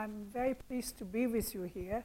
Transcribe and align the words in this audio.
I'm 0.00 0.24
very 0.32 0.54
pleased 0.54 0.96
to 0.96 1.04
be 1.04 1.26
with 1.26 1.54
you 1.54 1.64
here. 1.64 2.04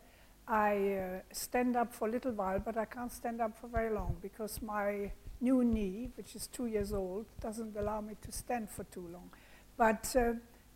I 0.50 0.96
uh, 0.96 1.20
stand 1.32 1.78
up 1.78 1.94
for 1.94 2.10
a 2.10 2.12
little 2.12 2.34
while, 2.34 2.60
but 2.60 2.78
I 2.78 2.84
can't 2.84 3.10
stand 3.10 3.40
up 3.40 3.58
for 3.58 3.70
very 3.70 3.90
long 3.90 4.18
because 4.22 4.62
my 4.62 5.14
new 5.40 5.64
knee, 5.64 6.10
which 6.18 6.36
is 6.36 6.48
two 6.48 6.66
years 6.66 6.92
old, 6.92 7.26
doesn't 7.40 7.74
allow 7.78 8.02
me 8.02 8.16
to 8.22 8.34
stand 8.34 8.70
for 8.70 8.84
too 8.84 9.08
long. 9.14 9.30
But 9.78 10.14
uh, 10.14 10.34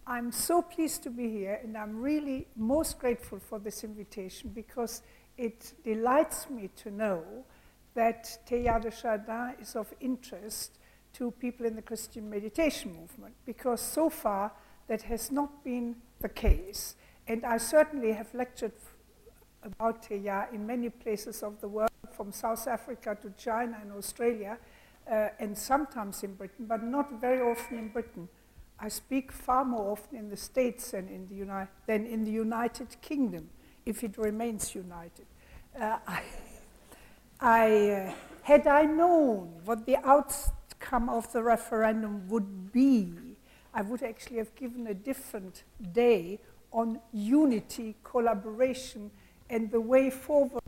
I'm 0.07 0.31
so 0.31 0.61
pleased 0.61 1.03
to 1.03 1.09
be 1.09 1.29
here, 1.29 1.59
and 1.61 1.77
I'm 1.77 2.01
really 2.01 2.47
most 2.55 2.99
grateful 2.99 3.39
for 3.39 3.59
this 3.59 3.83
invitation 3.83 4.51
because 4.55 5.01
it 5.37 5.73
delights 5.83 6.49
me 6.49 6.69
to 6.77 6.89
know 6.89 7.21
that 7.95 8.29
Teilhard 8.47 8.83
de 8.83 8.91
Chardin 8.91 9.55
is 9.59 9.75
of 9.75 9.93
interest 9.99 10.79
to 11.15 11.31
people 11.31 11.65
in 11.65 11.75
the 11.75 11.81
Christian 11.81 12.29
meditation 12.29 12.95
movement 12.95 13.33
because 13.45 13.81
so 13.81 14.09
far 14.09 14.53
that 14.87 15.01
has 15.01 15.33
not 15.33 15.65
been 15.65 15.97
the 16.19 16.29
case. 16.29 16.95
And 17.29 17.45
I 17.45 17.57
certainly 17.57 18.11
have 18.13 18.33
lectured 18.33 18.71
about 19.61 20.01
Teilhard 20.01 20.51
in 20.51 20.65
many 20.65 20.89
places 20.89 21.43
of 21.43 21.61
the 21.61 21.67
world, 21.67 21.91
from 22.11 22.31
South 22.31 22.67
Africa 22.67 23.15
to 23.21 23.29
China 23.37 23.77
and 23.79 23.91
Australia, 23.91 24.57
uh, 25.09 25.27
and 25.39 25.55
sometimes 25.55 26.23
in 26.23 26.33
Britain, 26.33 26.65
but 26.65 26.83
not 26.83 27.21
very 27.21 27.39
often 27.39 27.77
in 27.77 27.89
Britain. 27.89 28.27
I 28.79 28.89
speak 28.89 29.31
far 29.31 29.63
more 29.63 29.91
often 29.91 30.17
in 30.17 30.29
the 30.29 30.37
States 30.37 30.89
than 30.91 31.07
in 31.07 31.27
the, 31.27 31.35
Uni- 31.35 31.67
than 31.85 32.07
in 32.07 32.25
the 32.25 32.31
United 32.31 32.99
Kingdom, 33.01 33.49
if 33.85 34.03
it 34.03 34.17
remains 34.17 34.73
united. 34.73 35.27
Uh, 35.79 35.99
I, 36.07 36.23
I 37.39 37.89
uh, 37.91 38.13
had 38.41 38.65
I 38.65 38.85
known 38.85 39.53
what 39.65 39.85
the 39.85 39.97
outcome 39.97 41.09
of 41.09 41.31
the 41.31 41.43
referendum 41.43 42.27
would 42.29 42.71
be, 42.71 43.13
I 43.71 43.83
would 43.83 44.01
actually 44.01 44.37
have 44.37 44.55
given 44.55 44.87
a 44.87 44.95
different 44.95 45.63
day 45.91 46.39
on 46.71 46.99
unity, 47.11 47.95
collaboration, 48.03 49.11
and 49.49 49.71
the 49.71 49.81
way 49.81 50.09
forward 50.09 50.61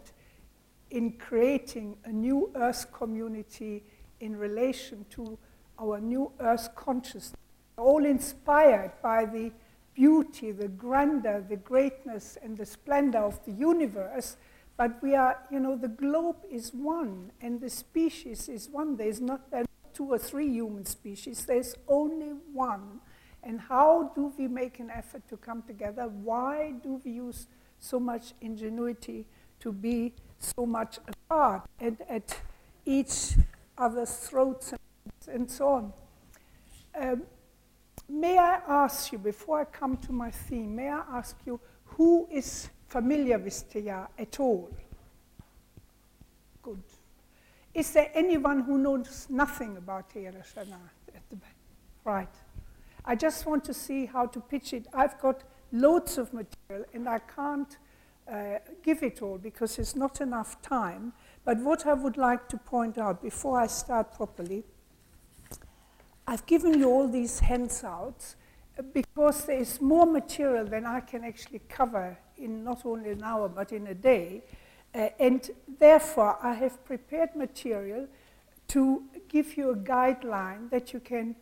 in 0.90 1.14
creating 1.14 1.96
a 2.06 2.12
new 2.12 2.52
Earth 2.56 2.92
community 2.92 3.84
in 4.20 4.36
relation 4.36 5.06
to 5.10 5.38
our 5.80 6.00
new 6.00 6.32
Earth 6.40 6.70
consciousness, 6.76 7.36
all 7.78 8.06
inspired 8.06 8.92
by 9.02 9.26
the 9.26 9.52
beauty, 9.94 10.52
the 10.52 10.68
grandeur, 10.68 11.44
the 11.48 11.56
greatness, 11.58 12.38
and 12.44 12.58
the 12.58 12.66
splendor 12.66 13.20
of 13.20 13.44
the 13.46 13.52
universe. 13.52 14.38
But 14.78 15.02
we 15.02 15.16
are, 15.16 15.38
you 15.52 15.60
know, 15.60 15.76
the 15.76 15.88
globe 15.88 16.38
is 16.50 16.74
one, 16.74 17.32
and 17.42 17.62
the 17.62 17.70
species 17.70 18.50
is 18.50 18.70
one. 18.70 18.98
There's 18.98 19.22
not 19.22 19.50
there 19.52 19.66
two 19.94 20.06
or 20.06 20.18
three 20.18 20.48
human 20.48 20.86
species, 20.86 21.46
there's 21.46 21.76
only 21.88 22.34
one. 22.54 23.02
And 23.44 23.60
how 23.60 24.12
do 24.16 24.32
we 24.38 24.48
make 24.48 24.80
an 24.80 24.90
effort 24.90 25.28
to 25.30 25.38
come 25.38 25.64
together? 25.64 26.04
Why 26.04 26.74
do 26.84 27.02
we 27.04 27.12
use 27.12 27.48
so 27.80 28.00
much 28.00 28.34
ingenuity 28.42 29.26
to 29.60 29.72
be 29.72 30.14
so 30.40 30.66
much 30.66 31.00
apart 31.08 31.64
and 31.80 31.98
at 32.08 32.40
each 32.86 33.34
other's 33.78 34.12
throats 34.12 34.74
and, 34.74 35.36
and 35.36 35.52
so 35.52 35.68
on. 35.68 35.94
Um, 36.96 37.24
may 38.10 38.38
I 38.38 38.60
ask 38.68 39.12
you, 39.12 39.18
before 39.18 39.62
I 39.62 39.66
come 39.66 39.98
to 39.98 40.12
my 40.12 40.32
theme, 40.32 40.76
may 40.76 40.90
I 40.90 41.04
ask 41.12 41.36
you 41.46 41.60
who 41.86 42.28
is 42.32 42.70
familiar 42.88 43.38
with 43.38 43.72
Teilhard 43.72 44.08
at 44.18 44.40
all? 44.40 44.70
Good. 46.62 46.84
Is 47.74 47.92
there 47.92 48.12
anyone 48.14 48.62
who 48.62 48.78
knows 48.78 49.28
nothing 49.30 49.78
about 49.78 50.14
Teilhard 50.14 50.58
at 50.58 51.30
the 51.30 51.36
back? 51.36 51.56
Right. 52.04 52.36
I 53.06 53.16
just 53.16 53.46
want 53.46 53.64
to 53.66 53.74
see 53.74 54.06
how 54.06 54.28
to 54.28 54.40
pitch 54.40 54.74
it. 54.74 54.88
I've 54.94 55.20
got 55.20 55.44
loads 55.72 56.18
of 56.18 56.34
material, 56.34 56.86
and 56.94 57.10
I 57.10 57.20
can't 57.20 57.78
uh, 58.32 58.60
give 58.84 59.04
it 59.04 59.22
all 59.22 59.38
because 59.38 59.76
there's 59.76 59.96
not 59.96 60.22
enough 60.22 60.62
time. 60.62 61.14
But 61.44 61.58
what 61.60 61.86
I 61.88 61.94
would 61.94 62.18
like 62.18 62.48
to 62.50 62.58
point 62.58 62.98
out 62.98 63.22
before 63.22 63.60
I 63.60 63.68
start 63.68 64.14
properly, 64.14 64.64
I've 66.28 66.46
given 66.46 66.80
you 66.80 66.90
all 66.90 67.08
these 67.08 67.40
handouts 67.40 68.36
uh, 68.78 68.84
because 68.94 69.46
there 69.46 69.58
is 69.58 69.82
more 69.82 70.06
material 70.06 70.66
than 70.66 70.86
I 70.86 71.00
can 71.00 71.24
actually 71.24 71.62
cover 71.68 72.18
in 72.38 72.64
not 72.64 72.86
only 72.86 73.12
an 73.12 73.24
hour 73.24 73.50
but 73.50 73.72
in 73.72 73.88
a 73.88 73.96
day. 73.96 74.44
Uh, 74.94 75.10
and 75.20 75.50
therefore, 75.80 76.38
I 76.42 76.54
have 76.54 76.84
prepared 76.86 77.36
material 77.36 78.08
to 78.70 79.04
give 79.28 79.58
you 79.58 79.72
a 79.72 79.76
guideline 79.76 80.70
that 80.70 80.94
you 80.94 81.00
can 81.00 81.36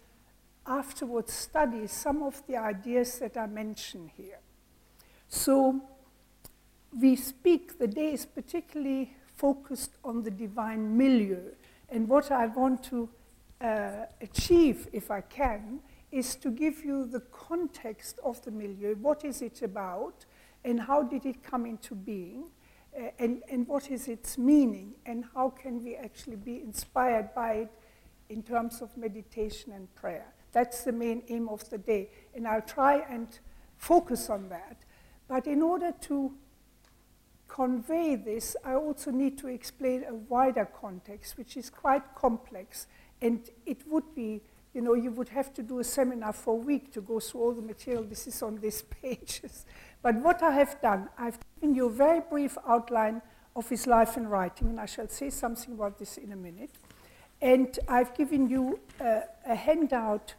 afterwards 0.70 1.34
study 1.34 1.88
some 1.88 2.22
of 2.22 2.42
the 2.48 2.56
ideas 2.56 3.20
that 3.20 3.36
I 3.36 3.48
mention 3.48 4.12
here. 4.16 4.40
So 5.28 5.82
we 6.98 7.16
speak, 7.16 7.80
the 7.80 7.88
day 7.88 8.14
is 8.14 8.26
particularly 8.26 9.14
focused 9.36 9.96
on 10.04 10.24
the 10.24 10.32
divine 10.32 10.96
milieu. 10.98 11.40
And 11.90 12.08
what 12.08 12.32
I 12.32 12.48
want 12.48 12.84
to 12.86 13.10
uh, 13.62 14.06
achieve, 14.22 14.88
if 14.94 15.10
I 15.12 15.22
can, 15.22 15.80
is 16.12 16.36
to 16.38 16.52
give 16.52 16.84
you 16.84 17.06
the 17.06 17.20
context 17.20 18.20
of 18.24 18.42
the 18.44 18.52
milieu. 18.52 18.96
What 18.96 19.26
is 19.26 19.42
it 19.42 19.62
about? 19.62 20.26
And 20.64 20.80
how 20.80 21.04
did 21.04 21.26
it 21.26 21.44
come 21.44 21.66
into 21.66 21.96
being? 21.96 22.46
Uh, 22.96 23.10
and, 23.20 23.44
and 23.50 23.68
what 23.68 23.92
is 23.92 24.08
its 24.08 24.38
meaning? 24.38 24.94
And 25.06 25.26
how 25.34 25.50
can 25.50 25.84
we 25.84 25.96
actually 25.96 26.36
be 26.38 26.62
inspired 26.62 27.34
by 27.36 27.52
it 27.54 27.72
in 28.30 28.44
terms 28.44 28.82
of 28.82 28.96
meditation 28.98 29.74
and 29.74 29.94
prayer? 29.96 30.34
That's 30.52 30.84
the 30.84 30.92
main 30.92 31.24
aim 31.30 31.50
of 31.50 31.70
the 31.70 31.78
day. 31.78 32.10
And 32.36 32.48
I'll 32.48 32.62
try 32.62 33.06
and 33.10 33.28
focus 33.78 34.30
on 34.30 34.50
that. 34.50 34.78
But 35.28 35.48
in 35.48 35.62
order 35.62 35.94
to 36.02 36.34
convey 37.48 38.16
this, 38.16 38.56
I 38.64 38.74
also 38.76 39.12
need 39.12 39.38
to 39.40 39.48
explain 39.48 40.06
a 40.08 40.16
wider 40.16 40.66
context, 40.66 41.38
which 41.38 41.58
is 41.58 41.70
quite 41.70 42.16
complex. 42.16 42.88
And 43.22 43.50
it 43.66 43.88
would 43.88 44.16
be, 44.16 44.42
you 44.74 44.82
know, 44.82 44.94
you 44.94 45.12
would 45.12 45.30
have 45.30 45.54
to 45.56 45.64
do 45.64 45.80
a 45.80 45.84
seminar 45.84 46.34
for 46.34 46.54
a 46.54 46.58
week 46.58 46.92
to 46.94 47.02
go 47.02 47.20
through 47.20 47.42
all 47.42 47.52
the 47.54 47.62
material. 47.62 48.04
This 48.04 48.28
is 48.28 48.42
on 48.42 48.58
these 48.58 48.82
pages. 49.02 49.66
But 50.02 50.16
what 50.16 50.42
I 50.42 50.52
have 50.52 50.82
done, 50.82 51.10
I've 51.18 51.38
given 51.56 51.76
you 51.76 51.88
a 51.88 51.92
very 51.92 52.22
brief 52.22 52.58
outline 52.68 53.22
of 53.56 53.68
his 53.68 53.86
life 53.86 54.16
and 54.16 54.32
writing, 54.32 54.70
and 54.70 54.80
I 54.80 54.86
shall 54.86 55.10
say 55.10 55.30
something 55.30 55.74
about 55.74 56.00
this 56.00 56.18
in 56.18 56.32
a 56.32 56.36
minute. 56.36 56.79
And 57.42 57.80
I've 57.88 58.14
given 58.16 58.50
you 58.50 58.80
uh, 59.00 59.22
a 59.46 59.56
handout 59.56 60.34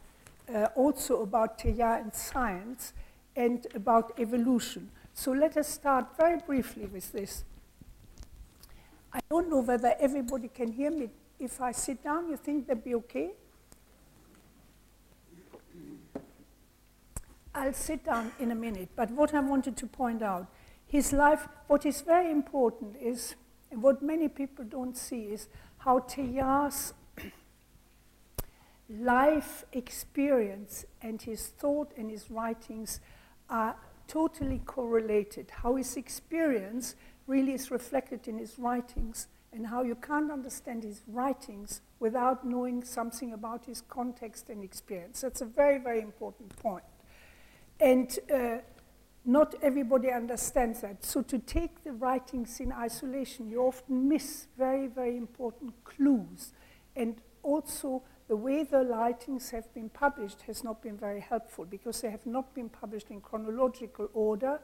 uh, 0.52 0.66
also 0.74 1.22
about 1.22 1.58
Teilhard 1.58 2.02
and 2.02 2.14
science 2.14 2.92
and 3.36 3.66
about 3.74 4.12
evolution. 4.18 4.90
So 5.14 5.32
let 5.32 5.56
us 5.56 5.68
start 5.68 6.16
very 6.16 6.38
briefly 6.38 6.86
with 6.86 7.12
this. 7.12 7.44
I 9.12 9.20
don't 9.28 9.50
know 9.50 9.60
whether 9.60 9.94
everybody 9.98 10.48
can 10.48 10.72
hear 10.72 10.90
me. 10.90 11.10
If 11.38 11.60
I 11.60 11.72
sit 11.72 12.04
down, 12.04 12.28
you 12.28 12.36
think 12.36 12.66
that'd 12.66 12.84
be 12.84 12.94
okay? 12.96 13.30
I'll 17.54 17.72
sit 17.72 18.04
down 18.04 18.32
in 18.38 18.52
a 18.52 18.54
minute, 18.54 18.90
but 18.94 19.10
what 19.10 19.34
I 19.34 19.40
wanted 19.40 19.76
to 19.78 19.86
point 19.86 20.22
out, 20.22 20.46
his 20.86 21.12
life, 21.12 21.48
what 21.66 21.84
is 21.84 22.00
very 22.00 22.30
important 22.30 22.96
is, 23.00 23.34
and 23.70 23.82
what 23.82 24.02
many 24.02 24.28
people 24.28 24.64
don't 24.64 24.96
see, 24.96 25.24
is 25.24 25.48
how 25.80 25.98
Teilhard's 26.00 26.94
life 28.88 29.64
experience 29.72 30.84
and 31.00 31.22
his 31.22 31.46
thought 31.46 31.92
and 31.96 32.10
his 32.10 32.30
writings 32.30 33.00
are 33.48 33.76
totally 34.06 34.60
correlated. 34.66 35.50
How 35.50 35.76
his 35.76 35.96
experience 35.96 36.96
really 37.26 37.54
is 37.54 37.70
reflected 37.70 38.26
in 38.28 38.38
his 38.38 38.58
writings, 38.58 39.28
and 39.52 39.66
how 39.66 39.82
you 39.82 39.94
can't 39.94 40.30
understand 40.30 40.82
his 40.82 41.02
writings 41.06 41.80
without 41.98 42.46
knowing 42.46 42.84
something 42.84 43.32
about 43.32 43.64
his 43.64 43.80
context 43.82 44.48
and 44.48 44.62
experience. 44.62 45.22
That's 45.22 45.40
a 45.40 45.46
very, 45.46 45.78
very 45.78 46.00
important 46.00 46.56
point. 46.56 46.84
And 47.80 48.18
uh, 48.32 48.58
not 49.30 49.54
everybody 49.62 50.10
understands 50.10 50.80
that. 50.80 51.04
So, 51.04 51.22
to 51.22 51.38
take 51.38 51.84
the 51.84 51.92
writings 51.92 52.58
in 52.58 52.72
isolation, 52.72 53.48
you 53.48 53.60
often 53.62 54.08
miss 54.08 54.48
very, 54.58 54.88
very 54.88 55.16
important 55.16 55.72
clues. 55.84 56.52
And 56.96 57.16
also, 57.42 58.02
the 58.26 58.36
way 58.36 58.64
the 58.64 58.84
writings 58.84 59.50
have 59.50 59.72
been 59.72 59.88
published 59.88 60.42
has 60.42 60.64
not 60.64 60.82
been 60.82 60.96
very 60.96 61.20
helpful 61.20 61.64
because 61.64 62.00
they 62.00 62.10
have 62.10 62.26
not 62.26 62.54
been 62.54 62.68
published 62.68 63.10
in 63.10 63.20
chronological 63.20 64.08
order 64.14 64.60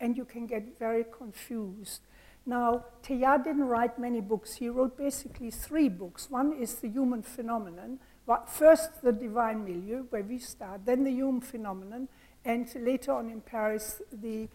and 0.00 0.16
you 0.16 0.24
can 0.24 0.46
get 0.46 0.78
very 0.78 1.04
confused. 1.04 2.02
Now, 2.46 2.84
Teilhard 3.02 3.44
didn't 3.44 3.66
write 3.66 3.98
many 3.98 4.20
books. 4.20 4.54
He 4.54 4.68
wrote 4.68 4.96
basically 4.96 5.50
three 5.50 5.88
books. 5.88 6.30
One 6.30 6.54
is 6.54 6.76
The 6.76 6.88
Human 6.88 7.22
Phenomenon, 7.22 7.98
first 8.46 9.02
The 9.02 9.12
Divine 9.12 9.64
Milieu, 9.64 10.04
where 10.08 10.22
we 10.22 10.38
start, 10.38 10.86
then 10.86 11.04
The 11.04 11.12
Human 11.12 11.42
Phenomenon, 11.42 12.08
and 12.44 12.68
later 12.76 13.12
on 13.12 13.30
in 13.30 13.40
Paris, 13.40 14.00
The, 14.12 14.48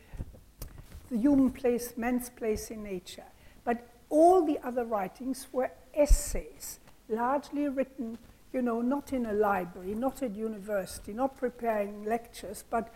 the 1.10 1.18
Human 1.18 1.52
Place, 1.52 1.94
Man's 1.98 2.30
Place 2.30 2.72
in 2.72 2.84
Nature. 2.84 3.26
But 3.64 3.88
all 4.10 4.46
the 4.46 4.60
other 4.64 4.86
writings 4.86 5.48
were 5.52 5.72
essays, 5.94 6.80
largely 7.10 7.68
written 7.68 8.18
you 8.56 8.62
know, 8.62 8.82
not 8.82 9.12
in 9.12 9.26
a 9.26 9.34
library, 9.34 9.94
not 9.94 10.24
at 10.24 10.34
university, 10.34 11.12
not 11.12 11.36
preparing 11.36 12.06
lectures, 12.06 12.64
but 12.70 12.88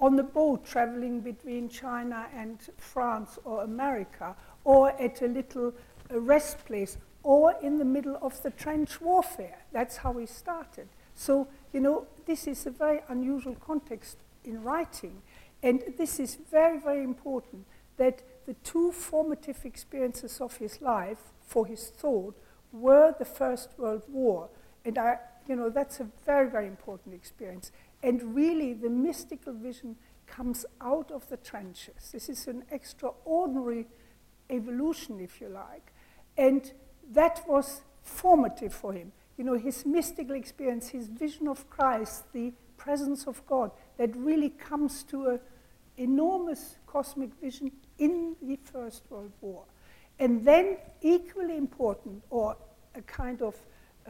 on 0.00 0.16
the 0.16 0.22
boat 0.24 0.66
traveling 0.66 1.20
between 1.20 1.68
China 1.68 2.26
and 2.34 2.58
France 2.76 3.38
or 3.44 3.62
America, 3.62 4.34
or 4.64 4.90
at 5.00 5.22
a 5.22 5.28
little 5.28 5.72
rest 6.10 6.58
place, 6.66 6.98
or 7.22 7.54
in 7.62 7.78
the 7.78 7.84
middle 7.84 8.18
of 8.20 8.42
the 8.42 8.50
trench 8.50 9.00
warfare. 9.00 9.58
That's 9.72 9.98
how 9.98 10.14
he 10.14 10.26
started. 10.26 10.88
So, 11.14 11.46
you 11.72 11.78
know, 11.78 12.08
this 12.26 12.48
is 12.48 12.66
a 12.66 12.70
very 12.70 13.00
unusual 13.08 13.54
context 13.64 14.18
in 14.46 14.62
writing. 14.62 15.22
And 15.62 15.82
this 15.98 16.20
is 16.20 16.36
very, 16.50 16.78
very 16.78 17.02
important 17.02 17.66
that 17.96 18.22
the 18.46 18.54
two 18.54 18.92
formative 18.92 19.64
experiences 19.64 20.40
of 20.40 20.56
his 20.58 20.80
life 20.80 21.18
for 21.44 21.66
his 21.66 21.88
thought 21.88 22.36
were 22.72 23.14
the 23.18 23.24
First 23.24 23.70
World 23.78 24.02
War. 24.08 24.48
And 24.84 24.98
I, 24.98 25.18
you 25.48 25.56
know, 25.56 25.70
that's 25.70 26.00
a 26.00 26.08
very, 26.24 26.48
very 26.50 26.66
important 26.66 27.14
experience. 27.14 27.72
And 28.02 28.34
really, 28.34 28.72
the 28.74 28.90
mystical 28.90 29.52
vision 29.52 29.96
comes 30.26 30.66
out 30.80 31.10
of 31.10 31.28
the 31.28 31.36
trenches. 31.36 32.10
This 32.12 32.28
is 32.28 32.46
an 32.46 32.64
extraordinary 32.70 33.86
evolution, 34.50 35.20
if 35.20 35.40
you 35.40 35.48
like. 35.48 35.92
And 36.36 36.70
that 37.12 37.42
was 37.48 37.82
formative 38.02 38.72
for 38.72 38.92
him. 38.92 39.12
You 39.36 39.44
know, 39.44 39.54
his 39.54 39.84
mystical 39.84 40.34
experience, 40.34 40.88
his 40.88 41.08
vision 41.08 41.48
of 41.48 41.68
Christ, 41.70 42.32
the 42.32 42.52
presence 42.76 43.26
of 43.26 43.44
God, 43.46 43.70
that 43.98 44.14
really 44.16 44.50
comes 44.50 45.02
to 45.04 45.26
an 45.26 45.40
enormous 45.96 46.76
cosmic 46.86 47.32
vision 47.40 47.72
in 47.98 48.36
the 48.42 48.56
First 48.56 49.02
World 49.10 49.32
War. 49.40 49.64
And 50.18 50.44
then, 50.44 50.78
equally 51.02 51.56
important, 51.56 52.22
or 52.30 52.56
a 52.94 53.02
kind 53.02 53.42
of 53.42 53.56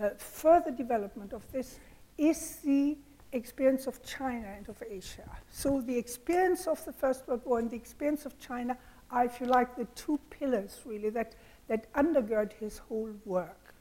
uh, 0.01 0.11
further 0.19 0.71
development 0.71 1.33
of 1.33 1.51
this, 1.53 1.79
is 2.19 2.57
the 2.65 2.97
experience 3.33 3.87
of 3.87 4.03
China 4.05 4.47
and 4.57 4.69
of 4.69 4.83
Asia. 4.89 5.29
So, 5.51 5.81
the 5.81 5.97
experience 5.97 6.67
of 6.67 6.85
the 6.85 6.93
First 6.93 7.27
World 7.27 7.43
War 7.45 7.59
and 7.59 7.71
the 7.71 7.77
experience 7.77 8.25
of 8.25 8.39
China 8.39 8.77
are, 9.11 9.25
if 9.25 9.41
you 9.41 9.47
like, 9.47 9.77
the 9.77 9.87
two 9.97 10.19
pillars 10.31 10.81
really 10.85 11.11
that, 11.11 11.35
that 11.69 11.93
undergird 11.95 12.53
his 12.53 12.79
whole 12.79 13.11
work. 13.25 13.75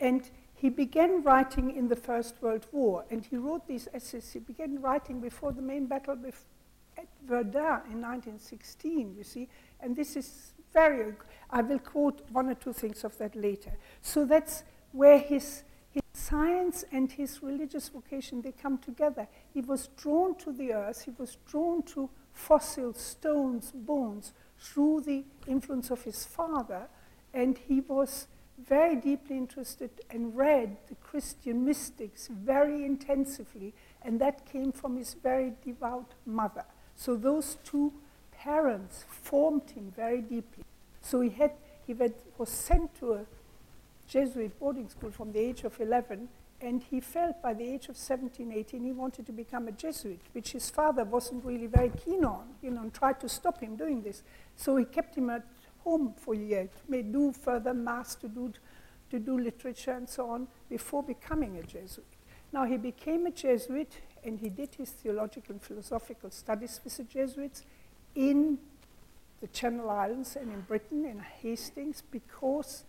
And 0.00 0.28
he 0.54 0.68
began 0.68 1.22
writing 1.22 1.74
in 1.74 1.88
the 1.88 1.96
First 1.96 2.40
World 2.40 2.66
War, 2.72 3.04
and 3.10 3.24
he 3.24 3.36
wrote 3.36 3.66
these 3.66 3.88
essays. 3.92 4.32
He 4.32 4.38
began 4.38 4.80
writing 4.80 5.20
before 5.20 5.52
the 5.52 5.62
main 5.62 5.86
battle 5.86 6.16
at 6.96 7.08
Verdun 7.26 7.82
in 7.90 8.00
1916, 8.00 9.14
you 9.16 9.24
see. 9.24 9.48
And 9.80 9.96
this 9.96 10.16
is 10.16 10.52
very, 10.72 11.14
I 11.50 11.62
will 11.62 11.78
quote 11.78 12.22
one 12.30 12.48
or 12.48 12.54
two 12.54 12.72
things 12.72 13.04
of 13.04 13.16
that 13.18 13.34
later. 13.34 13.72
So 14.00 14.24
that's 14.24 14.64
where 14.92 15.18
his, 15.18 15.64
his 15.90 16.02
science 16.12 16.84
and 16.92 17.10
his 17.10 17.42
religious 17.42 17.88
vocation, 17.88 18.42
they 18.42 18.52
come 18.52 18.78
together. 18.78 19.26
He 19.52 19.60
was 19.60 19.88
drawn 19.96 20.36
to 20.36 20.52
the 20.52 20.72
earth, 20.72 21.02
he 21.04 21.12
was 21.18 21.36
drawn 21.46 21.82
to 21.94 22.10
fossils, 22.32 23.00
stones, 23.00 23.72
bones, 23.72 24.32
through 24.58 25.02
the 25.02 25.24
influence 25.46 25.90
of 25.90 26.02
his 26.04 26.24
father, 26.24 26.88
and 27.32 27.58
he 27.58 27.80
was 27.80 28.28
very 28.58 28.96
deeply 28.96 29.36
interested 29.36 29.90
and 30.10 30.36
read 30.36 30.76
the 30.88 30.94
Christian 30.96 31.64
mystics 31.64 32.28
very 32.28 32.84
intensively, 32.84 33.74
and 34.02 34.20
that 34.20 34.46
came 34.50 34.72
from 34.72 34.96
his 34.96 35.14
very 35.14 35.52
devout 35.64 36.14
mother. 36.24 36.64
So 36.96 37.16
those 37.16 37.58
two 37.64 37.92
parents 38.32 39.04
formed 39.08 39.70
him 39.70 39.92
very 39.96 40.20
deeply. 40.20 40.64
So 41.00 41.20
he, 41.20 41.30
had, 41.30 41.52
he 41.86 41.94
had, 41.94 42.14
was 42.38 42.48
sent 42.48 42.94
to 43.00 43.14
a 43.14 43.26
Jesuit 44.06 44.58
boarding 44.58 44.88
school 44.88 45.10
from 45.10 45.32
the 45.32 45.40
age 45.40 45.64
of 45.64 45.80
11, 45.80 46.28
and 46.60 46.82
he 46.82 47.00
felt 47.00 47.42
by 47.42 47.52
the 47.52 47.64
age 47.64 47.88
of 47.88 47.96
17, 47.96 48.52
18, 48.52 48.84
he 48.84 48.92
wanted 48.92 49.26
to 49.26 49.32
become 49.32 49.68
a 49.68 49.72
Jesuit, 49.72 50.20
which 50.32 50.52
his 50.52 50.70
father 50.70 51.04
wasn't 51.04 51.44
really 51.44 51.66
very 51.66 51.90
keen 51.90 52.24
on, 52.24 52.54
you 52.62 52.70
know, 52.70 52.82
and 52.82 52.94
tried 52.94 53.20
to 53.20 53.28
stop 53.28 53.60
him 53.60 53.76
doing 53.76 54.02
this. 54.02 54.22
So 54.56 54.76
he 54.76 54.84
kept 54.84 55.16
him 55.16 55.28
at 55.30 55.44
home 55.84 56.14
for 56.16 56.34
a 56.34 56.38
year, 56.38 56.68
may 56.88 57.02
do 57.02 57.32
further 57.32 57.74
mass, 57.74 58.14
to 58.16 58.28
do, 58.28 58.52
to 59.10 59.18
do 59.18 59.38
literature 59.38 59.92
and 59.92 60.08
so 60.08 60.30
on, 60.30 60.48
before 60.68 61.02
becoming 61.02 61.58
a 61.58 61.62
Jesuit. 61.62 62.06
Now 62.52 62.64
he 62.64 62.76
became 62.76 63.26
a 63.26 63.30
Jesuit, 63.30 63.92
and 64.24 64.38
he 64.38 64.48
did 64.48 64.74
his 64.74 64.90
theological 64.90 65.52
and 65.52 65.62
philosophical 65.62 66.30
studies 66.30 66.80
with 66.82 66.96
the 66.96 67.04
Jesuits 67.04 67.64
in 68.14 68.58
the 69.40 69.48
Channel 69.48 69.90
Islands 69.90 70.36
and 70.36 70.50
in 70.52 70.62
Britain, 70.62 71.04
in 71.04 71.18
Hastings, 71.18 72.02
because 72.10 72.84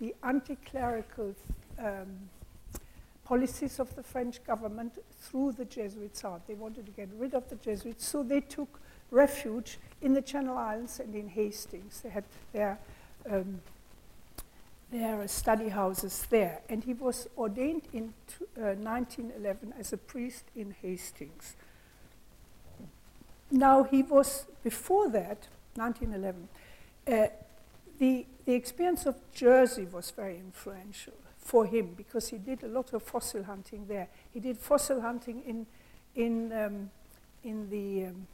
the 0.00 0.14
anti 0.22 0.56
clerical 0.56 1.34
um, 1.78 2.28
policies 3.24 3.80
of 3.80 3.94
the 3.96 4.02
French 4.02 4.44
government 4.44 4.98
threw 5.18 5.50
the 5.52 5.64
Jesuits 5.64 6.24
out. 6.24 6.46
They 6.46 6.54
wanted 6.54 6.86
to 6.86 6.92
get 6.92 7.08
rid 7.18 7.34
of 7.34 7.48
the 7.48 7.56
Jesuits, 7.56 8.06
so 8.06 8.22
they 8.22 8.40
took 8.40 8.80
refuge 9.14 9.78
in 10.02 10.12
the 10.12 10.20
Channel 10.22 10.58
Islands 10.58 11.00
and 11.00 11.14
in 11.14 11.28
Hastings. 11.28 12.00
They 12.02 12.10
had 12.10 12.24
their, 12.52 12.78
um, 13.30 13.60
their 14.90 15.26
study 15.28 15.68
houses 15.68 16.26
there. 16.28 16.60
And 16.68 16.84
he 16.84 16.92
was 16.92 17.28
ordained 17.38 17.82
in 17.92 18.12
uh, 18.58 18.74
1911 18.76 19.74
as 19.78 19.92
a 19.92 19.96
priest 19.96 20.44
in 20.54 20.74
Hastings. 20.82 21.56
Now, 23.50 23.84
he 23.84 24.02
was, 24.02 24.46
before 24.62 25.08
that, 25.10 25.48
1911, 25.76 26.48
uh, 27.06 27.28
the, 27.98 28.26
the 28.44 28.52
experience 28.52 29.06
of 29.06 29.16
Jersey 29.32 29.84
was 29.84 30.10
very 30.10 30.36
influential 30.36 31.14
for 31.38 31.66
him 31.66 31.94
because 31.96 32.28
he 32.28 32.38
did 32.38 32.62
a 32.64 32.68
lot 32.68 32.92
of 32.92 33.02
fossil 33.02 33.44
hunting 33.44 33.86
there. 33.86 34.08
He 34.32 34.40
did 34.40 34.58
fossil 34.58 35.02
hunting 35.02 35.42
in, 35.46 35.66
in, 36.16 36.52
um, 36.52 36.90
in 37.44 37.70
the 37.70 38.06
um, 38.06 38.26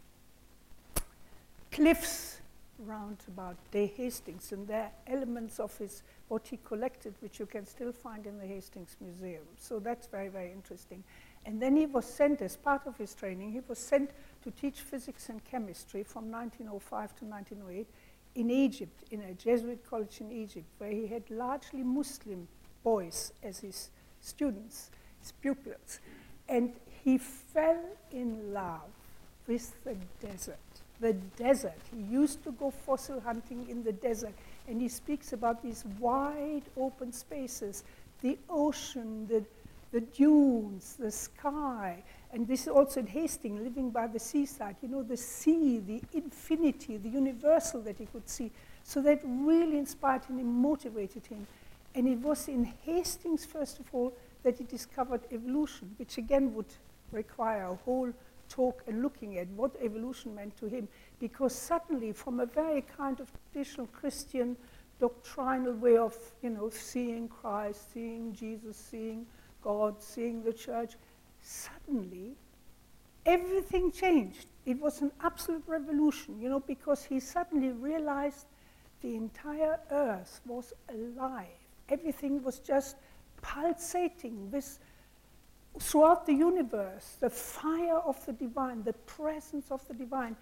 cliffs 1.80 2.40
round 2.80 3.16
about 3.26 3.56
Day 3.70 3.90
Hastings, 3.96 4.52
and 4.52 4.68
there 4.68 4.82
are 4.82 4.92
elements 5.06 5.58
of 5.58 5.74
his 5.78 6.02
what 6.28 6.46
he 6.46 6.58
collected, 6.62 7.14
which 7.20 7.40
you 7.40 7.46
can 7.46 7.64
still 7.64 7.90
find 7.90 8.26
in 8.26 8.38
the 8.38 8.44
Hastings 8.44 8.96
Museum. 9.00 9.44
So 9.56 9.78
that's 9.78 10.06
very, 10.06 10.28
very 10.28 10.52
interesting. 10.52 11.02
And 11.46 11.60
then 11.60 11.74
he 11.76 11.86
was 11.86 12.04
sent, 12.04 12.42
as 12.42 12.54
part 12.54 12.86
of 12.86 12.98
his 12.98 13.14
training, 13.14 13.52
he 13.52 13.60
was 13.66 13.78
sent 13.78 14.10
to 14.42 14.50
teach 14.50 14.82
physics 14.82 15.30
and 15.30 15.42
chemistry 15.42 16.02
from 16.02 16.30
1905 16.30 17.16
to 17.16 17.24
1908 17.24 17.86
in 18.34 18.50
Egypt, 18.50 19.04
in 19.10 19.22
a 19.22 19.32
Jesuit 19.32 19.82
college 19.88 20.20
in 20.20 20.30
Egypt, 20.30 20.66
where 20.76 20.90
he 20.90 21.06
had 21.06 21.22
largely 21.30 21.82
Muslim 21.82 22.46
boys 22.84 23.32
as 23.42 23.60
his 23.60 23.88
students, 24.20 24.90
his 25.18 25.32
pupils. 25.32 26.00
And 26.46 26.74
he 27.04 27.16
fell 27.16 27.82
in 28.12 28.52
love 28.52 28.90
with 29.46 29.82
the 29.82 29.96
desert 30.20 30.58
the 31.00 31.14
desert. 31.36 31.80
He 31.94 32.02
used 32.02 32.42
to 32.44 32.52
go 32.52 32.70
fossil 32.70 33.20
hunting 33.20 33.66
in 33.68 33.82
the 33.82 33.92
desert, 33.92 34.34
and 34.68 34.80
he 34.80 34.88
speaks 34.88 35.32
about 35.32 35.62
these 35.62 35.84
wide 35.98 36.64
open 36.76 37.12
spaces 37.12 37.84
the 38.22 38.38
ocean, 38.48 39.26
the, 39.26 39.42
the 39.92 40.00
dunes, 40.00 40.96
the 40.98 41.10
sky. 41.10 42.02
And 42.32 42.46
this 42.46 42.62
is 42.62 42.68
also 42.68 43.00
in 43.00 43.06
Hastings, 43.06 43.60
living 43.60 43.90
by 43.90 44.06
the 44.06 44.18
seaside. 44.18 44.76
You 44.82 44.88
know, 44.88 45.02
the 45.02 45.16
sea, 45.16 45.78
the 45.78 46.02
infinity, 46.12 46.96
the 46.96 47.08
universal 47.08 47.80
that 47.82 47.98
he 47.98 48.06
could 48.06 48.28
see. 48.28 48.50
So 48.84 49.00
that 49.02 49.20
really 49.24 49.78
inspired 49.78 50.24
him 50.24 50.38
and 50.38 50.46
motivated 50.46 51.26
him. 51.26 51.46
And 51.94 52.06
it 52.06 52.18
was 52.18 52.48
in 52.48 52.72
Hastings, 52.84 53.44
first 53.44 53.80
of 53.80 53.86
all, 53.92 54.12
that 54.42 54.58
he 54.58 54.64
discovered 54.64 55.22
evolution, 55.32 55.94
which 55.98 56.18
again 56.18 56.54
would 56.54 56.72
require 57.10 57.64
a 57.64 57.74
whole 57.74 58.12
talk 58.50 58.82
and 58.86 59.02
looking 59.02 59.38
at 59.38 59.48
what 59.48 59.74
evolution 59.80 60.34
meant 60.34 60.56
to 60.58 60.66
him, 60.66 60.86
because 61.18 61.54
suddenly, 61.54 62.12
from 62.12 62.40
a 62.40 62.46
very 62.46 62.82
kind 62.82 63.18
of 63.20 63.30
traditional 63.52 63.86
Christian 63.86 64.56
doctrinal 65.00 65.72
way 65.72 65.96
of, 65.96 66.14
you 66.42 66.50
know, 66.50 66.68
seeing 66.68 67.28
Christ, 67.28 67.92
seeing 67.94 68.34
Jesus, 68.34 68.76
seeing 68.76 69.24
God, 69.62 70.02
seeing 70.02 70.42
the 70.42 70.52
church, 70.52 70.96
suddenly 71.40 72.36
everything 73.24 73.90
changed. 73.92 74.46
It 74.66 74.78
was 74.78 75.00
an 75.00 75.12
absolute 75.22 75.62
revolution, 75.66 76.38
you 76.40 76.48
know, 76.48 76.60
because 76.60 77.04
he 77.04 77.20
suddenly 77.20 77.70
realized 77.70 78.46
the 79.00 79.16
entire 79.16 79.78
earth 79.90 80.40
was 80.46 80.74
alive. 80.90 81.46
Everything 81.88 82.42
was 82.42 82.58
just 82.58 82.96
pulsating 83.40 84.50
with 84.50 84.78
throughout 85.78 86.26
the 86.26 86.34
universe, 86.34 87.16
the 87.20 87.30
fire 87.30 87.98
of 87.98 88.24
the 88.26 88.32
divine, 88.32 88.82
the 88.82 88.92
presence 88.92 89.70
of 89.70 89.86
the 89.88 89.94
divine, 89.94 90.36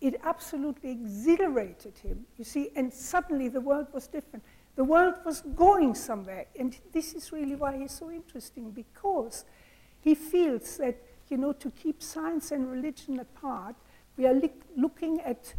it 0.00 0.20
absolutely 0.24 0.90
exhilarated 0.90 1.96
him, 1.98 2.26
you 2.36 2.44
see, 2.44 2.70
and 2.76 2.92
suddenly 2.92 3.48
the 3.48 3.60
world 3.60 3.86
was 3.92 4.06
different. 4.06 4.44
The 4.76 4.84
world 4.84 5.14
was 5.24 5.40
going 5.54 5.94
somewhere, 5.94 6.46
and 6.58 6.76
this 6.92 7.14
is 7.14 7.32
really 7.32 7.54
why 7.54 7.78
he's 7.78 7.92
so 7.92 8.10
interesting, 8.10 8.70
because 8.70 9.44
he 10.00 10.14
feels 10.14 10.76
that, 10.78 10.96
you 11.30 11.36
know, 11.36 11.52
to 11.52 11.70
keep 11.70 12.02
science 12.02 12.50
and 12.50 12.70
religion 12.70 13.20
apart, 13.20 13.76
we 14.16 14.26
are 14.26 14.34
li- 14.34 14.50
looking 14.76 15.20
at 15.20 15.54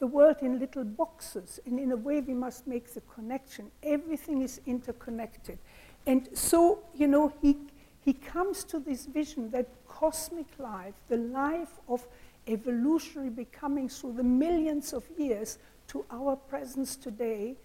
the 0.00 0.06
world 0.06 0.36
in 0.42 0.58
little 0.58 0.84
boxes, 0.84 1.60
and 1.64 1.78
in 1.78 1.92
a 1.92 1.96
way 1.96 2.20
we 2.20 2.34
must 2.34 2.66
make 2.66 2.92
the 2.92 3.00
connection. 3.02 3.70
Everything 3.82 4.42
is 4.42 4.60
interconnected. 4.66 5.58
And 6.06 6.28
so, 6.34 6.80
you 6.94 7.06
know, 7.06 7.32
he 7.40 7.56
he 8.04 8.12
comes 8.12 8.64
to 8.64 8.78
this 8.78 9.06
vision 9.06 9.50
that 9.50 9.66
cosmic 9.88 10.46
life, 10.58 10.94
the 11.08 11.16
life 11.16 11.80
of 11.88 12.06
evolutionary 12.46 13.30
becoming 13.30 13.88
through 13.88 14.12
the 14.12 14.22
millions 14.22 14.92
of 14.92 15.04
years 15.16 15.58
to 15.88 16.04
our 16.10 16.36
presence 16.36 16.96
today, 16.96 17.56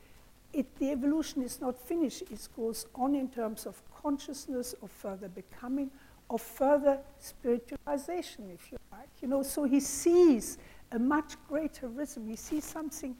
it, 0.53 0.65
the 0.79 0.91
evolution 0.91 1.43
is 1.43 1.59
not 1.59 1.77
finished. 1.77 2.21
It 2.31 2.47
goes 2.55 2.85
on 2.95 3.15
in 3.15 3.27
terms 3.27 3.65
of 3.65 3.81
consciousness, 4.01 4.73
of 4.81 4.89
further 4.91 5.27
becoming, 5.27 5.91
of 6.29 6.41
further 6.41 6.99
spiritualization, 7.19 8.49
if 8.53 8.71
you 8.71 8.77
like. 8.93 9.09
You 9.21 9.27
know, 9.27 9.43
so 9.43 9.65
he 9.65 9.81
sees 9.81 10.57
a 10.93 10.99
much 10.99 11.35
greater 11.49 11.89
rhythm. 11.89 12.29
He 12.29 12.37
sees 12.37 12.63
something 12.63 13.15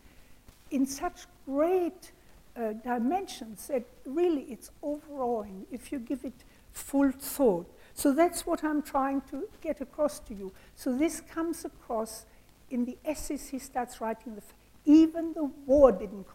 in 0.71 0.85
such 0.85 1.25
great 1.45 2.13
uh, 2.55 2.73
dimensions 2.83 3.67
that 3.67 3.83
really 4.05 4.43
it's 4.43 4.71
overawing 4.81 5.65
if 5.71 5.91
you 5.91 5.99
give 5.99 6.23
it 6.23 6.33
full 6.79 7.12
thought. 7.12 7.67
So 7.93 8.13
that's 8.13 8.45
what 8.45 8.63
I'm 8.63 8.81
trying 8.81 9.21
to 9.31 9.48
get 9.62 9.81
across 9.81 10.19
to 10.21 10.33
you. 10.33 10.53
So 10.75 10.95
this 10.95 11.21
comes 11.21 11.65
across 11.65 12.25
in 12.69 12.86
the 12.86 12.98
essays 13.03 13.50
he 13.50 13.59
starts 13.59 14.00
writing. 14.00 14.36
The 14.36 14.41
even 14.86 15.33
the 15.33 15.43
war 15.65 15.91
didn't 15.91 16.25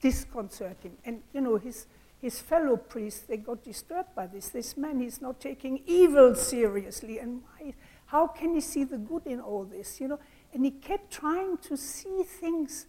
disconcert 0.00 0.82
him. 0.82 0.92
And, 1.04 1.22
you 1.32 1.40
know, 1.40 1.56
his, 1.56 1.86
his 2.20 2.40
fellow 2.40 2.76
priests, 2.76 3.20
they 3.20 3.36
got 3.36 3.62
disturbed 3.62 4.14
by 4.14 4.26
this. 4.26 4.48
This 4.48 4.76
man 4.76 5.00
is 5.00 5.20
not 5.20 5.40
taking 5.40 5.82
evil 5.86 6.34
seriously. 6.34 7.18
And 7.18 7.42
why, 7.42 7.74
how 8.06 8.26
can 8.26 8.54
he 8.54 8.60
see 8.60 8.84
the 8.84 8.98
good 8.98 9.26
in 9.26 9.40
all 9.40 9.64
this, 9.64 10.00
you 10.00 10.08
know? 10.08 10.18
And 10.52 10.64
he 10.64 10.72
kept 10.72 11.12
trying 11.12 11.58
to 11.58 11.76
see 11.76 12.24
things 12.24 12.86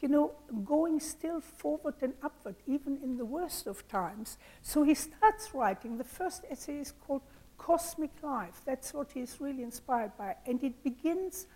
you 0.00 0.08
know, 0.08 0.32
going 0.64 1.00
still 1.00 1.40
forward 1.40 1.94
and 2.02 2.14
upward, 2.22 2.56
even 2.66 2.98
in 3.02 3.16
the 3.16 3.24
worst 3.24 3.66
of 3.66 3.86
times. 3.88 4.38
So 4.62 4.82
he 4.82 4.94
starts 4.94 5.54
writing. 5.54 5.98
The 5.98 6.04
first 6.04 6.44
essay 6.50 6.78
is 6.78 6.92
called 7.06 7.22
Cosmic 7.56 8.10
Life. 8.22 8.60
That's 8.64 8.92
what 8.92 9.12
he's 9.12 9.36
really 9.40 9.62
inspired 9.62 10.12
by. 10.18 10.36
And 10.46 10.62
it 10.62 10.82
begins 10.82 11.46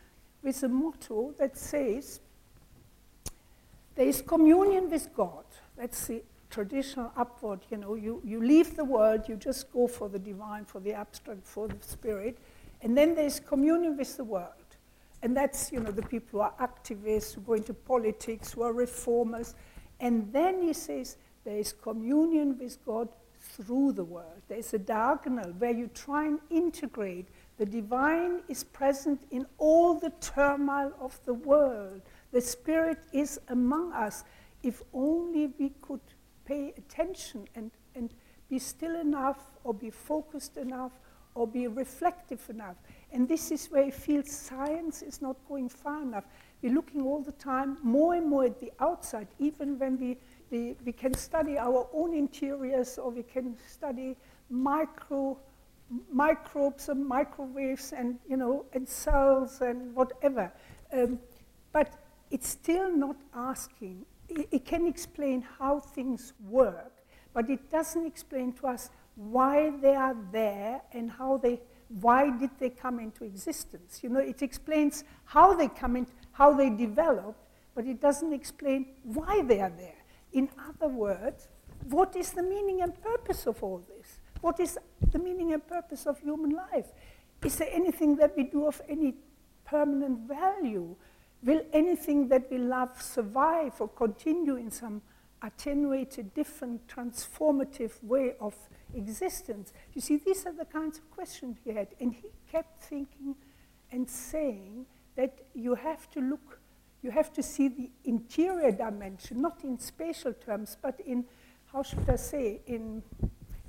with 0.43 0.63
a 0.63 0.69
motto 0.69 1.35
that 1.39 1.57
says, 1.57 2.21
There 3.95 4.07
is 4.07 4.23
communion 4.23 4.89
with 4.89 5.15
God. 5.15 5.45
That's 5.77 6.07
the 6.07 6.23
traditional 6.51 7.13
upward, 7.17 7.61
you 7.71 7.77
know, 7.77 7.95
you, 7.95 8.23
you 8.25 8.41
leave 8.41 8.77
the 8.77 8.85
world, 8.85 9.29
you 9.29 9.37
just 9.37 9.71
go 9.73 9.87
for 9.87 10.09
the 10.09 10.19
divine, 10.19 10.65
for 10.65 10.81
the 10.81 10.93
abstract, 10.93 11.47
for 11.47 11.69
the 11.69 11.77
spirit. 11.81 12.39
And 12.81 12.97
then 12.97 13.15
there's 13.15 13.41
communion 13.41 13.97
with 13.97 14.17
the 14.17 14.25
world. 14.25 14.53
And 15.23 15.37
that's, 15.37 15.73
you 15.73 15.81
know, 15.81 15.91
the 15.91 16.03
people 16.03 16.39
who 16.39 16.41
are 16.41 16.55
activists, 16.61 17.35
who 17.35 17.41
go 17.41 17.55
into 17.55 17.75
politics, 17.75 18.53
who 18.53 18.63
are 18.63 18.73
reformers. 18.73 19.55
And 20.01 20.33
then 20.33 20.63
he 20.63 20.73
says 20.73 21.17
there 21.45 21.59
is 21.59 21.73
communion 21.73 22.57
with 22.59 22.85
God 22.85 23.09
through 23.41 23.93
the 23.93 24.05
world. 24.05 24.43
There's 24.49 24.75
a 24.75 24.79
diagonal 24.79 25.53
where 25.59 25.71
you 25.71 25.89
try 25.89 26.27
and 26.27 26.39
integrate. 26.51 27.29
The 27.57 27.67
divine 27.67 28.43
is 28.49 28.63
present 28.63 29.21
in 29.31 29.47
all 29.59 29.95
the 29.95 30.11
turmoil 30.21 30.93
of 31.01 31.19
the 31.25 31.35
world. 31.35 32.03
The 32.33 32.41
Spirit 32.41 32.99
is 33.13 33.41
among 33.49 33.93
us. 33.93 34.25
If 34.63 34.83
only 34.93 35.53
we 35.59 35.71
could 35.83 36.01
pay 36.45 36.75
attention 36.77 37.49
and, 37.55 37.71
and 37.95 38.13
be 38.49 38.59
still 38.59 38.99
enough, 38.99 39.39
or 39.65 39.75
be 39.75 39.91
focused 39.91 40.57
enough, 40.57 40.93
or 41.35 41.47
be 41.47 41.69
reflective 41.69 42.49
enough. 42.49 42.77
And 43.13 43.29
this 43.29 43.51
is 43.51 43.67
where 43.67 43.85
I 43.85 43.91
feel 43.91 44.23
science 44.23 45.03
is 45.03 45.23
not 45.23 45.37
going 45.49 45.69
far 45.69 46.03
enough. 46.03 46.25
We're 46.63 46.75
looking 46.75 47.03
all 47.03 47.23
the 47.23 47.33
time 47.33 47.79
more 47.83 48.15
and 48.15 48.27
more 48.27 48.45
at 48.45 48.61
the 48.61 48.73
outside, 48.81 49.29
even 49.39 49.79
when 49.79 49.99
we, 49.99 50.19
we, 50.51 50.77
we 50.85 50.93
can 50.93 51.15
study 51.15 51.57
our 51.57 51.89
own 51.93 52.15
interiors 52.15 52.99
or 52.99 53.11
we 53.11 53.23
can 53.23 53.57
study 53.67 54.17
micro, 54.51 55.39
microbes 56.13 56.89
and 56.89 57.07
microwaves 57.07 57.93
and, 57.93 58.19
you 58.29 58.37
know, 58.37 58.67
and 58.73 58.89
cells 58.89 59.61
and 59.61 59.95
whatever. 59.95 60.53
Um, 60.93 61.19
but 61.73 61.95
it's 62.31 62.49
still 62.49 62.95
not 62.95 63.17
asking. 63.35 64.05
It, 64.29 64.49
it 64.51 64.65
can 64.65 64.87
explain 64.87 65.45
how 65.59 65.81
things 65.81 66.35
work, 66.49 66.93
but 67.33 67.49
it 67.49 67.71
doesn't 67.71 68.05
explain 68.05 68.53
to 68.55 68.67
us 68.67 68.91
why 69.15 69.73
they 69.81 69.95
are 69.95 70.17
there 70.33 70.83
and 70.93 71.11
how 71.11 71.39
they 71.39 71.61
why 71.89 72.31
did 72.37 72.51
they 72.59 72.71
come 72.71 72.99
into 73.01 73.25
existence? 73.25 74.01
You 74.03 74.11
know, 74.11 74.21
it 74.21 74.43
explains 74.43 75.05
how 75.25 75.55
they 75.55 75.69
come 75.69 75.97
in, 75.97 76.07
how 76.33 76.53
they 76.53 76.71
developed, 76.71 77.41
but 77.75 77.87
it 77.87 78.01
doesn't 78.01 78.33
explain 78.33 78.87
why 79.03 79.43
they 79.43 79.61
are 79.61 79.73
there. 79.77 80.05
In 80.33 80.51
other 80.69 80.89
words, 80.89 81.49
what 81.89 82.15
is 82.17 82.33
the 82.33 82.43
meaning 82.43 82.83
and 82.83 83.01
purpose 83.01 83.47
of 83.47 83.63
all 83.63 83.83
this? 83.97 84.21
What 84.41 84.61
is 84.61 84.79
the 85.11 85.19
meaning 85.19 85.53
and 85.53 85.67
purpose 85.67 86.07
of 86.07 86.19
human 86.21 86.51
life? 86.51 86.87
Is 87.45 87.57
there 87.57 87.69
anything 87.73 88.17
that 88.17 88.37
we 88.37 88.45
do 88.45 88.67
of 88.67 88.81
any 88.89 89.15
permanent 89.65 90.29
value? 90.29 90.95
Will 91.43 91.63
anything 91.73 92.29
that 92.29 92.51
we 92.51 92.59
love 92.59 93.01
survive 93.01 93.81
or 93.81 93.89
continue 93.89 94.57
in 94.57 94.71
some 94.71 95.03
attenuated, 95.43 96.35
different, 96.35 96.87
transformative 96.89 98.03
way 98.03 98.35
of 98.41 98.55
existence? 98.95 99.73
You 99.95 100.01
see, 100.01 100.17
these 100.17 100.47
are 100.47 100.53
the 100.53 100.65
kinds 100.65 100.99
of 100.99 101.11
questions 101.11 101.59
he 101.65 101.73
had. 101.73 101.89
And 102.01 102.13
he 102.13 102.29
kept 102.51 102.83
thinking 102.83 103.35
and 103.91 104.09
saying 104.09 104.87
that 105.17 105.39
you 105.55 105.75
have 105.75 106.11
to 106.11 106.21
look, 106.21 106.61
you 107.03 107.11
have 107.11 107.33
to 107.35 107.43
see 107.43 107.69
the 107.69 107.91
interior 108.05 108.71
dimension, 108.71 109.41
not 109.41 109.65
in 109.65 109.79
spatial 109.79 110.33
terms, 110.33 110.77
but 110.81 111.01
in, 111.01 111.25
how 111.73 111.83
should 111.83 112.09
I 112.09 112.17
say, 112.17 112.61
in, 112.67 113.03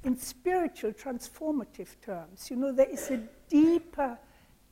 in 0.04 0.18
spiritual, 0.18 0.92
transformative 0.92 1.90
terms. 2.02 2.50
You 2.50 2.58
know, 2.58 2.72
there 2.72 2.90
is 2.90 3.10
a 3.12 3.22
deeper, 3.50 4.18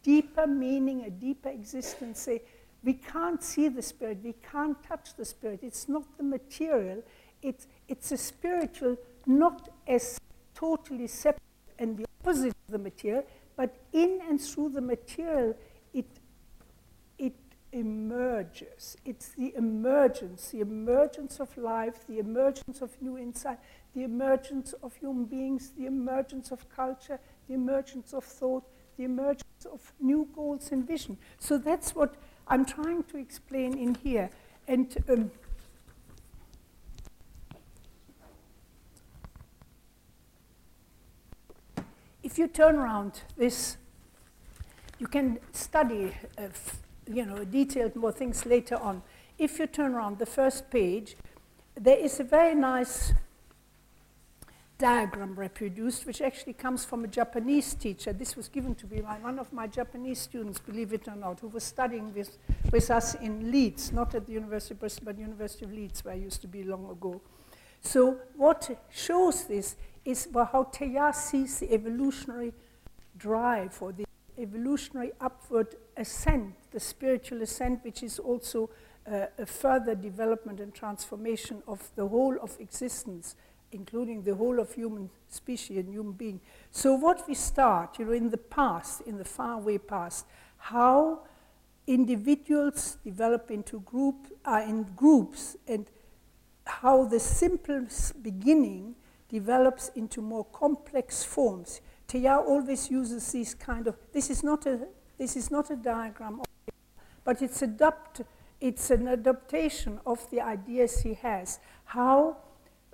deeper 0.04 0.48
meaning, 0.48 1.04
a 1.06 1.10
deeper 1.10 1.50
existence. 1.50 2.20
Say, 2.20 2.42
we 2.88 2.94
can't 2.94 3.44
see 3.44 3.68
the 3.68 3.82
spirit, 3.82 4.20
we 4.24 4.34
can't 4.50 4.82
touch 4.82 5.14
the 5.18 5.26
spirit. 5.26 5.60
It's 5.62 5.90
not 5.90 6.06
the 6.16 6.24
material, 6.24 7.04
it's, 7.42 7.68
it's 7.90 8.14
a 8.14 8.18
spiritual, 8.18 8.96
not 9.26 9.68
as 9.86 10.18
totally 10.56 11.08
separate 11.08 11.42
and 11.80 11.98
the 11.98 12.06
opposite 12.22 12.54
of 12.66 12.72
the 12.72 12.78
material, 12.78 13.26
but 13.58 13.76
in 13.92 14.22
and 14.30 14.40
through 14.40 14.70
the 14.70 14.80
material, 14.80 15.54
it, 15.94 16.06
it 17.18 17.36
emerges. 17.74 18.96
It's 19.04 19.32
the 19.38 19.54
emergence, 19.58 20.52
the 20.52 20.62
emergence 20.62 21.42
of 21.42 21.58
life, 21.58 22.08
the 22.08 22.20
emergence 22.20 22.82
of 22.82 22.92
new 23.02 23.18
insight, 23.18 23.60
the 23.96 24.04
emergence 24.04 24.74
of 24.82 24.96
human 24.96 25.26
beings, 25.26 25.74
the 25.78 25.88
emergence 25.88 26.52
of 26.52 26.70
culture, 26.70 27.20
the 27.50 27.54
emergence 27.54 28.14
of 28.14 28.24
thought, 28.24 28.64
the 28.98 29.04
emergence 29.04 29.66
of 29.70 29.92
new 30.00 30.26
goals 30.34 30.72
and 30.72 30.88
vision. 30.88 31.18
So 31.38 31.58
that's 31.58 31.94
what 31.94 32.16
I'm 32.50 32.66
trying 32.66 33.04
to 33.04 33.18
explain 33.18 33.78
in 33.78 33.96
here. 33.96 34.30
And 34.68 34.98
um, 35.10 35.32
if 42.24 42.38
you 42.38 42.48
turn 42.48 42.76
around 42.76 43.22
this, 43.38 43.78
you 45.00 45.08
can 45.08 45.40
study, 45.52 46.14
uh, 46.38 46.48
you 47.06 47.26
know, 47.26 47.44
detailed 47.44 47.96
more 47.96 48.12
things 48.12 48.46
later 48.46 48.78
on. 48.78 49.04
If 49.38 49.60
you 49.60 49.68
turn 49.68 49.94
around 49.94 50.20
the 50.20 50.26
first 50.26 50.70
page, 50.72 51.16
there 51.76 51.98
is 51.98 52.20
a 52.20 52.24
very 52.24 52.56
nice 52.56 53.14
diagram 54.78 55.36
reproduced, 55.36 56.06
which 56.06 56.22
actually 56.22 56.54
comes 56.54 56.86
from 56.86 57.04
a 57.04 57.08
Japanese 57.08 57.74
teacher. 57.74 58.14
This 58.14 58.36
was 58.36 58.48
given 58.48 58.76
to 58.76 58.88
me 58.88 59.02
by 59.02 59.18
one 59.18 59.40
of 59.40 59.52
my 59.52 59.66
Japanese 59.68 60.20
students, 60.20 60.60
believe 60.60 60.94
it 60.94 61.08
or 61.08 61.16
not, 61.16 61.40
who 61.40 61.48
was 61.48 61.64
studying 61.64 62.14
with, 62.14 62.38
with 62.72 62.92
us 62.92 63.16
in 63.16 63.52
Leeds, 63.52 63.92
not 63.92 64.14
at 64.14 64.28
the 64.28 64.34
University 64.34 64.76
of 64.76 64.80
Bristol, 64.80 65.06
but 65.06 65.18
University 65.18 65.66
of 65.66 65.74
Leeds, 65.74 66.06
where 66.06 66.14
I 66.14 66.18
used 66.18 66.42
to 66.42 66.48
be 66.48 66.64
long 66.64 66.90
ago. 66.90 67.22
So 67.82 68.18
what 68.36 68.86
shows 68.92 69.46
this 69.46 69.76
is 70.06 70.28
how 70.34 70.70
Teilhard 70.72 71.16
sees 71.16 71.60
the 71.60 71.74
evolutionary 71.74 72.54
drive 73.18 73.78
or 73.82 73.92
the 73.92 74.06
evolutionary 74.38 75.12
upward 75.20 75.76
ascent, 75.96 76.54
the 76.72 76.80
spiritual 76.80 77.42
ascent, 77.42 77.84
which 77.84 78.04
is 78.04 78.20
also 78.20 78.70
uh, 79.12 79.26
a 79.38 79.46
further 79.46 79.96
development 79.96 80.60
and 80.60 80.74
transformation 80.74 81.64
of 81.68 81.90
the 81.96 82.08
whole 82.08 82.38
of 82.42 82.56
existence, 82.60 83.36
including 83.72 84.24
the 84.24 84.36
whole 84.36 84.60
of 84.60 84.74
human 84.74 85.10
species 85.28 85.78
and 85.78 85.90
human 85.90 86.14
being. 86.14 86.40
So 86.72 86.94
what 86.94 87.28
we 87.28 87.34
start, 87.34 88.00
you 88.00 88.06
know, 88.06 88.14
in 88.14 88.30
the 88.30 88.38
past, 88.38 89.02
in 89.02 89.18
the 89.18 89.26
faraway 89.26 89.78
past, 89.78 90.26
how 90.58 91.22
individuals 91.86 92.98
develop 93.04 93.50
into 93.52 93.80
group, 93.82 94.28
uh, 94.46 94.64
in 94.68 94.84
groups, 94.96 95.56
and 95.68 95.90
how 96.66 97.06
the 97.06 97.20
simple 97.20 97.86
beginning 98.22 98.96
develops 99.30 99.90
into 99.96 100.22
more 100.22 100.46
complex 100.46 101.24
forms. 101.24 101.82
Teilhard 102.08 102.46
always 102.46 102.90
uses 102.90 103.32
these 103.32 103.54
kind 103.54 103.88
of, 103.88 103.98
this 104.14 104.30
is 104.30 104.44
not 104.44 104.66
a, 104.66 104.88
this 105.18 105.36
is 105.36 105.52
not 105.52 105.70
a 105.70 105.76
diagram, 105.76 106.42
but 107.24 107.42
it's, 107.42 107.62
adapt, 107.62 108.22
it's 108.62 108.90
an 108.90 109.08
adaptation 109.08 110.00
of 110.06 110.30
the 110.30 110.40
ideas 110.42 111.02
he 111.02 111.14
has. 111.16 111.60
How 111.86 112.38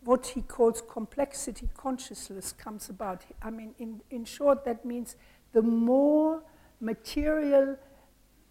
what 0.05 0.27
he 0.27 0.41
calls 0.41 0.81
complexity 0.81 1.69
consciousness 1.75 2.51
comes 2.51 2.89
about. 2.89 3.24
I 3.41 3.50
mean, 3.50 3.74
in, 3.79 4.01
in 4.10 4.25
short, 4.25 4.65
that 4.65 4.83
means 4.86 5.15
the 5.53 5.62
more 5.62 6.43
material 6.79 7.77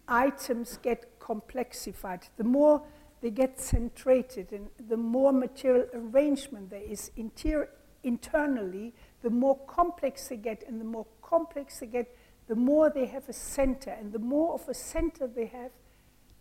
items 0.07 0.77
get 0.81 1.19
complexified, 1.19 2.23
the 2.37 2.43
more 2.43 2.81
they 3.21 3.29
get 3.29 3.57
centrated, 3.57 4.51
and 4.51 4.67
the 4.89 4.97
more 4.97 5.31
material 5.31 5.87
arrangement 5.93 6.69
there 6.69 6.81
is 6.81 7.11
inter- 7.15 7.69
internally, 8.03 8.93
the 9.21 9.29
more 9.29 9.57
complex 9.65 10.27
they 10.27 10.37
get, 10.37 10.63
and 10.67 10.81
the 10.81 10.85
more 10.85 11.05
complex 11.21 11.79
they 11.79 11.87
get, 11.87 12.13
the 12.47 12.55
more 12.55 12.89
they 12.89 13.05
have 13.05 13.29
a 13.29 13.33
center, 13.33 13.91
and 13.91 14.11
the 14.11 14.19
more 14.19 14.53
of 14.53 14.67
a 14.67 14.73
center 14.73 15.27
they 15.27 15.45
have, 15.45 15.71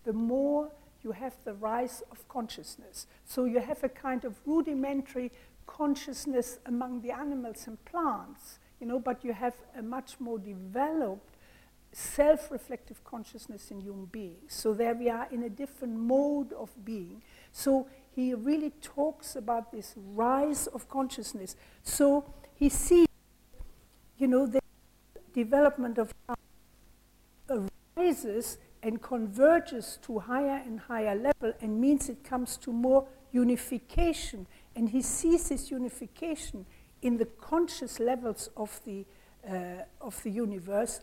the 0.04 0.12
more 0.12 0.72
you 1.02 1.12
have 1.12 1.34
the 1.44 1.54
rise 1.54 2.02
of 2.10 2.28
consciousness. 2.28 3.06
So 3.24 3.44
you 3.44 3.60
have 3.60 3.82
a 3.82 3.88
kind 3.88 4.24
of 4.24 4.36
rudimentary 4.46 5.32
consciousness 5.66 6.58
among 6.66 7.02
the 7.02 7.10
animals 7.10 7.66
and 7.66 7.82
plants, 7.84 8.58
you 8.80 8.86
know, 8.86 8.98
but 8.98 9.24
you 9.24 9.32
have 9.32 9.54
a 9.76 9.82
much 9.82 10.20
more 10.20 10.38
developed 10.38 11.36
self-reflective 11.92 13.04
consciousness 13.04 13.70
in 13.70 13.80
human 13.80 14.06
beings. 14.06 14.54
So 14.54 14.72
there 14.72 14.94
we 14.94 15.10
are 15.10 15.28
in 15.30 15.42
a 15.42 15.50
different 15.50 15.94
mode 15.94 16.52
of 16.52 16.70
being. 16.84 17.22
So 17.52 17.86
he 18.14 18.34
really 18.34 18.70
talks 18.80 19.36
about 19.36 19.72
this 19.72 19.94
rise 19.96 20.66
of 20.68 20.88
consciousness. 20.88 21.54
So 21.82 22.24
he 22.54 22.68
sees, 22.68 23.06
you 24.16 24.26
know, 24.26 24.46
the 24.46 24.60
development 25.34 25.98
of 25.98 26.14
uh, 26.28 26.34
arises 27.96 28.58
and 28.82 29.00
converges 29.00 29.98
to 30.02 30.18
higher 30.18 30.62
and 30.64 30.80
higher 30.80 31.14
level 31.14 31.52
and 31.60 31.80
means 31.80 32.08
it 32.08 32.24
comes 32.24 32.56
to 32.58 32.72
more 32.72 33.06
unification. 33.30 34.46
And 34.74 34.88
he 34.88 35.02
sees 35.02 35.48
this 35.48 35.70
unification 35.70 36.66
in 37.00 37.16
the 37.16 37.26
conscious 37.26 38.00
levels 38.00 38.48
of 38.56 38.80
the, 38.84 39.04
uh, 39.48 39.84
of 40.00 40.22
the 40.22 40.30
universe 40.30 41.00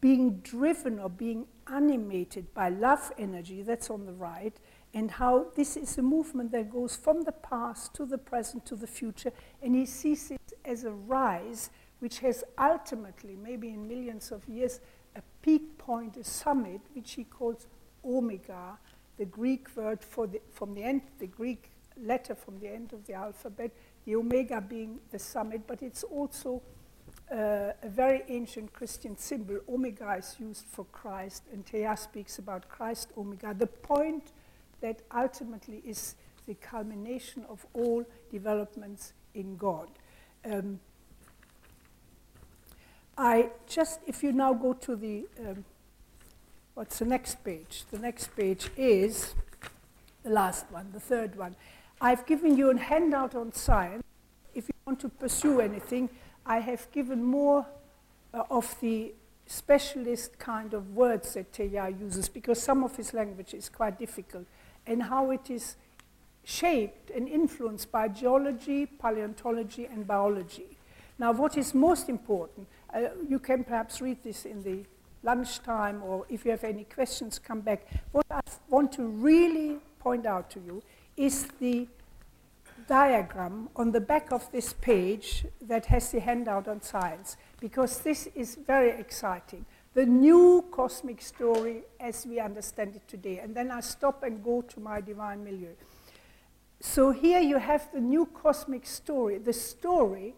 being 0.00 0.40
driven 0.40 0.98
or 0.98 1.08
being 1.08 1.46
animated 1.66 2.52
by 2.52 2.68
love 2.68 3.10
energy, 3.16 3.62
that's 3.62 3.88
on 3.88 4.04
the 4.04 4.12
right, 4.12 4.54
and 4.92 5.10
how 5.10 5.46
this 5.56 5.78
is 5.78 5.96
a 5.96 6.02
movement 6.02 6.52
that 6.52 6.70
goes 6.70 6.94
from 6.94 7.22
the 7.22 7.32
past 7.32 7.94
to 7.94 8.04
the 8.04 8.18
present 8.18 8.66
to 8.66 8.76
the 8.76 8.86
future. 8.86 9.32
And 9.62 9.74
he 9.74 9.86
sees 9.86 10.30
it 10.30 10.52
as 10.62 10.84
a 10.84 10.92
rise 10.92 11.70
which 12.00 12.18
has 12.18 12.44
ultimately, 12.58 13.34
maybe 13.34 13.70
in 13.70 13.88
millions 13.88 14.30
of 14.30 14.46
years, 14.46 14.80
a 15.16 15.22
peak 15.42 15.78
point, 15.78 16.16
a 16.16 16.24
summit, 16.24 16.80
which 16.94 17.12
he 17.12 17.24
calls 17.24 17.66
omega, 18.04 18.78
the 19.16 19.24
Greek 19.24 19.68
word 19.76 20.02
for 20.02 20.26
the, 20.26 20.40
from 20.52 20.74
the 20.74 20.82
end, 20.82 21.02
the 21.18 21.26
Greek 21.26 21.70
letter 22.02 22.34
from 22.34 22.58
the 22.58 22.68
end 22.68 22.92
of 22.92 23.06
the 23.06 23.14
alphabet, 23.14 23.70
the 24.04 24.16
omega 24.16 24.60
being 24.60 24.98
the 25.10 25.18
summit, 25.18 25.62
but 25.66 25.82
it's 25.82 26.02
also 26.02 26.60
uh, 27.32 27.72
a 27.82 27.88
very 27.88 28.22
ancient 28.28 28.72
Christian 28.72 29.16
symbol. 29.16 29.58
Omega 29.68 30.14
is 30.18 30.36
used 30.38 30.66
for 30.66 30.84
Christ, 30.86 31.44
and 31.52 31.64
Thea 31.64 31.96
speaks 31.96 32.38
about 32.38 32.68
Christ 32.68 33.10
omega, 33.16 33.54
the 33.54 33.66
point 33.66 34.32
that 34.80 35.00
ultimately 35.14 35.82
is 35.86 36.16
the 36.46 36.54
culmination 36.54 37.44
of 37.48 37.64
all 37.72 38.04
developments 38.30 39.12
in 39.34 39.56
God. 39.56 39.88
Um, 40.44 40.80
I 43.16 43.50
just, 43.68 44.00
if 44.06 44.22
you 44.22 44.32
now 44.32 44.52
go 44.52 44.72
to 44.72 44.96
the, 44.96 45.26
um, 45.38 45.64
what's 46.74 46.98
the 46.98 47.04
next 47.04 47.44
page? 47.44 47.84
The 47.90 47.98
next 47.98 48.34
page 48.36 48.70
is 48.76 49.34
the 50.24 50.30
last 50.30 50.66
one, 50.70 50.90
the 50.92 51.00
third 51.00 51.36
one. 51.36 51.54
I've 52.00 52.26
given 52.26 52.56
you 52.56 52.70
a 52.70 52.78
handout 52.78 53.34
on 53.34 53.52
science. 53.52 54.02
If 54.54 54.68
you 54.68 54.74
want 54.86 55.00
to 55.00 55.08
pursue 55.08 55.60
anything, 55.60 56.10
I 56.44 56.58
have 56.58 56.90
given 56.90 57.22
more 57.22 57.66
uh, 58.32 58.42
of 58.50 58.74
the 58.80 59.12
specialist 59.46 60.38
kind 60.38 60.74
of 60.74 60.96
words 60.96 61.34
that 61.34 61.52
Teilhard 61.52 62.00
uses 62.00 62.28
because 62.28 62.60
some 62.60 62.82
of 62.82 62.96
his 62.96 63.14
language 63.14 63.54
is 63.54 63.68
quite 63.68 63.98
difficult 63.98 64.46
and 64.86 65.04
how 65.04 65.30
it 65.30 65.50
is 65.50 65.76
shaped 66.44 67.10
and 67.10 67.28
influenced 67.28 67.92
by 67.92 68.08
geology, 68.08 68.86
paleontology, 68.86 69.86
and 69.86 70.06
biology. 70.06 70.78
Now, 71.18 71.32
what 71.32 71.56
is 71.56 71.74
most 71.74 72.08
important, 72.08 72.66
uh, 72.94 73.08
you 73.28 73.38
can 73.38 73.64
perhaps 73.64 74.00
read 74.00 74.22
this 74.22 74.44
in 74.46 74.62
the 74.62 74.84
lunchtime, 75.22 76.02
or 76.02 76.26
if 76.28 76.44
you 76.44 76.50
have 76.50 76.64
any 76.64 76.84
questions, 76.84 77.38
come 77.38 77.60
back. 77.60 77.86
What 78.12 78.26
I 78.30 78.40
want 78.68 78.92
to 78.92 79.06
really 79.06 79.78
point 79.98 80.26
out 80.26 80.50
to 80.50 80.60
you 80.60 80.82
is 81.16 81.48
the 81.60 81.88
diagram 82.86 83.70
on 83.76 83.92
the 83.92 84.00
back 84.00 84.30
of 84.32 84.50
this 84.52 84.74
page 84.74 85.46
that 85.62 85.86
has 85.86 86.10
the 86.10 86.20
handout 86.20 86.68
on 86.68 86.82
science, 86.82 87.36
because 87.60 88.00
this 88.00 88.28
is 88.34 88.56
very 88.56 88.90
exciting. 88.90 89.64
The 89.94 90.04
new 90.04 90.64
cosmic 90.70 91.22
story 91.22 91.84
as 92.00 92.26
we 92.26 92.40
understand 92.40 92.96
it 92.96 93.06
today. 93.08 93.38
And 93.38 93.54
then 93.54 93.70
I 93.70 93.80
stop 93.80 94.24
and 94.24 94.42
go 94.42 94.60
to 94.62 94.80
my 94.80 95.00
divine 95.00 95.44
milieu. 95.44 95.74
So 96.80 97.12
here 97.12 97.40
you 97.40 97.58
have 97.58 97.88
the 97.94 98.00
new 98.00 98.26
cosmic 98.26 98.86
story. 98.86 99.38
The 99.38 99.52
story, 99.52 100.34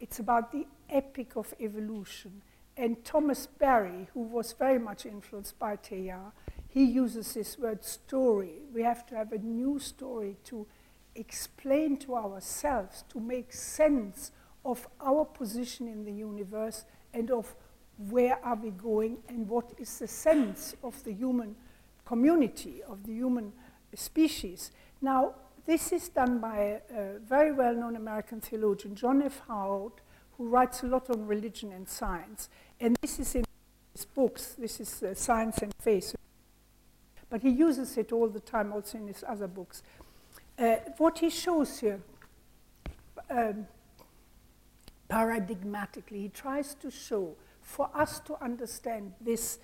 it's 0.00 0.18
about 0.18 0.50
the 0.50 0.66
epic 0.90 1.36
of 1.36 1.54
evolution. 1.60 2.42
And 2.76 3.04
Thomas 3.04 3.46
Berry, 3.46 4.08
who 4.14 4.22
was 4.22 4.52
very 4.52 4.78
much 4.78 5.06
influenced 5.06 5.58
by 5.58 5.76
Teilhard, 5.76 6.32
he 6.68 6.84
uses 6.84 7.34
this 7.34 7.56
word 7.56 7.84
story. 7.84 8.62
We 8.74 8.82
have 8.82 9.06
to 9.06 9.14
have 9.14 9.32
a 9.32 9.38
new 9.38 9.78
story 9.78 10.36
to 10.44 10.66
explain 11.14 11.96
to 11.98 12.16
ourselves, 12.16 13.04
to 13.10 13.20
make 13.20 13.52
sense 13.52 14.32
of 14.64 14.88
our 15.00 15.24
position 15.24 15.86
in 15.86 16.04
the 16.04 16.12
universe 16.12 16.84
and 17.12 17.30
of 17.30 17.54
where 18.10 18.44
are 18.44 18.56
we 18.56 18.70
going 18.70 19.18
and 19.28 19.48
what 19.48 19.72
is 19.78 19.98
the 19.98 20.08
sense 20.08 20.74
of 20.82 21.02
the 21.04 21.12
human 21.12 21.54
community, 22.04 22.82
of 22.88 23.04
the 23.04 23.12
human 23.12 23.52
species. 23.94 24.72
Now, 25.00 25.34
this 25.66 25.92
is 25.92 26.08
done 26.08 26.40
by 26.40 26.80
a, 26.90 26.98
a 26.98 27.18
very 27.20 27.52
well 27.52 27.74
known 27.74 27.96
American 27.96 28.40
theologian, 28.40 28.94
John 28.94 29.22
F. 29.22 29.40
Haught, 29.46 30.00
who 30.36 30.48
writes 30.48 30.82
a 30.82 30.86
lot 30.86 31.10
on 31.10 31.26
religion 31.26 31.72
and 31.72 31.88
science. 31.88 32.48
And 32.80 32.96
this 33.00 33.18
is 33.18 33.34
in 33.34 33.44
his 33.92 34.04
books, 34.04 34.54
this 34.58 34.80
is 34.80 35.02
uh, 35.02 35.14
Science 35.14 35.58
and 35.58 35.72
Faith. 35.80 36.14
But 37.30 37.42
he 37.42 37.50
uses 37.50 37.96
it 37.96 38.12
all 38.12 38.28
the 38.28 38.40
time, 38.40 38.72
also 38.72 38.98
in 38.98 39.08
his 39.08 39.24
other 39.26 39.46
books. 39.46 39.82
Uh, 40.58 40.76
what 40.98 41.18
he 41.18 41.30
shows 41.30 41.78
here, 41.80 42.00
um, 43.30 43.66
paradigmatically, 45.10 46.22
he 46.22 46.28
tries 46.28 46.74
to 46.74 46.90
show 46.90 47.34
for 47.60 47.90
us 47.94 48.20
to 48.20 48.42
understand 48.42 49.12
this 49.20 49.58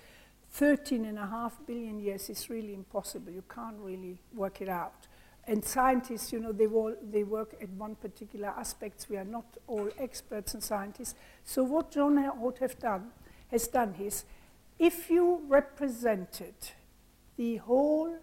13 0.51 1.05
and 1.05 1.17
a 1.17 1.25
half 1.25 1.57
billion 1.65 1.99
years 1.99 2.29
is 2.29 2.49
really 2.49 2.73
impossible. 2.73 3.31
You 3.31 3.43
can't 3.53 3.77
really 3.79 4.17
work 4.33 4.61
it 4.61 4.67
out. 4.67 5.07
And 5.47 5.63
scientists, 5.65 6.31
you 6.31 6.39
know, 6.39 6.51
they, 6.51 6.67
all, 6.67 6.95
they 7.01 7.23
work 7.23 7.55
at 7.61 7.69
one 7.69 7.95
particular 7.95 8.49
aspects. 8.49 9.09
We 9.09 9.17
are 9.17 9.25
not 9.25 9.45
all 9.67 9.89
experts 9.97 10.53
and 10.53 10.63
scientists. 10.63 11.15
So 11.43 11.63
what 11.63 11.91
John 11.91 12.17
Haught 12.17 12.59
have 12.59 12.79
done, 12.79 13.07
has 13.49 13.67
done 13.67 13.95
is, 13.99 14.25
if 14.77 15.09
you 15.09 15.41
represented 15.47 16.53
the 17.37 17.57
whole 17.57 18.17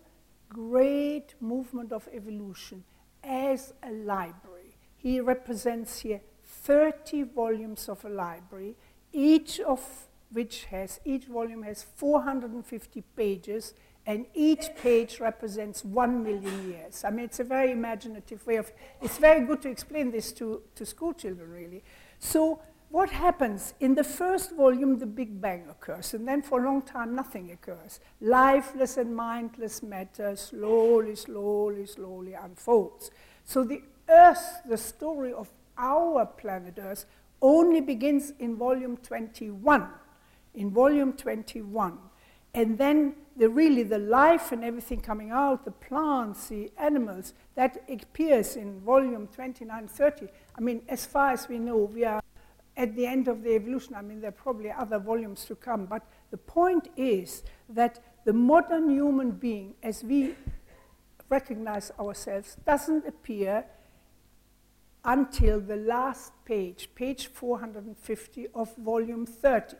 great 0.49 1.35
movement 1.41 1.93
of 1.93 2.09
evolution 2.13 2.85
as 3.23 3.75
a 3.83 3.91
library. 3.91 4.77
He 4.97 5.21
represents 5.21 6.01
here 6.01 6.21
30 6.45 7.25
volumes 7.25 7.89
of 7.89 8.05
a 8.05 8.09
library, 8.09 8.77
each 9.13 9.61
of 9.61 9.81
which 10.31 10.65
has, 10.67 11.01
each 11.05 11.25
volume 11.25 11.63
has 11.63 11.83
450 11.83 13.03
pages, 13.17 13.75
and 14.09 14.25
each 14.33 14.75
page 14.75 15.21
represents 15.21 15.85
one 15.85 16.23
million 16.25 16.71
years. 16.71 17.05
I 17.05 17.11
mean, 17.11 17.27
it's 17.27 17.41
a 17.41 17.45
very 17.45 17.73
imaginative 17.73 18.45
way 18.47 18.57
of, 18.57 18.73
it's 19.03 19.19
very 19.19 19.45
good 19.45 19.61
to 19.63 19.69
explain 19.69 20.11
this 20.11 20.33
to, 20.33 20.63
to 20.77 20.87
school 20.87 21.13
children, 21.13 21.51
really. 21.51 21.85
So 22.19 22.59
what 22.89 23.11
happens? 23.11 23.75
In 23.81 23.95
the 23.95 24.03
first 24.03 24.57
volume, 24.57 24.99
the 24.99 25.05
Big 25.05 25.43
Bang 25.43 25.67
occurs, 25.69 26.15
and 26.15 26.27
then 26.27 26.41
for 26.41 26.63
a 26.63 26.65
long 26.65 26.81
time, 26.81 27.15
nothing 27.15 27.53
occurs. 27.53 28.01
Lifeless 28.23 28.97
and 28.97 29.15
mindless 29.15 29.83
matter 29.83 30.35
slowly, 30.37 31.15
slowly, 31.15 31.85
slowly 31.85 32.33
unfolds. 32.33 33.11
So 33.45 33.63
the 33.63 33.83
Earth, 34.09 34.63
the 34.67 34.79
story 34.79 35.35
of 35.35 35.51
our 35.77 36.25
planet 36.25 36.79
Earth, 36.81 37.05
only 37.43 37.83
begins 37.83 38.33
in 38.39 38.57
volume 38.57 38.97
21. 38.97 39.87
In 40.55 40.71
volume 40.71 41.13
21. 41.13 41.99
And 42.59 42.77
then 42.77 43.15
the 43.37 43.49
really 43.49 43.85
the 43.85 43.99
life 43.99 44.51
and 44.51 44.65
everything 44.65 45.01
coming 45.01 45.31
out, 45.31 45.65
the 45.65 45.71
plants, 45.71 46.49
the 46.49 46.73
animals, 46.77 47.33
that 47.55 47.85
appears 47.89 48.57
in 48.57 48.81
volume 48.81 49.29
29, 49.29 49.87
30. 49.87 50.27
I 50.57 50.61
mean, 50.61 50.83
as 50.89 51.07
far 51.07 51.31
as 51.31 51.49
we 51.49 51.61
know, 51.61 51.77
we 51.77 52.05
are 52.05 52.21
at 52.77 52.97
the 52.97 53.07
end 53.07 53.29
of 53.29 53.45
the 53.45 53.55
evolution. 53.55 53.95
I 53.95 54.03
mean, 54.03 54.21
there 54.21 54.31
are 54.31 54.43
probably 54.43 54.73
other 54.73 54.99
volumes 54.99 55.45
to 55.45 55.55
come, 55.55 55.87
but 55.87 56.05
the 56.33 56.37
point 56.37 56.89
is 56.97 57.45
that 57.69 58.01
the 58.25 58.33
modern 58.33 58.91
human 58.91 59.31
being, 59.31 59.75
as 59.81 60.03
we 60.03 60.35
recognize 61.29 61.93
ourselves, 62.01 62.57
doesn't 62.67 63.07
appear 63.07 63.67
until 65.05 65.61
the 65.61 65.77
last 65.77 66.33
page, 66.45 66.91
page 66.97 67.29
450 67.29 68.49
of 68.53 68.75
volume 68.79 69.27
30. 69.27 69.77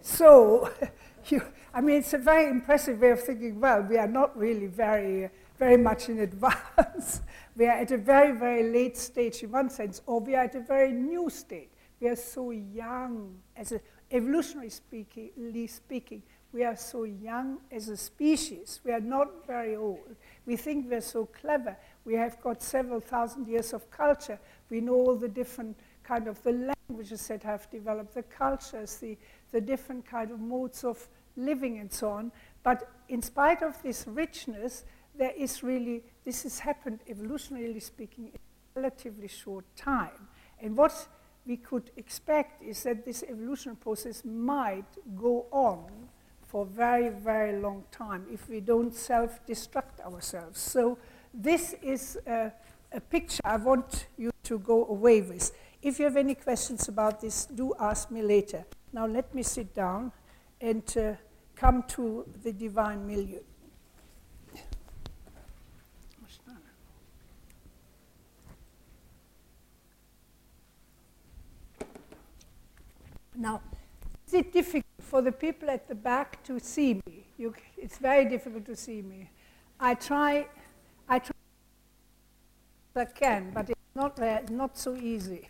So, 0.00 0.70
you, 1.28 1.42
I 1.72 1.80
mean, 1.80 1.96
it's 1.96 2.14
a 2.14 2.18
very 2.18 2.48
impressive 2.50 3.00
way 3.00 3.10
of 3.10 3.22
thinking, 3.22 3.60
well, 3.60 3.82
we 3.82 3.96
are 3.98 4.06
not 4.06 4.36
really 4.36 4.66
very, 4.66 5.30
very 5.58 5.76
much 5.76 6.08
in 6.08 6.18
advance. 6.30 7.22
we 7.56 7.66
are 7.66 7.78
at 7.78 7.90
a 7.90 7.98
very, 7.98 8.36
very 8.36 8.70
late 8.70 8.96
stage 8.96 9.42
in 9.42 9.50
one 9.50 9.70
sense, 9.70 10.00
or 10.06 10.20
we 10.20 10.34
are 10.34 10.44
at 10.44 10.54
a 10.54 10.60
very 10.60 10.92
new 10.92 11.28
state. 11.30 11.70
We 12.00 12.08
are 12.08 12.16
so 12.16 12.50
young, 12.50 13.36
as 13.56 13.72
a, 13.72 13.80
evolutionary 14.10 14.70
speaking, 14.70 15.30
speaking, 15.68 16.22
we 16.52 16.64
are 16.64 16.76
so 16.76 17.04
young 17.04 17.58
as 17.70 17.88
a 17.88 17.96
species. 17.96 18.80
We 18.84 18.90
are 18.92 19.00
not 19.00 19.46
very 19.46 19.76
old. 19.76 20.16
We 20.46 20.56
think 20.56 20.90
we're 20.90 21.00
so 21.00 21.26
clever. 21.26 21.76
We 22.04 22.14
have 22.14 22.40
got 22.40 22.60
several 22.60 22.98
thousand 23.00 23.46
years 23.46 23.72
of 23.72 23.88
culture. 23.90 24.38
We 24.68 24.80
know 24.80 24.94
all 24.94 25.14
the 25.14 25.28
different 25.28 25.76
kind 26.02 26.26
of 26.26 26.42
the 26.42 26.72
languages 26.90 27.28
that 27.28 27.44
have 27.44 27.70
developed, 27.70 28.14
the 28.14 28.24
cultures, 28.24 28.96
the, 28.96 29.16
the 29.52 29.60
different 29.60 30.06
kind 30.06 30.30
of 30.30 30.40
modes 30.40 30.84
of 30.84 31.08
living 31.36 31.78
and 31.78 31.92
so 31.92 32.10
on. 32.10 32.32
But 32.62 32.88
in 33.08 33.22
spite 33.22 33.62
of 33.62 33.82
this 33.82 34.06
richness, 34.06 34.84
there 35.16 35.32
is 35.36 35.62
really, 35.62 36.02
this 36.24 36.42
has 36.44 36.58
happened 36.60 37.00
evolutionarily 37.08 37.82
speaking 37.82 38.26
in 38.26 38.32
a 38.34 38.80
relatively 38.80 39.28
short 39.28 39.64
time. 39.76 40.28
And 40.60 40.76
what 40.76 41.08
we 41.46 41.56
could 41.56 41.90
expect 41.96 42.62
is 42.62 42.82
that 42.84 43.04
this 43.04 43.24
evolution 43.28 43.76
process 43.76 44.24
might 44.24 44.84
go 45.16 45.46
on 45.50 46.08
for 46.46 46.62
a 46.62 46.66
very, 46.66 47.08
very 47.08 47.60
long 47.60 47.84
time 47.90 48.26
if 48.32 48.48
we 48.48 48.60
don't 48.60 48.94
self-destruct 48.94 50.00
ourselves. 50.04 50.60
So 50.60 50.98
this 51.32 51.74
is 51.82 52.18
a, 52.26 52.52
a, 52.92 53.00
picture 53.00 53.40
I 53.44 53.56
want 53.56 54.06
you 54.18 54.30
to 54.44 54.58
go 54.58 54.86
away 54.86 55.20
with. 55.20 55.52
If 55.80 55.98
you 55.98 56.04
have 56.06 56.16
any 56.16 56.34
questions 56.34 56.88
about 56.88 57.20
this, 57.20 57.46
do 57.46 57.72
ask 57.78 58.10
me 58.10 58.22
later. 58.22 58.64
Now 58.92 59.06
let 59.06 59.34
me 59.34 59.42
sit 59.42 59.74
down 59.74 60.12
and 60.60 60.82
uh, 60.96 61.14
come 61.54 61.84
to 61.88 62.26
the 62.42 62.52
divine 62.52 63.06
milieu. 63.06 63.40
Now, 73.36 73.62
is 74.26 74.34
it 74.34 74.52
difficult 74.52 74.84
for 75.00 75.22
the 75.22 75.32
people 75.32 75.70
at 75.70 75.88
the 75.88 75.94
back 75.94 76.42
to 76.44 76.60
see 76.60 77.00
me? 77.06 77.24
You, 77.38 77.54
it's 77.78 77.96
very 77.96 78.26
difficult 78.26 78.66
to 78.66 78.76
see 78.76 79.00
me. 79.00 79.30
I 79.78 79.94
try, 79.94 80.46
I 81.08 81.20
try 81.20 81.32
I 82.96 83.04
can, 83.06 83.50
but 83.54 83.70
it's 83.70 83.80
not, 83.94 84.20
uh, 84.20 84.40
not 84.50 84.76
so 84.76 84.94
easy. 84.94 85.48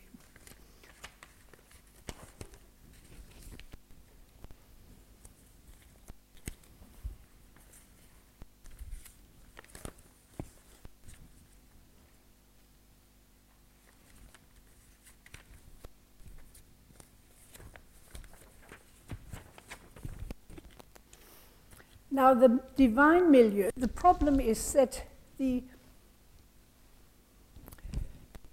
Now, 22.21 22.35
the 22.35 22.61
divine 22.77 23.31
milieu, 23.31 23.71
the 23.75 23.89
problem 23.89 24.41
is 24.41 24.75
that 24.75 25.05
the 25.39 25.65